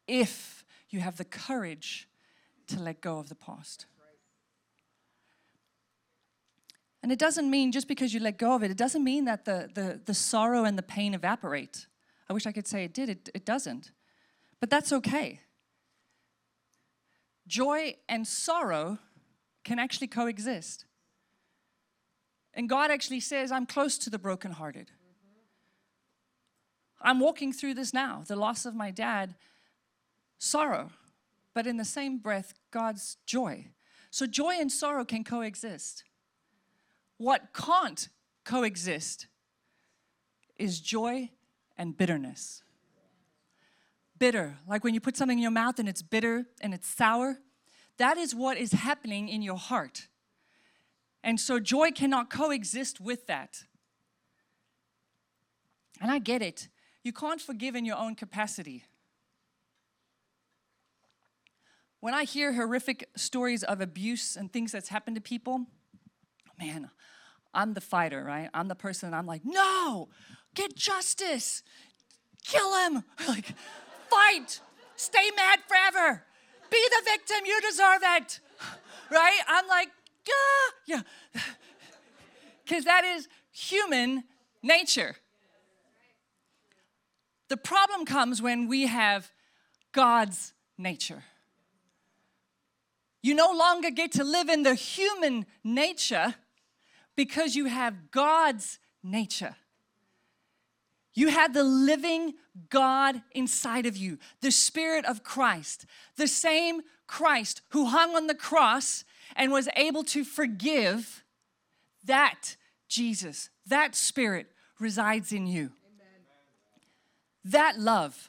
if 0.06 0.64
you 0.90 1.00
have 1.00 1.16
the 1.16 1.24
courage 1.24 2.08
to 2.68 2.80
let 2.80 3.00
go 3.00 3.18
of 3.18 3.28
the 3.28 3.34
past. 3.34 3.86
And 7.02 7.12
it 7.12 7.18
doesn't 7.18 7.50
mean 7.50 7.70
just 7.70 7.86
because 7.86 8.14
you 8.14 8.20
let 8.20 8.38
go 8.38 8.54
of 8.54 8.62
it, 8.62 8.70
it 8.70 8.78
doesn't 8.78 9.04
mean 9.04 9.26
that 9.26 9.44
the, 9.44 9.68
the, 9.74 10.00
the 10.04 10.14
sorrow 10.14 10.64
and 10.64 10.78
the 10.78 10.82
pain 10.82 11.12
evaporate. 11.12 11.86
I 12.30 12.32
wish 12.32 12.46
I 12.46 12.52
could 12.52 12.66
say 12.66 12.84
it 12.84 12.94
did, 12.94 13.10
it, 13.10 13.28
it 13.34 13.44
doesn't. 13.44 13.90
But 14.58 14.70
that's 14.70 14.90
okay. 14.90 15.40
Joy 17.46 17.96
and 18.08 18.26
sorrow 18.26 18.98
can 19.64 19.78
actually 19.78 20.06
coexist. 20.06 20.86
And 22.54 22.68
God 22.68 22.90
actually 22.90 23.20
says, 23.20 23.52
I'm 23.52 23.66
close 23.66 23.98
to 23.98 24.08
the 24.08 24.18
brokenhearted. 24.18 24.90
I'm 27.02 27.20
walking 27.20 27.52
through 27.52 27.74
this 27.74 27.92
now. 27.92 28.22
The 28.26 28.36
loss 28.36 28.64
of 28.64 28.74
my 28.74 28.90
dad 28.90 29.34
sorrow, 30.38 30.90
but 31.54 31.66
in 31.66 31.76
the 31.76 31.84
same 31.84 32.18
breath, 32.18 32.54
God's 32.70 33.16
joy. 33.26 33.68
So 34.10 34.26
joy 34.26 34.54
and 34.60 34.70
sorrow 34.70 35.04
can 35.04 35.24
coexist. 35.24 36.04
What 37.18 37.52
can't 37.52 38.08
coexist 38.44 39.26
is 40.56 40.80
joy 40.80 41.30
and 41.76 41.96
bitterness. 41.96 42.62
Bitter, 44.18 44.58
like 44.68 44.84
when 44.84 44.94
you 44.94 45.00
put 45.00 45.16
something 45.16 45.38
in 45.38 45.42
your 45.42 45.50
mouth 45.50 45.78
and 45.78 45.88
it's 45.88 46.02
bitter 46.02 46.46
and 46.60 46.72
it's 46.72 46.88
sour, 46.88 47.38
that 47.98 48.16
is 48.16 48.34
what 48.34 48.56
is 48.56 48.72
happening 48.72 49.28
in 49.28 49.42
your 49.42 49.56
heart. 49.56 50.08
And 51.22 51.40
so 51.40 51.58
joy 51.58 51.90
cannot 51.90 52.30
coexist 52.30 53.00
with 53.00 53.26
that. 53.26 53.64
And 56.00 56.10
I 56.10 56.18
get 56.18 56.42
it. 56.42 56.68
You 57.02 57.12
can't 57.12 57.40
forgive 57.40 57.74
in 57.74 57.84
your 57.84 57.96
own 57.96 58.14
capacity. 58.14 58.84
When 62.04 62.12
I 62.12 62.24
hear 62.24 62.52
horrific 62.52 63.08
stories 63.16 63.62
of 63.62 63.80
abuse 63.80 64.36
and 64.36 64.52
things 64.52 64.72
that's 64.72 64.90
happened 64.90 65.16
to 65.16 65.22
people, 65.22 65.64
man, 66.60 66.90
I'm 67.54 67.72
the 67.72 67.80
fighter, 67.80 68.22
right? 68.22 68.50
I'm 68.52 68.68
the 68.68 68.74
person 68.74 69.14
I'm 69.14 69.24
like, 69.24 69.40
no, 69.42 70.10
get 70.54 70.76
justice, 70.76 71.62
kill 72.46 72.76
him, 72.84 73.04
like, 73.26 73.54
fight, 74.10 74.60
stay 74.96 75.30
mad 75.34 75.60
forever. 75.66 76.22
be 76.70 76.86
the 76.90 77.10
victim. 77.10 77.46
You 77.46 77.58
deserve 77.62 78.02
it. 78.02 78.40
Right? 79.10 79.40
I'm 79.48 79.66
like, 79.66 79.88
ah, 80.28 80.72
yeah. 80.86 81.02
Because 82.64 82.84
that 82.84 83.04
is 83.04 83.28
human 83.50 84.24
nature. 84.62 85.16
The 87.48 87.56
problem 87.56 88.04
comes 88.04 88.42
when 88.42 88.68
we 88.68 88.88
have 88.88 89.30
God's 89.92 90.52
nature. 90.76 91.24
You 93.24 93.34
no 93.34 93.52
longer 93.52 93.90
get 93.90 94.12
to 94.12 94.22
live 94.22 94.50
in 94.50 94.64
the 94.64 94.74
human 94.74 95.46
nature 95.64 96.34
because 97.16 97.56
you 97.56 97.64
have 97.64 98.10
God's 98.10 98.78
nature. 99.02 99.56
You 101.14 101.28
have 101.28 101.54
the 101.54 101.64
living 101.64 102.34
God 102.68 103.22
inside 103.30 103.86
of 103.86 103.96
you, 103.96 104.18
the 104.42 104.50
Spirit 104.50 105.06
of 105.06 105.24
Christ, 105.24 105.86
the 106.16 106.26
same 106.26 106.82
Christ 107.06 107.62
who 107.70 107.86
hung 107.86 108.14
on 108.14 108.26
the 108.26 108.34
cross 108.34 109.06
and 109.34 109.50
was 109.50 109.70
able 109.74 110.04
to 110.04 110.22
forgive. 110.22 111.24
That 112.04 112.56
Jesus, 112.88 113.48
that 113.66 113.94
Spirit 113.94 114.48
resides 114.78 115.32
in 115.32 115.46
you. 115.46 115.72
Amen. 115.94 116.20
That 117.46 117.78
love. 117.78 118.28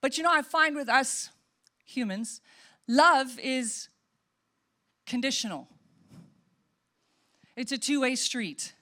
But 0.00 0.18
you 0.18 0.24
know, 0.24 0.32
I 0.32 0.42
find 0.42 0.74
with 0.74 0.88
us 0.88 1.30
humans, 1.88 2.40
love 2.86 3.38
is 3.40 3.88
conditional. 5.06 5.68
It's 7.56 7.72
a 7.72 7.78
two 7.78 8.00
way 8.02 8.14
street. 8.14 8.74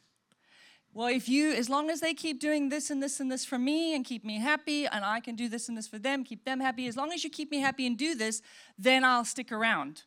Well, 0.93 1.09
if 1.09 1.29
you, 1.29 1.53
as 1.53 1.69
long 1.69 1.91
as 1.91 2.01
they 2.01 2.15
keep 2.15 2.41
doing 2.41 2.71
this 2.71 2.91
and 2.91 3.03
this 3.03 3.21
and 3.21 3.31
this 3.31 3.45
for 3.45 3.59
me 3.59 3.95
and 3.95 4.03
keep 4.03 4.25
me 4.25 4.39
happy, 4.39 4.87
and 4.87 5.05
I 5.05 5.21
can 5.21 5.37
do 5.37 5.47
this 5.47 5.69
and 5.69 5.77
this 5.77 5.87
for 5.87 5.99
them, 5.99 6.25
keep 6.25 6.45
them 6.45 6.59
happy, 6.59 6.87
as 6.87 6.97
long 6.97 7.13
as 7.13 7.23
you 7.23 7.29
keep 7.29 7.51
me 7.51 7.61
happy 7.61 7.87
and 7.87 7.99
do 7.99 8.15
this, 8.15 8.41
then 8.79 9.05
I'll 9.05 9.27
stick 9.27 9.53
around. 9.53 10.05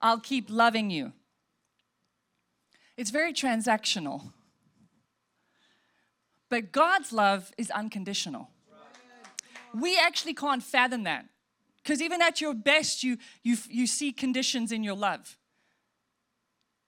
I'll 0.00 0.18
keep 0.18 0.50
loving 0.50 0.90
you. 0.90 1.12
It's 2.96 3.10
very 3.10 3.32
transactional. 3.32 4.32
But 6.48 6.72
God's 6.72 7.12
love 7.12 7.52
is 7.56 7.70
unconditional. 7.70 8.50
We 9.72 9.96
actually 9.96 10.34
can't 10.34 10.62
fathom 10.62 11.04
that. 11.04 11.26
Because 11.82 12.00
even 12.00 12.22
at 12.22 12.40
your 12.40 12.54
best, 12.54 13.02
you, 13.02 13.18
you, 13.42 13.56
you 13.68 13.86
see 13.86 14.12
conditions 14.12 14.70
in 14.70 14.84
your 14.84 14.94
love. 14.94 15.36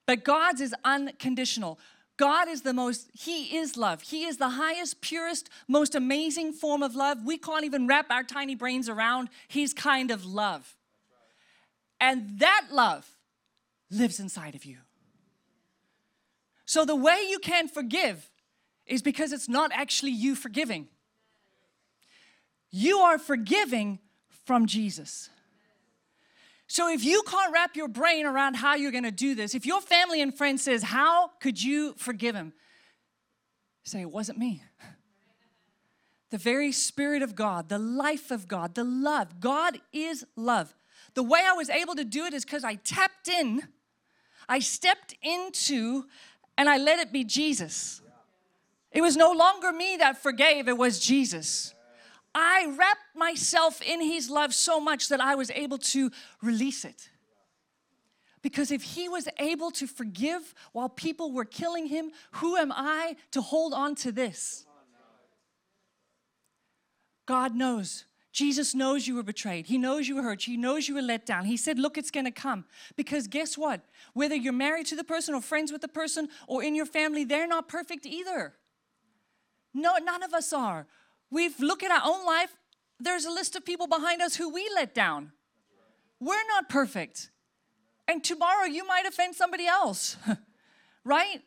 But 0.06 0.24
God's 0.24 0.60
is 0.60 0.74
unconditional. 0.84 1.78
God 2.16 2.48
is 2.48 2.62
the 2.62 2.72
most, 2.72 3.10
He 3.12 3.56
is 3.56 3.76
love. 3.76 4.02
He 4.02 4.24
is 4.24 4.36
the 4.36 4.50
highest, 4.50 5.00
purest, 5.00 5.50
most 5.66 5.94
amazing 5.94 6.52
form 6.52 6.82
of 6.82 6.94
love. 6.94 7.24
We 7.24 7.38
can't 7.38 7.64
even 7.64 7.86
wrap 7.86 8.10
our 8.10 8.22
tiny 8.22 8.54
brains 8.54 8.88
around 8.88 9.30
His 9.48 9.74
kind 9.74 10.10
of 10.10 10.24
love. 10.24 10.76
And 12.00 12.38
that 12.38 12.68
love 12.70 13.08
lives 13.90 14.20
inside 14.20 14.54
of 14.54 14.64
you. 14.64 14.78
So 16.66 16.84
the 16.84 16.96
way 16.96 17.26
you 17.28 17.38
can 17.38 17.68
forgive 17.68 18.30
is 18.86 19.02
because 19.02 19.32
it's 19.32 19.48
not 19.48 19.70
actually 19.72 20.12
you 20.12 20.34
forgiving. 20.34 20.88
You 22.70 22.98
are 22.98 23.18
forgiving 23.18 23.98
from 24.44 24.66
Jesus. 24.66 25.30
So 26.66 26.90
if 26.90 27.04
you 27.04 27.22
can't 27.28 27.52
wrap 27.52 27.76
your 27.76 27.88
brain 27.88 28.26
around 28.26 28.54
how 28.54 28.74
you're 28.74 28.92
going 28.92 29.04
to 29.04 29.10
do 29.10 29.34
this, 29.34 29.54
if 29.54 29.66
your 29.66 29.80
family 29.80 30.20
and 30.20 30.36
friends 30.36 30.62
says, 30.62 30.82
"How 30.82 31.28
could 31.40 31.62
you 31.62 31.94
forgive 31.94 32.34
him?" 32.34 32.52
Say, 33.84 34.00
"It 34.00 34.10
wasn't 34.10 34.38
me." 34.38 34.62
The 36.30 36.38
very 36.38 36.72
spirit 36.72 37.22
of 37.22 37.36
God, 37.36 37.68
the 37.68 37.78
life 37.78 38.32
of 38.32 38.48
God, 38.48 38.74
the 38.74 38.82
love. 38.82 39.38
God 39.38 39.80
is 39.92 40.26
love. 40.34 40.74
The 41.12 41.22
way 41.22 41.40
I 41.46 41.52
was 41.52 41.70
able 41.70 41.94
to 41.94 42.04
do 42.04 42.24
it 42.24 42.34
is 42.34 42.44
cuz 42.44 42.64
I 42.64 42.74
tapped 42.74 43.28
in. 43.28 43.68
I 44.48 44.58
stepped 44.58 45.14
into 45.22 46.08
and 46.56 46.68
I 46.68 46.76
let 46.76 46.98
it 46.98 47.12
be 47.12 47.22
Jesus. 47.22 48.02
It 48.90 49.00
was 49.00 49.16
no 49.16 49.32
longer 49.32 49.72
me 49.72 49.96
that 49.96 50.22
forgave, 50.22 50.68
it 50.68 50.78
was 50.78 50.98
Jesus. 50.98 51.73
I 52.34 52.74
wrapped 52.76 53.14
myself 53.14 53.80
in 53.80 54.00
his 54.00 54.28
love 54.28 54.52
so 54.52 54.80
much 54.80 55.08
that 55.08 55.20
I 55.20 55.34
was 55.34 55.50
able 55.50 55.78
to 55.78 56.10
release 56.42 56.84
it. 56.84 57.08
Because 58.42 58.70
if 58.70 58.82
he 58.82 59.08
was 59.08 59.26
able 59.38 59.70
to 59.70 59.86
forgive 59.86 60.54
while 60.72 60.88
people 60.88 61.32
were 61.32 61.46
killing 61.46 61.86
him, 61.86 62.10
who 62.32 62.56
am 62.56 62.72
I 62.72 63.16
to 63.30 63.40
hold 63.40 63.72
on 63.72 63.94
to 63.96 64.12
this? 64.12 64.66
God 67.26 67.54
knows. 67.54 68.04
Jesus 68.32 68.74
knows 68.74 69.06
you 69.06 69.14
were 69.14 69.22
betrayed. 69.22 69.66
He 69.66 69.78
knows 69.78 70.08
you 70.08 70.16
were 70.16 70.22
hurt. 70.22 70.42
He 70.42 70.56
knows 70.56 70.88
you 70.88 70.96
were 70.96 71.02
let 71.02 71.24
down. 71.24 71.44
He 71.44 71.56
said, 71.56 71.78
Look, 71.78 71.96
it's 71.96 72.10
going 72.10 72.26
to 72.26 72.32
come. 72.32 72.64
Because 72.96 73.28
guess 73.28 73.56
what? 73.56 73.80
Whether 74.12 74.34
you're 74.34 74.52
married 74.52 74.86
to 74.86 74.96
the 74.96 75.04
person 75.04 75.34
or 75.34 75.40
friends 75.40 75.70
with 75.70 75.80
the 75.80 75.88
person 75.88 76.28
or 76.48 76.62
in 76.62 76.74
your 76.74 76.84
family, 76.84 77.24
they're 77.24 77.46
not 77.46 77.68
perfect 77.68 78.04
either. 78.04 78.54
No, 79.72 79.96
none 79.98 80.22
of 80.22 80.34
us 80.34 80.52
are. 80.52 80.86
We've 81.30 81.58
looked 81.60 81.82
at 81.82 81.90
our 81.90 82.02
own 82.04 82.24
life. 82.24 82.54
There's 83.00 83.24
a 83.24 83.30
list 83.30 83.56
of 83.56 83.64
people 83.64 83.86
behind 83.86 84.22
us 84.22 84.36
who 84.36 84.52
we 84.52 84.70
let 84.74 84.94
down. 84.94 85.32
We're 86.20 86.46
not 86.48 86.68
perfect. 86.68 87.30
And 88.06 88.22
tomorrow 88.22 88.66
you 88.66 88.86
might 88.86 89.06
offend 89.06 89.34
somebody 89.34 89.66
else, 89.66 90.16
right? 91.04 91.42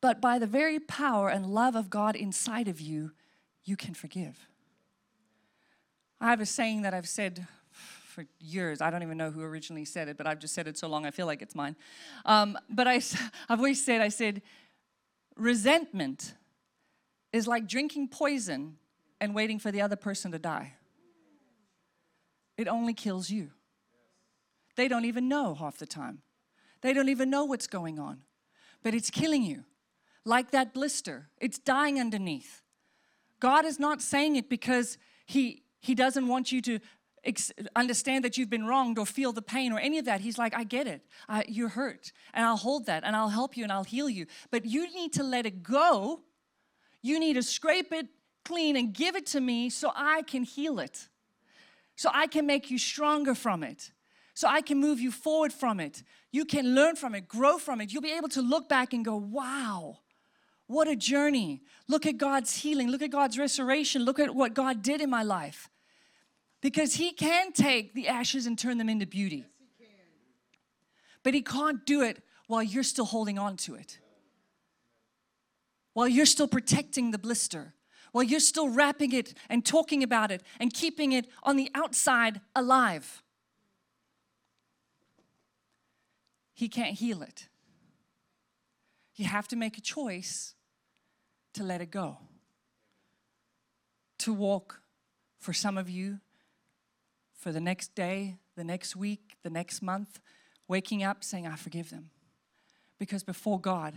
But 0.00 0.20
by 0.20 0.38
the 0.38 0.46
very 0.46 0.78
power 0.78 1.28
and 1.28 1.46
love 1.46 1.74
of 1.74 1.88
God 1.88 2.14
inside 2.14 2.68
of 2.68 2.80
you, 2.80 3.12
you 3.64 3.76
can 3.76 3.94
forgive. 3.94 4.48
I 6.20 6.30
have 6.30 6.40
a 6.40 6.46
saying 6.46 6.82
that 6.82 6.92
I've 6.92 7.08
said 7.08 7.46
for 8.14 8.26
years. 8.38 8.80
I 8.80 8.90
don't 8.90 9.02
even 9.02 9.16
know 9.16 9.30
who 9.30 9.42
originally 9.42 9.84
said 9.84 10.08
it, 10.08 10.16
but 10.16 10.26
I've 10.26 10.38
just 10.38 10.54
said 10.54 10.68
it 10.68 10.78
so 10.78 10.88
long 10.88 11.04
I 11.04 11.10
feel 11.10 11.26
like 11.26 11.42
it's 11.42 11.54
mine. 11.54 11.74
Um, 12.24 12.56
but 12.70 12.86
I, 12.86 12.94
I've 13.48 13.58
always 13.58 13.84
said, 13.84 14.00
I 14.00 14.08
said, 14.08 14.42
Resentment 15.36 16.34
is 17.32 17.46
like 17.46 17.66
drinking 17.66 18.08
poison 18.08 18.76
and 19.20 19.34
waiting 19.34 19.58
for 19.58 19.72
the 19.72 19.80
other 19.80 19.96
person 19.96 20.32
to 20.32 20.38
die. 20.38 20.74
It 22.56 22.68
only 22.68 22.94
kills 22.94 23.30
you. 23.30 23.50
They 24.76 24.88
don't 24.88 25.04
even 25.04 25.28
know 25.28 25.54
half 25.54 25.78
the 25.78 25.86
time. 25.86 26.22
They 26.82 26.92
don't 26.92 27.08
even 27.08 27.30
know 27.30 27.44
what's 27.44 27.66
going 27.66 27.98
on, 27.98 28.20
but 28.82 28.94
it's 28.94 29.10
killing 29.10 29.42
you. 29.42 29.64
Like 30.24 30.50
that 30.52 30.72
blister, 30.72 31.28
it's 31.38 31.58
dying 31.58 31.98
underneath. 31.98 32.62
God 33.40 33.64
is 33.64 33.80
not 33.80 34.00
saying 34.00 34.36
it 34.36 34.48
because 34.48 34.98
He, 35.26 35.64
he 35.80 35.94
doesn't 35.94 36.28
want 36.28 36.52
you 36.52 36.60
to 36.62 36.78
understand 37.74 38.24
that 38.24 38.36
you've 38.36 38.50
been 38.50 38.66
wronged 38.66 38.98
or 38.98 39.06
feel 39.06 39.32
the 39.32 39.42
pain 39.42 39.72
or 39.72 39.78
any 39.78 39.98
of 39.98 40.04
that. 40.04 40.20
He's 40.20 40.38
like, 40.38 40.54
I 40.54 40.64
get 40.64 40.86
it. 40.86 41.02
I, 41.28 41.44
you're 41.48 41.68
hurt, 41.68 42.12
and 42.32 42.44
I'll 42.44 42.56
hold 42.56 42.86
that, 42.86 43.04
and 43.04 43.16
I'll 43.16 43.28
help 43.28 43.56
you, 43.56 43.62
and 43.62 43.72
I'll 43.72 43.84
heal 43.84 44.08
you. 44.08 44.26
But 44.50 44.66
you 44.66 44.92
need 44.94 45.12
to 45.14 45.22
let 45.22 45.46
it 45.46 45.62
go. 45.62 46.20
You 47.02 47.18
need 47.18 47.34
to 47.34 47.42
scrape 47.42 47.92
it 47.92 48.06
clean 48.44 48.76
and 48.76 48.92
give 48.92 49.16
it 49.16 49.26
to 49.26 49.40
me 49.40 49.70
so 49.70 49.90
I 49.94 50.22
can 50.22 50.42
heal 50.42 50.78
it, 50.78 51.08
so 51.96 52.10
I 52.12 52.26
can 52.26 52.46
make 52.46 52.70
you 52.70 52.78
stronger 52.78 53.34
from 53.34 53.62
it. 53.62 53.90
So 54.34 54.48
I 54.48 54.62
can 54.62 54.78
move 54.78 55.00
you 55.00 55.12
forward 55.12 55.52
from 55.52 55.78
it. 55.78 56.02
You 56.32 56.44
can 56.44 56.74
learn 56.74 56.96
from 56.96 57.14
it, 57.14 57.28
grow 57.28 57.56
from 57.56 57.80
it. 57.80 57.92
You'll 57.92 58.02
be 58.02 58.12
able 58.12 58.28
to 58.30 58.42
look 58.42 58.68
back 58.68 58.92
and 58.92 59.04
go, 59.04 59.16
wow, 59.16 60.00
what 60.66 60.88
a 60.88 60.96
journey. 60.96 61.62
Look 61.88 62.04
at 62.04 62.16
God's 62.16 62.56
healing. 62.56 62.90
Look 62.90 63.02
at 63.02 63.10
God's 63.10 63.38
restoration. 63.38 64.04
Look 64.04 64.18
at 64.18 64.34
what 64.34 64.52
God 64.52 64.82
did 64.82 65.00
in 65.00 65.08
my 65.08 65.22
life 65.22 65.70
because 66.64 66.94
he 66.94 67.12
can 67.12 67.52
take 67.52 67.92
the 67.92 68.08
ashes 68.08 68.46
and 68.46 68.58
turn 68.58 68.78
them 68.78 68.88
into 68.88 69.04
beauty. 69.04 69.44
But 71.22 71.34
he 71.34 71.42
can't 71.42 71.84
do 71.84 72.00
it 72.00 72.22
while 72.46 72.62
you're 72.62 72.82
still 72.82 73.04
holding 73.04 73.38
on 73.38 73.58
to 73.58 73.74
it. 73.74 73.98
While 75.92 76.08
you're 76.08 76.24
still 76.24 76.48
protecting 76.48 77.10
the 77.10 77.18
blister. 77.18 77.74
While 78.12 78.24
you're 78.24 78.40
still 78.40 78.70
wrapping 78.70 79.12
it 79.12 79.34
and 79.50 79.62
talking 79.62 80.02
about 80.02 80.30
it 80.30 80.42
and 80.58 80.72
keeping 80.72 81.12
it 81.12 81.28
on 81.42 81.56
the 81.56 81.70
outside 81.74 82.40
alive. 82.56 83.22
He 86.54 86.68
can't 86.68 86.94
heal 86.94 87.20
it. 87.20 87.48
You 89.16 89.26
have 89.26 89.48
to 89.48 89.56
make 89.56 89.76
a 89.76 89.82
choice 89.82 90.54
to 91.52 91.62
let 91.62 91.82
it 91.82 91.90
go. 91.90 92.16
To 94.20 94.32
walk, 94.32 94.80
for 95.38 95.52
some 95.52 95.76
of 95.76 95.90
you, 95.90 96.20
for 97.44 97.52
the 97.52 97.60
next 97.60 97.94
day, 97.94 98.36
the 98.56 98.64
next 98.64 98.96
week, 98.96 99.36
the 99.42 99.50
next 99.50 99.82
month, 99.82 100.18
waking 100.66 101.02
up 101.02 101.22
saying, 101.22 101.46
I 101.46 101.56
forgive 101.56 101.90
them. 101.90 102.08
Because 102.98 103.22
before 103.22 103.60
God, 103.60 103.92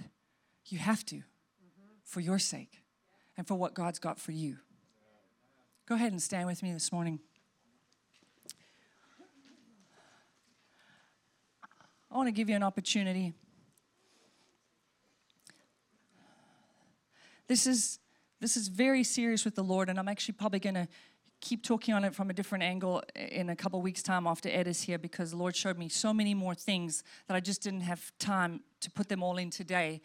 you 0.66 0.80
have 0.80 1.06
to 1.06 1.16
mm-hmm. 1.16 1.94
for 2.04 2.20
your 2.20 2.40
sake 2.40 2.84
and 3.38 3.48
for 3.48 3.56
what 3.56 3.74
God's 3.74 4.00
got 4.00 4.20
for 4.20 4.34
you. 4.34 4.58
Go 5.86 5.96
ahead 5.96 6.12
and 6.12 6.22
stand 6.22 6.46
with 6.46 6.62
me 6.62 6.74
this 6.74 6.92
morning. 6.92 7.22
I 12.12 12.18
want 12.18 12.28
to 12.28 12.34
give 12.34 12.50
you 12.50 12.56
an 12.58 12.64
opportunity. 12.64 13.32
This 17.48 17.66
is 17.66 18.00
this 18.42 18.58
is 18.58 18.68
very 18.68 19.06
serious 19.06 19.46
with 19.46 19.56
the 19.56 19.64
Lord, 19.64 19.90
and 19.90 19.98
I'm 19.98 20.10
actually 20.10 20.34
probably 20.34 20.60
going 20.60 20.76
to 20.76 20.88
keep 21.42 21.64
talking 21.64 21.94
on 21.94 22.04
it 22.04 22.16
from 22.16 22.30
a 22.30 22.34
different 22.34 22.64
angle 22.64 23.04
in 23.16 23.50
a 23.50 23.56
couple 23.56 23.82
weeks' 23.82 24.04
time 24.04 24.28
after 24.28 24.50
Ed 24.50 24.68
is 24.68 24.82
here 24.82 24.98
because 24.98 25.32
the 25.32 25.38
Lord 25.38 25.56
showed 25.56 25.78
me 25.78 25.90
so 25.90 26.14
many 26.14 26.34
more 26.34 26.56
things 26.56 27.04
that 27.28 27.36
I 27.36 27.40
just 27.40 27.62
didn't 27.62 27.82
have 27.82 28.12
time 28.20 28.62
to 28.82 28.92
put 28.92 29.10
them 29.10 29.24
all 29.24 29.38
in 29.38 29.50
today 29.50 30.02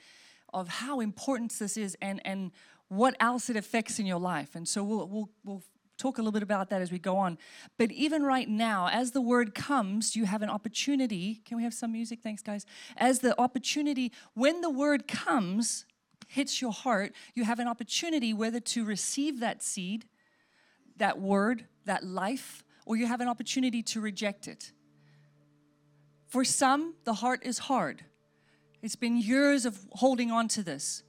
of 0.52 0.68
how 0.68 1.00
important 1.00 1.52
this 1.58 1.76
is 1.76 1.96
and, 2.02 2.20
and 2.24 2.52
what 2.88 3.16
else 3.20 3.48
it 3.48 3.56
affects 3.56 3.98
in 3.98 4.06
your 4.06 4.18
life. 4.18 4.54
And 4.54 4.68
so 4.68 4.84
we'll, 4.84 5.08
we'll, 5.08 5.30
we'll 5.44 5.62
talk 5.96 6.18
a 6.18 6.20
little 6.20 6.32
bit 6.32 6.42
about 6.42 6.68
that 6.70 6.82
as 6.82 6.92
we 6.92 6.98
go 6.98 7.16
on. 7.16 7.38
But 7.78 7.90
even 7.92 8.22
right 8.22 8.48
now, 8.48 8.88
as 8.92 9.12
the 9.12 9.20
word 9.20 9.54
comes, 9.54 10.14
you 10.14 10.26
have 10.26 10.42
an 10.42 10.50
opportunity. 10.50 11.40
Can 11.46 11.56
we 11.56 11.62
have 11.62 11.74
some 11.74 11.92
music? 11.92 12.20
Thanks, 12.22 12.42
guys. 12.42 12.66
As 12.96 13.20
the 13.20 13.40
opportunity, 13.40 14.12
when 14.34 14.60
the 14.60 14.70
word 14.70 15.08
comes, 15.08 15.86
hits 16.28 16.60
your 16.60 16.72
heart, 16.72 17.14
you 17.34 17.44
have 17.44 17.58
an 17.58 17.68
opportunity 17.68 18.34
whether 18.34 18.60
to 18.60 18.84
receive 18.84 19.40
that 19.40 19.62
seed, 19.62 20.06
that 20.97 21.18
word, 21.18 21.66
that 21.84 22.05
life, 22.05 22.64
or 22.86 22.97
you 22.97 23.07
have 23.07 23.20
an 23.20 23.28
opportunity 23.28 23.82
to 23.82 24.01
reject 24.01 24.49
it. 24.49 24.72
For 26.28 26.45
some, 26.45 26.95
the 27.05 27.14
heart 27.14 27.40
is 27.45 27.59
hard. 27.59 28.05
It's 28.82 28.97
been 28.97 29.16
years 29.16 29.64
of 29.64 29.78
holding 29.93 30.30
on 30.30 30.49
to 30.49 30.62
this. 30.62 31.03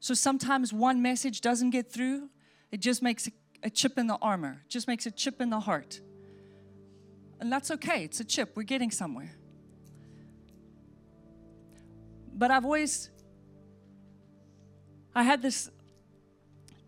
So 0.00 0.14
sometimes 0.14 0.72
one 0.72 1.02
message 1.02 1.40
doesn't 1.40 1.70
get 1.70 1.90
through, 1.90 2.28
it 2.70 2.80
just 2.80 3.02
makes 3.02 3.28
a, 3.62 3.70
chip 3.70 3.98
in 3.98 4.06
the 4.06 4.16
armor, 4.20 4.62
just 4.68 4.86
makes 4.86 5.06
a 5.06 5.10
chip 5.10 5.40
in 5.40 5.50
the 5.50 5.60
heart. 5.60 6.00
And 7.40 7.52
that's 7.52 7.70
okay, 7.70 8.04
it's 8.04 8.20
a 8.20 8.24
chip, 8.24 8.52
we're 8.54 8.62
getting 8.62 8.90
somewhere. 8.90 9.36
But 12.32 12.50
I've 12.50 12.64
always, 12.64 13.10
I 15.14 15.22
had 15.22 15.42
this 15.42 15.70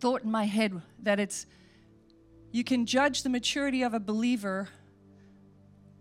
thought 0.00 0.22
in 0.22 0.30
my 0.30 0.44
head 0.44 0.80
that 1.02 1.18
it's, 1.18 1.46
you 2.50 2.64
can 2.64 2.86
judge 2.86 3.22
the 3.22 3.28
maturity 3.28 3.82
of 3.82 3.94
a 3.94 4.00
believer 4.00 4.68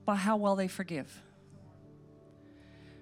by 0.05 0.15
how 0.15 0.37
well 0.37 0.55
they 0.55 0.67
forgive. 0.67 1.21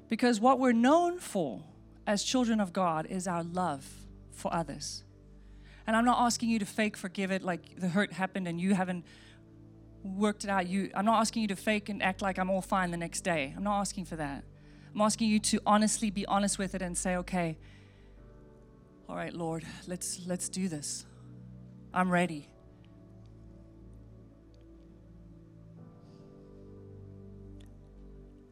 Because 0.09 0.39
what 0.39 0.59
we're 0.59 0.71
known 0.71 1.19
for 1.19 1.61
as 2.07 2.23
children 2.23 2.59
of 2.59 2.73
God 2.73 3.07
is 3.07 3.27
our 3.27 3.43
love 3.43 3.87
for 4.31 4.53
others. 4.53 5.03
And 5.87 5.95
I'm 5.95 6.05
not 6.05 6.19
asking 6.19 6.49
you 6.49 6.59
to 6.59 6.65
fake 6.65 6.97
forgive 6.97 7.31
it 7.31 7.43
like 7.43 7.79
the 7.79 7.87
hurt 7.87 8.13
happened 8.13 8.47
and 8.47 8.59
you 8.59 8.73
haven't 8.73 9.05
worked 10.03 10.43
it 10.43 10.49
out. 10.49 10.67
You, 10.67 10.89
I'm 10.95 11.05
not 11.05 11.19
asking 11.19 11.43
you 11.43 11.47
to 11.49 11.55
fake 11.55 11.89
and 11.89 12.01
act 12.01 12.21
like 12.21 12.37
I'm 12.37 12.49
all 12.49 12.61
fine 12.61 12.91
the 12.91 12.97
next 12.97 13.21
day. 13.21 13.53
I'm 13.55 13.63
not 13.63 13.79
asking 13.79 14.05
for 14.05 14.15
that. 14.15 14.43
I'm 14.93 15.01
asking 15.01 15.29
you 15.29 15.39
to 15.39 15.59
honestly 15.65 16.09
be 16.09 16.25
honest 16.25 16.57
with 16.57 16.73
it 16.73 16.81
and 16.81 16.97
say, 16.97 17.17
okay, 17.17 17.57
all 19.07 19.15
right, 19.15 19.33
Lord, 19.33 19.63
let's 19.87 20.21
let's 20.25 20.49
do 20.49 20.67
this. 20.67 21.05
I'm 21.93 22.09
ready. 22.09 22.49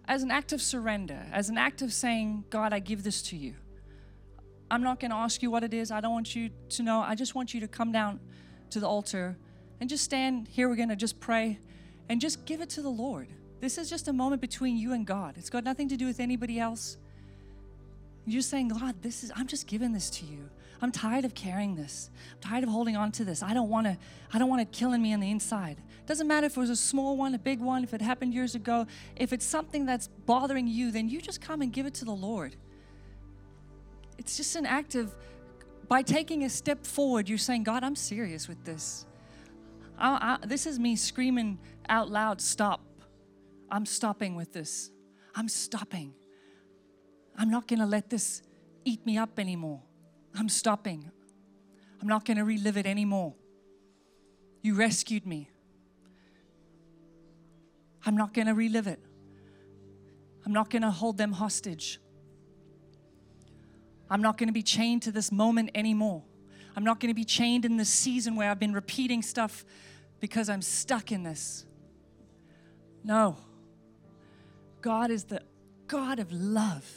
As 0.08 0.24
an 0.24 0.32
act 0.32 0.52
of 0.52 0.62
surrender, 0.62 1.26
as 1.32 1.50
an 1.50 1.58
act 1.58 1.82
of 1.82 1.94
saying, 1.94 2.46
God, 2.50 2.74
I 2.74 2.80
give 2.80 3.04
this 3.04 3.22
to 3.24 3.38
you. 3.38 3.56
I'm 4.70 4.84
not 4.84 5.00
going 5.00 5.12
to 5.12 5.18
ask 5.18 5.42
you 5.42 5.52
what 5.52 5.64
it 5.64 5.74
is. 5.74 5.92
I 5.92 6.02
don't 6.02 6.14
want 6.14 6.36
you 6.36 6.50
to 6.70 6.84
know. 6.84 7.00
I 7.02 7.16
just 7.16 7.36
want 7.36 7.54
you 7.54 7.60
to 7.62 7.68
come 7.68 7.92
down 7.92 8.20
to 8.72 8.80
the 8.80 8.88
altar 8.88 9.38
and 9.80 9.90
just 9.90 10.04
stand 10.04 10.48
here. 10.48 10.68
We're 10.68 10.76
going 10.76 10.90
to 10.90 10.96
just 10.96 11.20
pray 11.20 11.60
and 12.10 12.20
just 12.20 12.46
give 12.46 12.60
it 12.60 12.70
to 12.72 12.82
the 12.82 12.90
Lord. 12.90 13.28
This 13.60 13.78
is 13.78 13.90
just 13.90 14.08
a 14.08 14.14
moment 14.14 14.42
between 14.42 14.76
you 14.76 14.94
and 14.94 15.06
God. 15.06 15.36
It's 15.38 15.50
got 15.50 15.64
nothing 15.64 15.88
to 15.90 15.96
do 15.96 16.06
with 16.06 16.20
anybody 16.20 16.60
else. 16.60 16.98
You're 18.26 18.42
saying, 18.42 18.70
God, 18.70 19.02
this 19.02 19.24
is, 19.24 19.32
I'm 19.36 19.48
just 19.48 19.68
giving 19.68 19.94
this 19.94 20.10
to 20.12 20.26
you. 20.26 20.50
I'm 20.82 20.92
tired 20.92 21.24
of 21.24 21.34
carrying 21.34 21.76
this. 21.76 22.10
I'm 22.34 22.50
tired 22.50 22.64
of 22.64 22.70
holding 22.70 22.98
on 22.98 23.12
to 23.14 23.26
this. 23.26 23.42
I 23.42 23.54
don't 23.54 23.70
want 23.70 23.88
to, 23.88 23.98
I 24.34 24.40
don't 24.40 24.50
want 24.50 24.62
it 24.62 24.72
killing 24.72 25.02
me 25.02 25.14
on 25.14 25.20
the 25.20 25.32
inside. 25.32 25.78
Doesn't 26.06 26.28
matter 26.28 26.48
if 26.48 26.58
it 26.58 26.60
was 26.60 26.70
a 26.70 26.76
small 26.76 27.16
one, 27.16 27.34
a 27.34 27.40
big 27.40 27.60
one, 27.60 27.84
if 27.84 27.94
it 27.94 28.02
happened 28.02 28.34
years 28.34 28.56
ago. 28.56 28.86
If 29.16 29.32
it's 29.32 29.46
something 29.46 29.86
that's 29.86 30.08
bothering 30.26 30.68
you, 30.68 30.92
then 30.92 31.08
you 31.08 31.22
just 31.22 31.42
come 31.42 31.62
and 31.62 31.72
give 31.72 31.86
it 31.86 31.94
to 31.96 32.06
the 32.06 32.12
Lord. 32.12 32.56
It's 34.18 34.36
just 34.36 34.56
an 34.56 34.66
act 34.66 34.96
of, 34.96 35.16
by 35.88 36.02
taking 36.02 36.44
a 36.44 36.50
step 36.50 36.86
forward, 36.86 37.30
you're 37.30 37.38
saying, 37.38 37.64
God, 37.64 37.84
I'm 37.84 37.96
serious 37.96 38.48
with 38.48 38.64
this. 38.64 39.06
I, 39.98 40.38
I, 40.44 40.46
this 40.46 40.66
is 40.66 40.80
me 40.80 40.96
screaming 40.96 41.60
out 41.88 42.10
loud, 42.10 42.42
stop. 42.42 42.82
I'm 43.72 43.86
stopping 43.86 44.36
with 44.36 44.54
this. 44.54 44.92
I'm 45.36 45.48
stopping. 45.48 46.14
I'm 47.38 47.50
not 47.50 47.68
going 47.68 47.80
to 47.80 47.86
let 47.86 48.10
this 48.10 48.42
eat 48.86 49.06
me 49.06 49.18
up 49.18 49.40
anymore. 49.40 49.82
I'm 50.38 50.50
stopping. 50.50 51.10
I'm 52.02 52.08
not 52.08 52.26
going 52.26 52.38
to 52.38 52.44
relive 52.44 52.78
it 52.78 52.86
anymore. 52.86 53.34
You 54.62 54.76
rescued 54.76 55.26
me. 55.26 55.50
I'm 58.06 58.18
not 58.18 58.34
going 58.34 58.48
to 58.48 58.54
relive 58.54 58.88
it. 58.88 59.00
I'm 60.46 60.54
not 60.54 60.70
going 60.70 60.82
to 60.82 60.92
hold 60.92 61.18
them 61.18 61.32
hostage. 61.32 62.00
I'm 64.10 64.22
not 64.22 64.38
going 64.38 64.48
to 64.48 64.54
be 64.54 64.64
chained 64.64 65.04
to 65.04 65.12
this 65.12 65.32
moment 65.32 65.72
anymore. 65.74 66.24
I'm 66.76 66.84
not 66.84 67.00
going 67.00 67.10
to 67.10 67.16
be 67.16 67.24
chained 67.24 67.66
in 67.66 67.78
this 67.78 67.90
season 67.90 68.36
where 68.36 68.50
I've 68.50 68.60
been 68.60 68.74
repeating 68.74 69.22
stuff 69.22 69.64
because 70.20 70.50
I'm 70.50 70.62
stuck 70.62 71.12
in 71.12 71.24
this. 71.24 71.66
No. 73.04 73.38
God 74.82 75.12
is 75.12 75.26
the 75.26 75.42
God 75.88 76.20
of 76.20 76.32
love. 76.32 76.90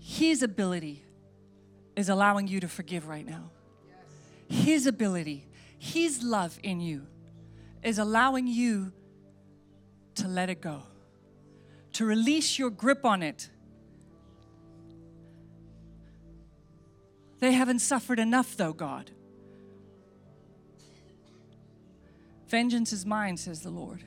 His 0.00 0.42
ability 0.42 1.04
is 1.96 2.08
allowing 2.08 2.46
you 2.46 2.60
to 2.60 2.68
forgive 2.68 3.08
right 3.08 3.26
now. 3.26 3.50
His 4.48 4.86
ability 4.86 5.46
his 5.84 6.22
love 6.22 6.58
in 6.62 6.80
you 6.80 7.06
is 7.82 7.98
allowing 7.98 8.46
you 8.46 8.90
to 10.14 10.26
let 10.26 10.48
it 10.48 10.62
go, 10.62 10.82
to 11.92 12.06
release 12.06 12.58
your 12.58 12.70
grip 12.70 13.04
on 13.04 13.22
it. 13.22 13.50
They 17.38 17.52
haven't 17.52 17.80
suffered 17.80 18.18
enough, 18.18 18.56
though, 18.56 18.72
God. 18.72 19.10
Vengeance 22.48 22.90
is 22.90 23.04
mine, 23.04 23.36
says 23.36 23.60
the 23.60 23.70
Lord. 23.70 24.02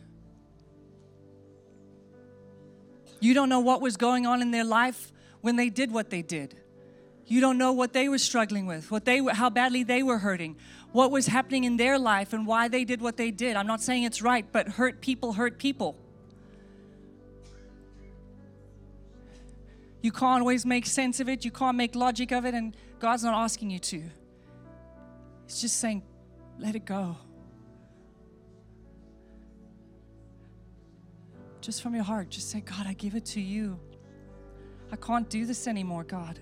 You 3.19 3.35
don't 3.35 3.49
know 3.49 3.59
what 3.59 3.81
was 3.81 3.97
going 3.97 4.25
on 4.25 4.41
in 4.41 4.49
their 4.49 4.63
life 4.63 5.11
when 5.41 5.57
they 5.57 5.69
did 5.69 5.91
what 5.91 6.09
they 6.09 6.23
did. 6.23 6.59
You 7.27 7.41
don't 7.41 7.57
know 7.57 7.73
what 7.73 7.91
they 7.91 8.07
were 8.07 8.17
struggling 8.17 8.65
with, 8.65 8.89
what 8.89 9.03
they 9.03 9.19
how 9.19 9.49
badly 9.49 9.83
they 9.83 10.01
were 10.01 10.17
hurting, 10.17 10.55
what 10.93 11.11
was 11.11 11.27
happening 11.27 11.65
in 11.65 11.75
their 11.75 11.99
life 11.99 12.31
and 12.31 12.47
why 12.47 12.69
they 12.69 12.85
did 12.85 13.01
what 13.01 13.17
they 13.17 13.31
did. 13.31 13.57
I'm 13.57 13.67
not 13.67 13.81
saying 13.81 14.03
it's 14.03 14.21
right, 14.21 14.45
but 14.49 14.69
hurt 14.69 15.01
people 15.01 15.33
hurt 15.33 15.59
people. 15.59 15.97
You 20.01 20.11
can't 20.13 20.41
always 20.41 20.65
make 20.65 20.85
sense 20.85 21.19
of 21.19 21.27
it, 21.27 21.43
you 21.43 21.51
can't 21.51 21.75
make 21.75 21.95
logic 21.95 22.31
of 22.31 22.45
it, 22.45 22.53
and 22.53 22.77
God's 22.99 23.25
not 23.25 23.33
asking 23.33 23.71
you 23.71 23.79
to. 23.79 24.03
He's 25.45 25.59
just 25.59 25.77
saying, 25.81 26.03
let 26.57 26.75
it 26.75 26.85
go. 26.85 27.17
Just 31.59 31.81
from 31.81 31.93
your 31.93 32.05
heart, 32.05 32.29
just 32.29 32.49
say, 32.49 32.61
God, 32.61 32.87
I 32.87 32.93
give 32.93 33.15
it 33.15 33.25
to 33.25 33.41
you. 33.41 33.77
I 34.93 34.95
can't 34.95 35.27
do 35.29 35.45
this 35.45 35.67
anymore, 35.67 36.05
God. 36.05 36.39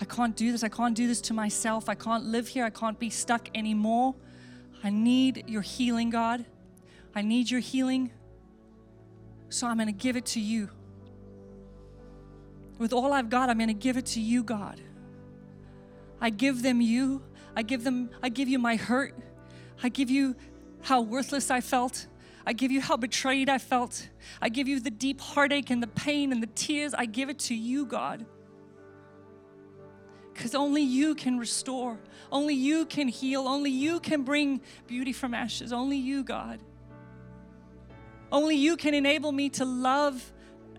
I 0.00 0.04
can't 0.04 0.34
do 0.34 0.52
this. 0.52 0.64
I 0.64 0.68
can't 0.68 0.94
do 0.94 1.06
this 1.06 1.20
to 1.22 1.34
myself. 1.34 1.88
I 1.88 1.94
can't 1.94 2.24
live 2.24 2.48
here. 2.48 2.64
I 2.64 2.70
can't 2.70 2.98
be 2.98 3.10
stuck 3.10 3.48
anymore. 3.54 4.14
I 4.82 4.90
need 4.90 5.44
your 5.48 5.62
healing, 5.62 6.10
God. 6.10 6.44
I 7.14 7.22
need 7.22 7.50
your 7.50 7.60
healing. 7.60 8.10
So 9.48 9.66
I'm 9.66 9.76
going 9.76 9.86
to 9.86 9.92
give 9.92 10.16
it 10.16 10.26
to 10.26 10.40
you. 10.40 10.68
With 12.78 12.92
all 12.92 13.12
I've 13.12 13.30
got, 13.30 13.50
I'm 13.50 13.58
going 13.58 13.68
to 13.68 13.74
give 13.74 13.96
it 13.96 14.06
to 14.06 14.20
you, 14.20 14.42
God. 14.42 14.80
I 16.20 16.30
give 16.30 16.62
them 16.62 16.80
you. 16.80 17.22
I 17.56 17.62
give 17.62 17.84
them 17.84 18.10
I 18.22 18.30
give 18.30 18.48
you 18.48 18.58
my 18.58 18.76
hurt. 18.76 19.14
I 19.82 19.88
give 19.88 20.10
you 20.10 20.34
how 20.82 21.02
worthless 21.02 21.50
I 21.50 21.60
felt. 21.60 22.06
I 22.46 22.52
give 22.52 22.70
you 22.70 22.80
how 22.80 22.96
betrayed 22.96 23.48
I 23.48 23.58
felt. 23.58 24.08
I 24.42 24.48
give 24.48 24.68
you 24.68 24.80
the 24.80 24.90
deep 24.90 25.20
heartache 25.20 25.70
and 25.70 25.82
the 25.82 25.86
pain 25.86 26.32
and 26.32 26.42
the 26.42 26.48
tears. 26.48 26.94
I 26.94 27.06
give 27.06 27.30
it 27.30 27.38
to 27.40 27.54
you, 27.54 27.86
God. 27.86 28.26
Because 30.34 30.54
only 30.54 30.82
you 30.82 31.14
can 31.14 31.38
restore, 31.38 31.98
only 32.32 32.54
you 32.54 32.86
can 32.86 33.06
heal, 33.06 33.46
only 33.46 33.70
you 33.70 34.00
can 34.00 34.22
bring 34.22 34.60
beauty 34.88 35.12
from 35.12 35.32
ashes, 35.32 35.72
only 35.72 35.96
you, 35.96 36.24
God. 36.24 36.60
Only 38.32 38.56
you 38.56 38.76
can 38.76 38.94
enable 38.94 39.30
me 39.30 39.48
to 39.50 39.64
love 39.64 40.32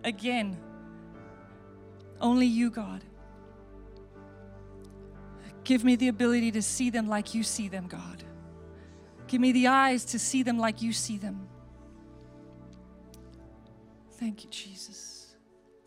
again. 0.04 0.58
Only 2.20 2.48
you, 2.48 2.70
God. 2.70 3.02
Give 5.64 5.84
me 5.86 5.96
the 5.96 6.10
ability 6.10 6.52
to 6.52 6.62
see 6.62 6.90
them 6.90 7.08
like 7.08 7.34
you 7.34 7.42
see 7.42 7.70
them, 7.70 7.88
God. 7.88 8.24
Give 9.28 9.40
me 9.40 9.54
the 9.54 9.68
eyes 9.68 10.04
to 10.06 10.20
see 10.20 10.44
them 10.44 10.60
like 10.60 10.82
you 10.82 10.92
see 10.92 11.18
them. 11.18 11.48
Thank 14.12 14.44
you, 14.44 14.50
Jesus. 14.50 15.36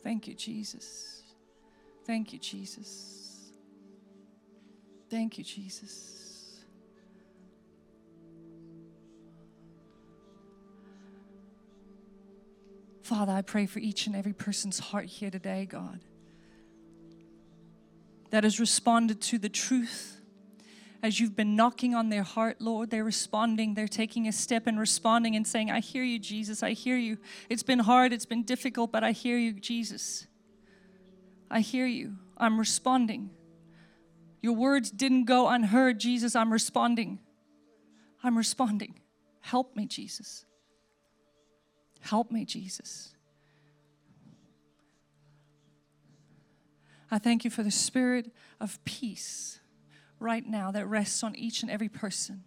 Thank 0.03 0.27
you, 0.27 0.35
Jesus. 0.35 1.23
Thank 2.05 2.33
you, 2.33 2.39
Jesus. 2.39 3.18
Thank 5.11 5.39
you, 5.39 5.45
Jesus. 5.45 6.19
Father, 13.03 13.33
I 13.33 13.41
pray 13.41 13.65
for 13.65 13.79
each 13.79 14.07
and 14.07 14.15
every 14.15 14.35
person's 14.35 14.79
heart 14.79 15.07
here 15.07 15.31
today, 15.31 15.65
God, 15.65 16.01
that 18.31 18.45
has 18.45 18.61
responded 18.61 19.23
to 19.23 19.39
the 19.39 19.49
truth. 19.49 20.21
As 21.03 21.19
you've 21.19 21.35
been 21.35 21.57
knocking 21.57 21.95
on 21.95 22.11
their 22.11 22.25
heart, 22.25 22.61
Lord, 22.61 22.91
they're 22.91 23.05
responding. 23.05 23.73
They're 23.73 23.89
taking 23.89 24.29
a 24.29 24.33
step 24.33 24.67
and 24.67 24.79
responding 24.79 25.37
and 25.37 25.47
saying, 25.47 25.71
I 25.71 25.81
hear 25.81 26.03
you, 26.03 26.19
Jesus. 26.19 26.63
I 26.63 26.73
hear 26.73 26.99
you. 26.99 27.17
It's 27.49 27.63
been 27.63 27.79
hard, 27.79 28.13
it's 28.13 28.27
been 28.27 28.43
difficult, 28.43 28.93
but 28.93 29.03
I 29.03 29.13
hear 29.13 29.39
you, 29.39 29.53
Jesus. 29.55 30.27
I 31.51 31.61
hear 31.61 31.87
you. 31.87 32.17
I'm 32.37 32.59
responding. 32.59 33.31
Your 34.41 34.55
words 34.55 34.91
didn't 34.91 35.25
go 35.25 35.49
unheard, 35.49 35.99
Jesus. 35.99 36.37
I'm 36.37 36.53
responding. 36.53 37.19
I'm 38.23 38.37
responding. 38.37 39.01
Help 39.41 39.77
me, 39.77 39.87
Jesus. 39.87 40.45
Help 42.01 42.31
me, 42.31 42.45
Jesus. 42.45 43.15
I 47.11 47.19
thank 47.19 47.45
you 47.45 47.51
for 47.51 47.63
the 47.63 47.71
spirit 47.71 48.31
of 48.61 48.83
peace 48.85 49.61
right 50.21 50.47
now 50.47 50.71
that 50.73 50.87
rests 50.87 51.23
on 51.23 51.35
each 51.35 51.63
and 51.63 51.71
every 51.71 51.89
person. 51.89 52.45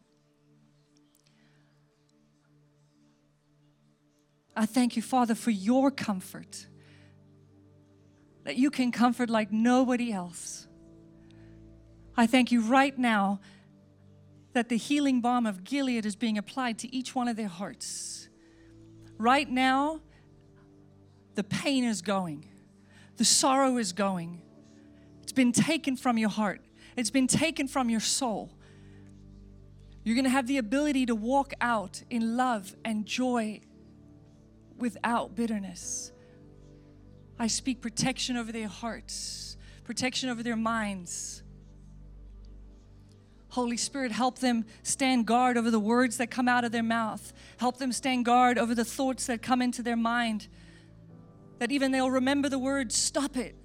I 4.55 4.65
thank 4.65 4.95
you, 4.95 5.01
Father, 5.01 5.33
for 5.33 5.51
your 5.51 5.89
comfort 5.91 6.67
that 8.43 8.57
you 8.57 8.69
can 8.69 8.91
comfort 8.91 9.29
like 9.29 9.51
nobody 9.51 10.11
else. 10.11 10.67
I 12.15 12.27
thank 12.27 12.51
you 12.51 12.61
right 12.61 12.97
now 12.97 13.39
that 14.53 14.69
the 14.69 14.77
healing 14.77 15.21
balm 15.21 15.45
of 15.45 15.63
Gilead 15.63 16.05
is 16.05 16.15
being 16.15 16.37
applied 16.37 16.77
to 16.79 16.93
each 16.93 17.15
one 17.15 17.27
of 17.27 17.37
their 17.37 17.47
hearts. 17.47 18.27
Right 19.17 19.49
now, 19.49 20.01
the 21.35 21.43
pain 21.43 21.83
is 21.83 22.01
going, 22.01 22.45
the 23.17 23.25
sorrow 23.25 23.77
is 23.77 23.93
going. 23.93 24.41
It's 25.23 25.31
been 25.31 25.53
taken 25.53 25.95
from 25.95 26.17
your 26.17 26.29
heart, 26.29 26.61
it's 26.97 27.11
been 27.11 27.27
taken 27.27 27.67
from 27.67 27.89
your 27.89 28.01
soul. 28.01 28.51
You're 30.03 30.15
going 30.15 30.25
to 30.25 30.31
have 30.31 30.47
the 30.47 30.57
ability 30.57 31.05
to 31.05 31.15
walk 31.15 31.53
out 31.61 32.01
in 32.09 32.35
love 32.35 32.75
and 32.83 33.05
joy 33.05 33.61
without 34.77 35.35
bitterness. 35.35 36.11
I 37.37 37.47
speak 37.47 37.81
protection 37.81 38.35
over 38.35 38.51
their 38.51 38.67
hearts, 38.67 39.57
protection 39.83 40.29
over 40.29 40.41
their 40.41 40.55
minds. 40.55 41.43
Holy 43.51 43.75
Spirit, 43.75 44.13
help 44.13 44.39
them 44.39 44.63
stand 44.81 45.25
guard 45.25 45.57
over 45.57 45.69
the 45.69 45.79
words 45.79 46.15
that 46.17 46.31
come 46.31 46.47
out 46.47 46.63
of 46.63 46.71
their 46.71 46.81
mouth. 46.81 47.33
Help 47.57 47.77
them 47.77 47.91
stand 47.91 48.23
guard 48.23 48.57
over 48.57 48.73
the 48.73 48.85
thoughts 48.85 49.27
that 49.27 49.41
come 49.41 49.61
into 49.61 49.83
their 49.83 49.97
mind. 49.97 50.47
That 51.59 51.69
even 51.69 51.91
they'll 51.91 52.09
remember 52.09 52.47
the 52.47 52.57
words, 52.57 52.95
stop 52.95 53.35
it. 53.35 53.55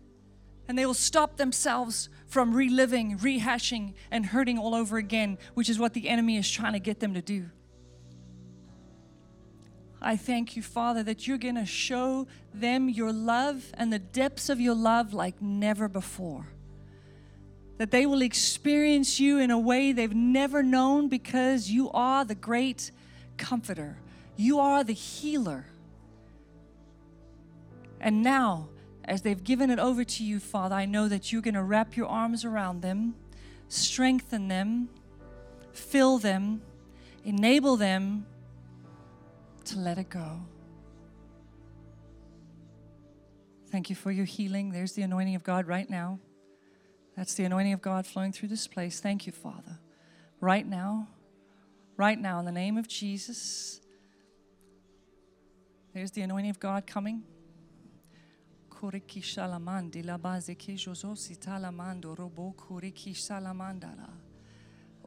And 0.66 0.76
they 0.76 0.84
will 0.84 0.92
stop 0.92 1.36
themselves 1.36 2.08
from 2.26 2.52
reliving, 2.52 3.16
rehashing, 3.18 3.94
and 4.10 4.26
hurting 4.26 4.58
all 4.58 4.74
over 4.74 4.96
again, 4.96 5.38
which 5.54 5.70
is 5.70 5.78
what 5.78 5.94
the 5.94 6.08
enemy 6.08 6.36
is 6.36 6.50
trying 6.50 6.72
to 6.72 6.80
get 6.80 6.98
them 6.98 7.14
to 7.14 7.22
do. 7.22 7.48
I 10.02 10.16
thank 10.16 10.56
you, 10.56 10.62
Father, 10.62 11.04
that 11.04 11.28
you're 11.28 11.38
going 11.38 11.54
to 11.54 11.64
show 11.64 12.26
them 12.52 12.88
your 12.88 13.12
love 13.12 13.72
and 13.74 13.92
the 13.92 14.00
depths 14.00 14.48
of 14.48 14.60
your 14.60 14.74
love 14.74 15.14
like 15.14 15.40
never 15.40 15.86
before. 15.86 16.48
That 17.78 17.90
they 17.90 18.06
will 18.06 18.22
experience 18.22 19.20
you 19.20 19.38
in 19.38 19.50
a 19.50 19.58
way 19.58 19.92
they've 19.92 20.14
never 20.14 20.62
known 20.62 21.08
because 21.08 21.70
you 21.70 21.90
are 21.90 22.24
the 22.24 22.34
great 22.34 22.90
comforter, 23.36 23.98
you 24.36 24.58
are 24.58 24.82
the 24.82 24.94
healer. 24.94 25.66
And 28.00 28.22
now, 28.22 28.68
as 29.04 29.22
they've 29.22 29.42
given 29.42 29.70
it 29.70 29.78
over 29.78 30.04
to 30.04 30.24
you, 30.24 30.40
Father, 30.40 30.74
I 30.74 30.84
know 30.84 31.08
that 31.08 31.32
you're 31.32 31.42
going 31.42 31.54
to 31.54 31.62
wrap 31.62 31.96
your 31.96 32.06
arms 32.06 32.44
around 32.44 32.82
them, 32.82 33.14
strengthen 33.68 34.48
them, 34.48 34.88
fill 35.72 36.18
them, 36.18 36.62
enable 37.24 37.76
them 37.76 38.26
to 39.64 39.78
let 39.78 39.98
it 39.98 40.08
go. 40.08 40.40
Thank 43.70 43.90
you 43.90 43.96
for 43.96 44.10
your 44.10 44.24
healing. 44.24 44.70
There's 44.70 44.92
the 44.92 45.02
anointing 45.02 45.34
of 45.34 45.42
God 45.42 45.66
right 45.66 45.88
now. 45.88 46.18
That's 47.16 47.34
the 47.34 47.44
anointing 47.44 47.72
of 47.72 47.80
God 47.80 48.06
flowing 48.06 48.32
through 48.32 48.48
this 48.50 48.66
place. 48.66 49.00
Thank 49.00 49.26
you, 49.26 49.32
Father. 49.32 49.78
Right 50.40 50.66
now, 50.66 51.08
right 51.96 52.18
now, 52.18 52.38
in 52.38 52.44
the 52.44 52.52
name 52.52 52.76
of 52.76 52.86
Jesus, 52.88 53.80
there's 55.94 56.10
the 56.10 56.20
anointing 56.20 56.50
of 56.50 56.60
God 56.60 56.86
coming. 56.86 57.22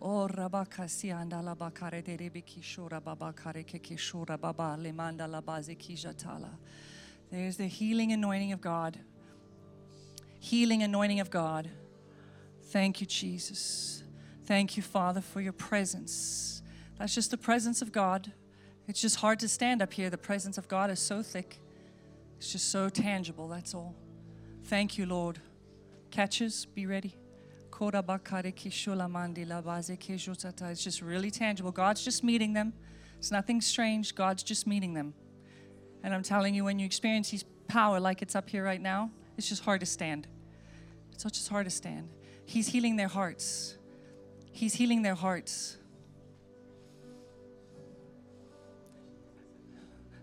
Oh. 0.01 0.17
There's 7.31 7.57
the 7.57 7.67
healing 7.67 8.11
anointing 8.11 8.51
of 8.51 8.61
God. 8.61 8.97
Healing 10.39 10.81
anointing 10.81 11.19
of 11.19 11.29
God. 11.29 11.69
Thank 12.69 13.01
you, 13.01 13.07
Jesus. 13.07 14.03
Thank 14.45 14.77
you, 14.77 14.83
Father, 14.83 15.21
for 15.21 15.41
your 15.41 15.53
presence. 15.53 16.61
That's 16.99 17.15
just 17.15 17.31
the 17.31 17.37
presence 17.37 17.81
of 17.81 17.91
God. 17.91 18.31
It's 18.87 19.01
just 19.01 19.15
hard 19.17 19.39
to 19.39 19.47
stand 19.47 19.81
up 19.81 19.93
here. 19.93 20.11
The 20.11 20.19
presence 20.19 20.57
of 20.57 20.67
God 20.67 20.91
is 20.91 20.99
so 20.99 21.23
thick, 21.23 21.59
it's 22.37 22.51
just 22.51 22.69
so 22.69 22.89
tangible. 22.89 23.47
That's 23.47 23.73
all. 23.73 23.95
Thank 24.65 24.99
you, 24.99 25.07
Lord. 25.07 25.39
Catchers, 26.11 26.65
be 26.65 26.85
ready. 26.85 27.15
It's 27.71 27.79
just 30.83 31.01
really 31.01 31.31
tangible. 31.31 31.71
God's 31.71 32.03
just 32.03 32.23
meeting 32.23 32.53
them. 32.53 32.73
It's 33.17 33.31
nothing 33.31 33.61
strange. 33.61 34.13
God's 34.13 34.43
just 34.43 34.67
meeting 34.67 34.93
them. 34.93 35.13
And 36.03 36.13
I'm 36.13 36.23
telling 36.23 36.53
you, 36.53 36.65
when 36.65 36.77
you 36.77 36.85
experience 36.85 37.29
His 37.29 37.43
power 37.67 37.99
like 37.99 38.21
it's 38.21 38.35
up 38.35 38.49
here 38.49 38.63
right 38.63 38.81
now, 38.81 39.09
it's 39.37 39.49
just 39.49 39.63
hard 39.63 39.79
to 39.79 39.85
stand. 39.85 40.27
It's 41.11 41.23
just 41.23 41.49
hard 41.49 41.65
to 41.65 41.71
stand. 41.71 42.09
He's 42.49 42.67
healing 42.67 42.95
their 42.95 43.07
hearts. 43.07 43.77
He's 44.51 44.73
healing 44.73 45.03
their 45.03 45.13
hearts. 45.13 45.77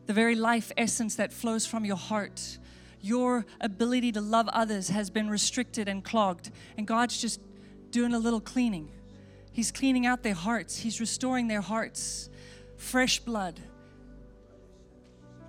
The 0.06 0.12
very 0.12 0.34
life 0.34 0.72
essence 0.76 1.14
that 1.16 1.32
flows 1.32 1.66
from 1.66 1.84
your 1.84 1.96
heart 1.96 2.58
your 3.06 3.46
ability 3.60 4.10
to 4.10 4.20
love 4.20 4.48
others 4.48 4.88
has 4.88 5.10
been 5.10 5.30
restricted 5.30 5.88
and 5.88 6.02
clogged. 6.02 6.50
And 6.76 6.88
God's 6.88 7.20
just 7.20 7.40
doing 7.92 8.12
a 8.12 8.18
little 8.18 8.40
cleaning. 8.40 8.90
He's 9.52 9.70
cleaning 9.70 10.06
out 10.06 10.24
their 10.24 10.34
hearts, 10.34 10.76
He's 10.78 10.98
restoring 10.98 11.46
their 11.46 11.60
hearts. 11.60 12.28
Fresh 12.76 13.20
blood. 13.20 13.60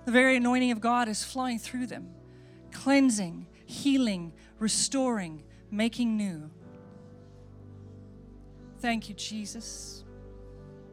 The 0.04 0.12
very 0.12 0.36
anointing 0.36 0.70
of 0.70 0.80
God 0.80 1.08
is 1.08 1.24
flowing 1.24 1.58
through 1.58 1.88
them, 1.88 2.14
cleansing, 2.70 3.48
healing, 3.66 4.32
restoring, 4.60 5.42
making 5.68 6.16
new. 6.16 6.48
Thank 8.80 9.08
you, 9.08 9.14
Jesus. 9.14 10.04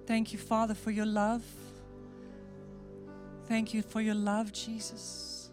Thank 0.06 0.34
you, 0.34 0.40
Father, 0.40 0.74
for 0.74 0.92
your 0.92 1.06
love. 1.06 1.44
Thank 3.48 3.74
you 3.74 3.82
for 3.82 4.02
your 4.02 4.16
love, 4.16 4.52
Jesus. 4.52 5.52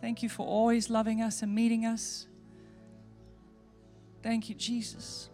Thank 0.00 0.22
you 0.22 0.28
for 0.28 0.46
always 0.46 0.90
loving 0.90 1.22
us 1.22 1.42
and 1.42 1.54
meeting 1.54 1.86
us. 1.86 2.26
Thank 4.22 4.48
you, 4.48 4.54
Jesus. 4.54 5.30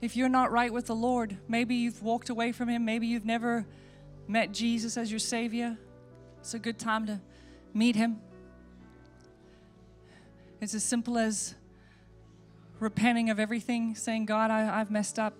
If 0.00 0.16
you're 0.16 0.28
not 0.28 0.50
right 0.50 0.72
with 0.72 0.86
the 0.86 0.94
Lord, 0.94 1.36
maybe 1.48 1.74
you've 1.74 2.02
walked 2.02 2.30
away 2.30 2.52
from 2.52 2.68
Him, 2.68 2.84
maybe 2.84 3.06
you've 3.06 3.26
never 3.26 3.66
met 4.26 4.52
Jesus 4.52 4.96
as 4.96 5.10
your 5.10 5.18
Savior, 5.18 5.76
it's 6.38 6.54
a 6.54 6.58
good 6.58 6.78
time 6.78 7.06
to 7.06 7.20
meet 7.74 7.96
Him. 7.96 8.20
It's 10.60 10.74
as 10.74 10.84
simple 10.84 11.18
as 11.18 11.54
repenting 12.80 13.30
of 13.30 13.38
everything, 13.40 13.94
saying, 13.94 14.26
God, 14.26 14.50
I, 14.50 14.60
have 14.78 14.90
messed 14.90 15.18
up. 15.18 15.34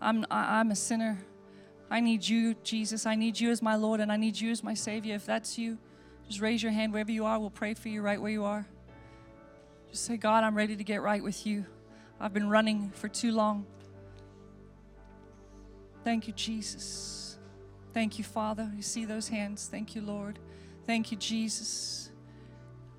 I'm, 0.00 0.26
I, 0.30 0.60
I'm 0.60 0.70
a 0.70 0.76
sinner. 0.76 1.18
I 1.90 2.00
need 2.00 2.26
you, 2.26 2.54
Jesus. 2.62 3.06
I 3.06 3.14
need 3.14 3.38
you 3.38 3.50
as 3.50 3.62
my 3.62 3.76
Lord 3.76 4.00
and 4.00 4.10
I 4.10 4.16
need 4.16 4.38
you 4.38 4.50
as 4.50 4.62
my 4.62 4.74
Savior. 4.74 5.14
If 5.14 5.26
that's 5.26 5.56
you, 5.56 5.78
just 6.28 6.40
raise 6.40 6.62
your 6.62 6.72
hand 6.72 6.92
wherever 6.92 7.10
you 7.10 7.24
are. 7.24 7.38
We'll 7.38 7.50
pray 7.50 7.74
for 7.74 7.88
you 7.88 8.02
right 8.02 8.20
where 8.20 8.32
you 8.32 8.44
are. 8.44 8.66
Just 9.90 10.04
say, 10.04 10.16
God, 10.16 10.44
I'm 10.44 10.56
ready 10.56 10.76
to 10.76 10.84
get 10.84 11.00
right 11.00 11.22
with 11.22 11.46
you. 11.46 11.64
I've 12.20 12.32
been 12.32 12.48
running 12.48 12.90
for 12.90 13.08
too 13.08 13.32
long. 13.32 13.66
Thank 16.04 16.26
you, 16.26 16.32
Jesus. 16.32 17.38
Thank 17.92 18.18
you, 18.18 18.24
Father. 18.24 18.70
You 18.74 18.82
see 18.82 19.04
those 19.04 19.28
hands. 19.28 19.68
Thank 19.70 19.94
you, 19.94 20.02
Lord. 20.02 20.38
Thank 20.86 21.10
you, 21.10 21.16
Jesus. 21.16 22.05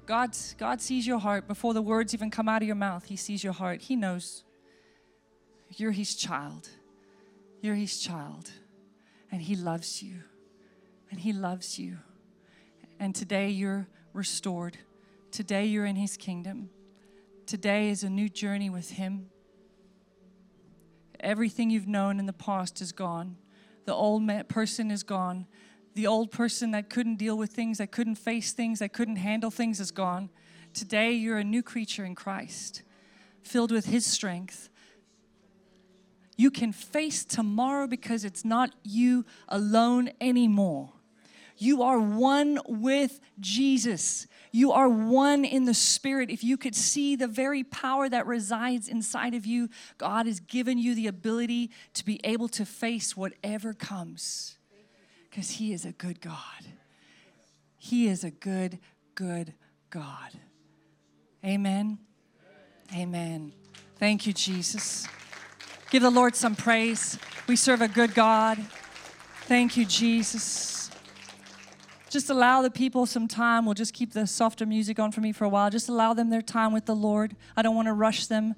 God, 0.07 0.35
God 0.57 0.81
sees 0.81 1.05
your 1.05 1.19
heart 1.19 1.49
before 1.49 1.73
the 1.73 1.81
words 1.81 2.13
even 2.13 2.31
come 2.31 2.47
out 2.47 2.61
of 2.61 2.65
your 2.65 2.77
mouth. 2.77 3.05
He 3.05 3.17
sees 3.17 3.43
your 3.43 3.51
heart. 3.53 3.81
He 3.81 3.95
knows 3.97 4.45
you're 5.75 5.91
His 5.91 6.15
child. 6.15 6.69
You're 7.61 7.75
His 7.75 7.99
child. 7.99 8.49
And 9.31 9.41
He 9.41 9.57
loves 9.57 10.01
you. 10.01 10.21
And 11.11 11.19
He 11.19 11.33
loves 11.33 11.77
you. 11.77 11.97
And 12.99 13.13
today 13.13 13.49
you're 13.49 13.87
restored. 14.13 14.77
Today 15.29 15.65
you're 15.65 15.85
in 15.85 15.97
His 15.97 16.15
kingdom. 16.15 16.69
Today 17.45 17.89
is 17.89 18.03
a 18.03 18.09
new 18.09 18.29
journey 18.29 18.69
with 18.69 18.91
Him. 18.91 19.27
Everything 21.19 21.69
you've 21.69 21.87
known 21.87 22.17
in 22.17 22.27
the 22.27 22.33
past 22.33 22.81
is 22.81 22.93
gone. 22.93 23.35
The 23.83 23.93
old 23.93 24.29
person 24.47 24.89
is 24.89 25.03
gone. 25.03 25.47
The 25.97 26.05
old 26.05 26.29
person 26.29 26.69
that 26.71 26.91
couldn't 26.91 27.15
deal 27.15 27.35
with 27.35 27.53
things, 27.53 27.79
that 27.79 27.91
couldn't 27.91 28.19
face 28.19 28.53
things, 28.53 28.77
that 28.77 28.93
couldn't 28.93 29.15
handle 29.15 29.49
things 29.49 29.79
is 29.79 29.89
gone. 29.89 30.29
Today, 30.71 31.13
you're 31.13 31.39
a 31.39 31.43
new 31.43 31.63
creature 31.63 32.05
in 32.05 32.13
Christ, 32.13 32.83
filled 33.41 33.71
with 33.71 33.87
His 33.87 34.05
strength. 34.05 34.69
You 36.35 36.51
can 36.51 36.71
face 36.71 37.25
tomorrow 37.25 37.87
because 37.87 38.25
it's 38.25 38.45
not 38.45 38.75
you 38.83 39.25
alone 39.49 40.11
anymore. 40.21 40.91
You 41.57 41.81
are 41.81 41.99
one 41.99 42.59
with 42.67 43.19
Jesus. 43.39 44.27
You 44.51 44.73
are 44.73 44.87
one 44.87 45.45
in 45.45 45.65
the 45.65 45.73
Spirit. 45.73 46.29
If 46.29 46.43
you 46.43 46.57
could 46.57 46.75
see 46.75 47.15
the 47.15 47.27
very 47.27 47.63
power 47.63 48.07
that 48.07 48.27
resides 48.27 48.87
inside 48.87 49.33
of 49.33 49.47
you, 49.47 49.67
God 49.97 50.27
has 50.27 50.41
given 50.41 50.77
you 50.77 50.93
the 50.93 51.07
ability 51.07 51.71
to 51.95 52.05
be 52.05 52.21
able 52.23 52.49
to 52.49 52.67
face 52.67 53.17
whatever 53.17 53.73
comes 53.73 54.56
because 55.37 55.51
He 55.51 55.71
is 55.71 55.85
a 55.85 55.91
good 55.91 56.19
God. 56.19 56.65
He 57.77 58.07
is 58.07 58.23
a 58.23 58.31
good, 58.31 58.79
good 59.13 59.53
God. 59.91 60.31
Amen. 61.45 61.99
Amen. 62.91 63.53
Thank 63.99 64.25
you, 64.25 64.33
Jesus. 64.33 65.07
Give 65.91 66.01
the 66.01 66.09
Lord 66.09 66.35
some 66.35 66.55
praise. 66.55 67.19
We 67.45 67.55
serve 67.55 67.83
a 67.83 67.87
good 67.87 68.15
God. 68.15 68.57
Thank 69.41 69.77
you, 69.77 69.85
Jesus. 69.85 70.89
Just 72.09 72.31
allow 72.31 72.63
the 72.63 72.71
people 72.71 73.05
some 73.05 73.27
time. 73.27 73.63
We'll 73.63 73.75
just 73.75 73.93
keep 73.93 74.13
the 74.13 74.25
softer 74.25 74.65
music 74.65 74.97
on 74.97 75.11
for 75.11 75.21
me 75.21 75.31
for 75.33 75.45
a 75.45 75.49
while. 75.49 75.69
Just 75.69 75.87
allow 75.87 76.15
them 76.15 76.31
their 76.31 76.41
time 76.41 76.73
with 76.73 76.87
the 76.87 76.95
Lord. 76.95 77.35
I 77.55 77.61
don't 77.61 77.75
want 77.75 77.89
to 77.89 77.93
rush 77.93 78.25
them. 78.25 78.55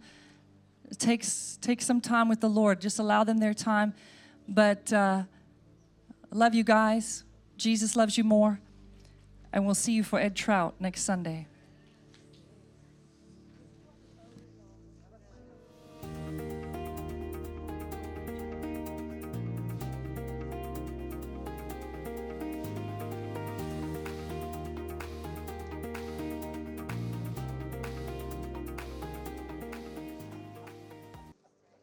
Take, 0.98 1.26
take 1.60 1.82
some 1.82 2.00
time 2.00 2.30
with 2.30 2.40
the 2.40 2.50
Lord. 2.50 2.80
Just 2.80 3.00
allow 3.00 3.26
them 3.26 3.40
their 3.40 3.54
time. 3.54 3.94
But 4.48 4.94
uh, 4.94 5.24
love 6.32 6.54
you 6.54 6.64
guys. 6.64 7.24
Jesus 7.58 7.96
loves 7.96 8.18
you 8.18 8.24
more. 8.24 8.60
And 9.52 9.66
we'll 9.66 9.76
see 9.76 9.94
you 9.94 10.04
for 10.04 10.20
Ed 10.20 10.36
Trout 10.36 10.76
next 10.80 11.02
Sunday. 11.02 11.48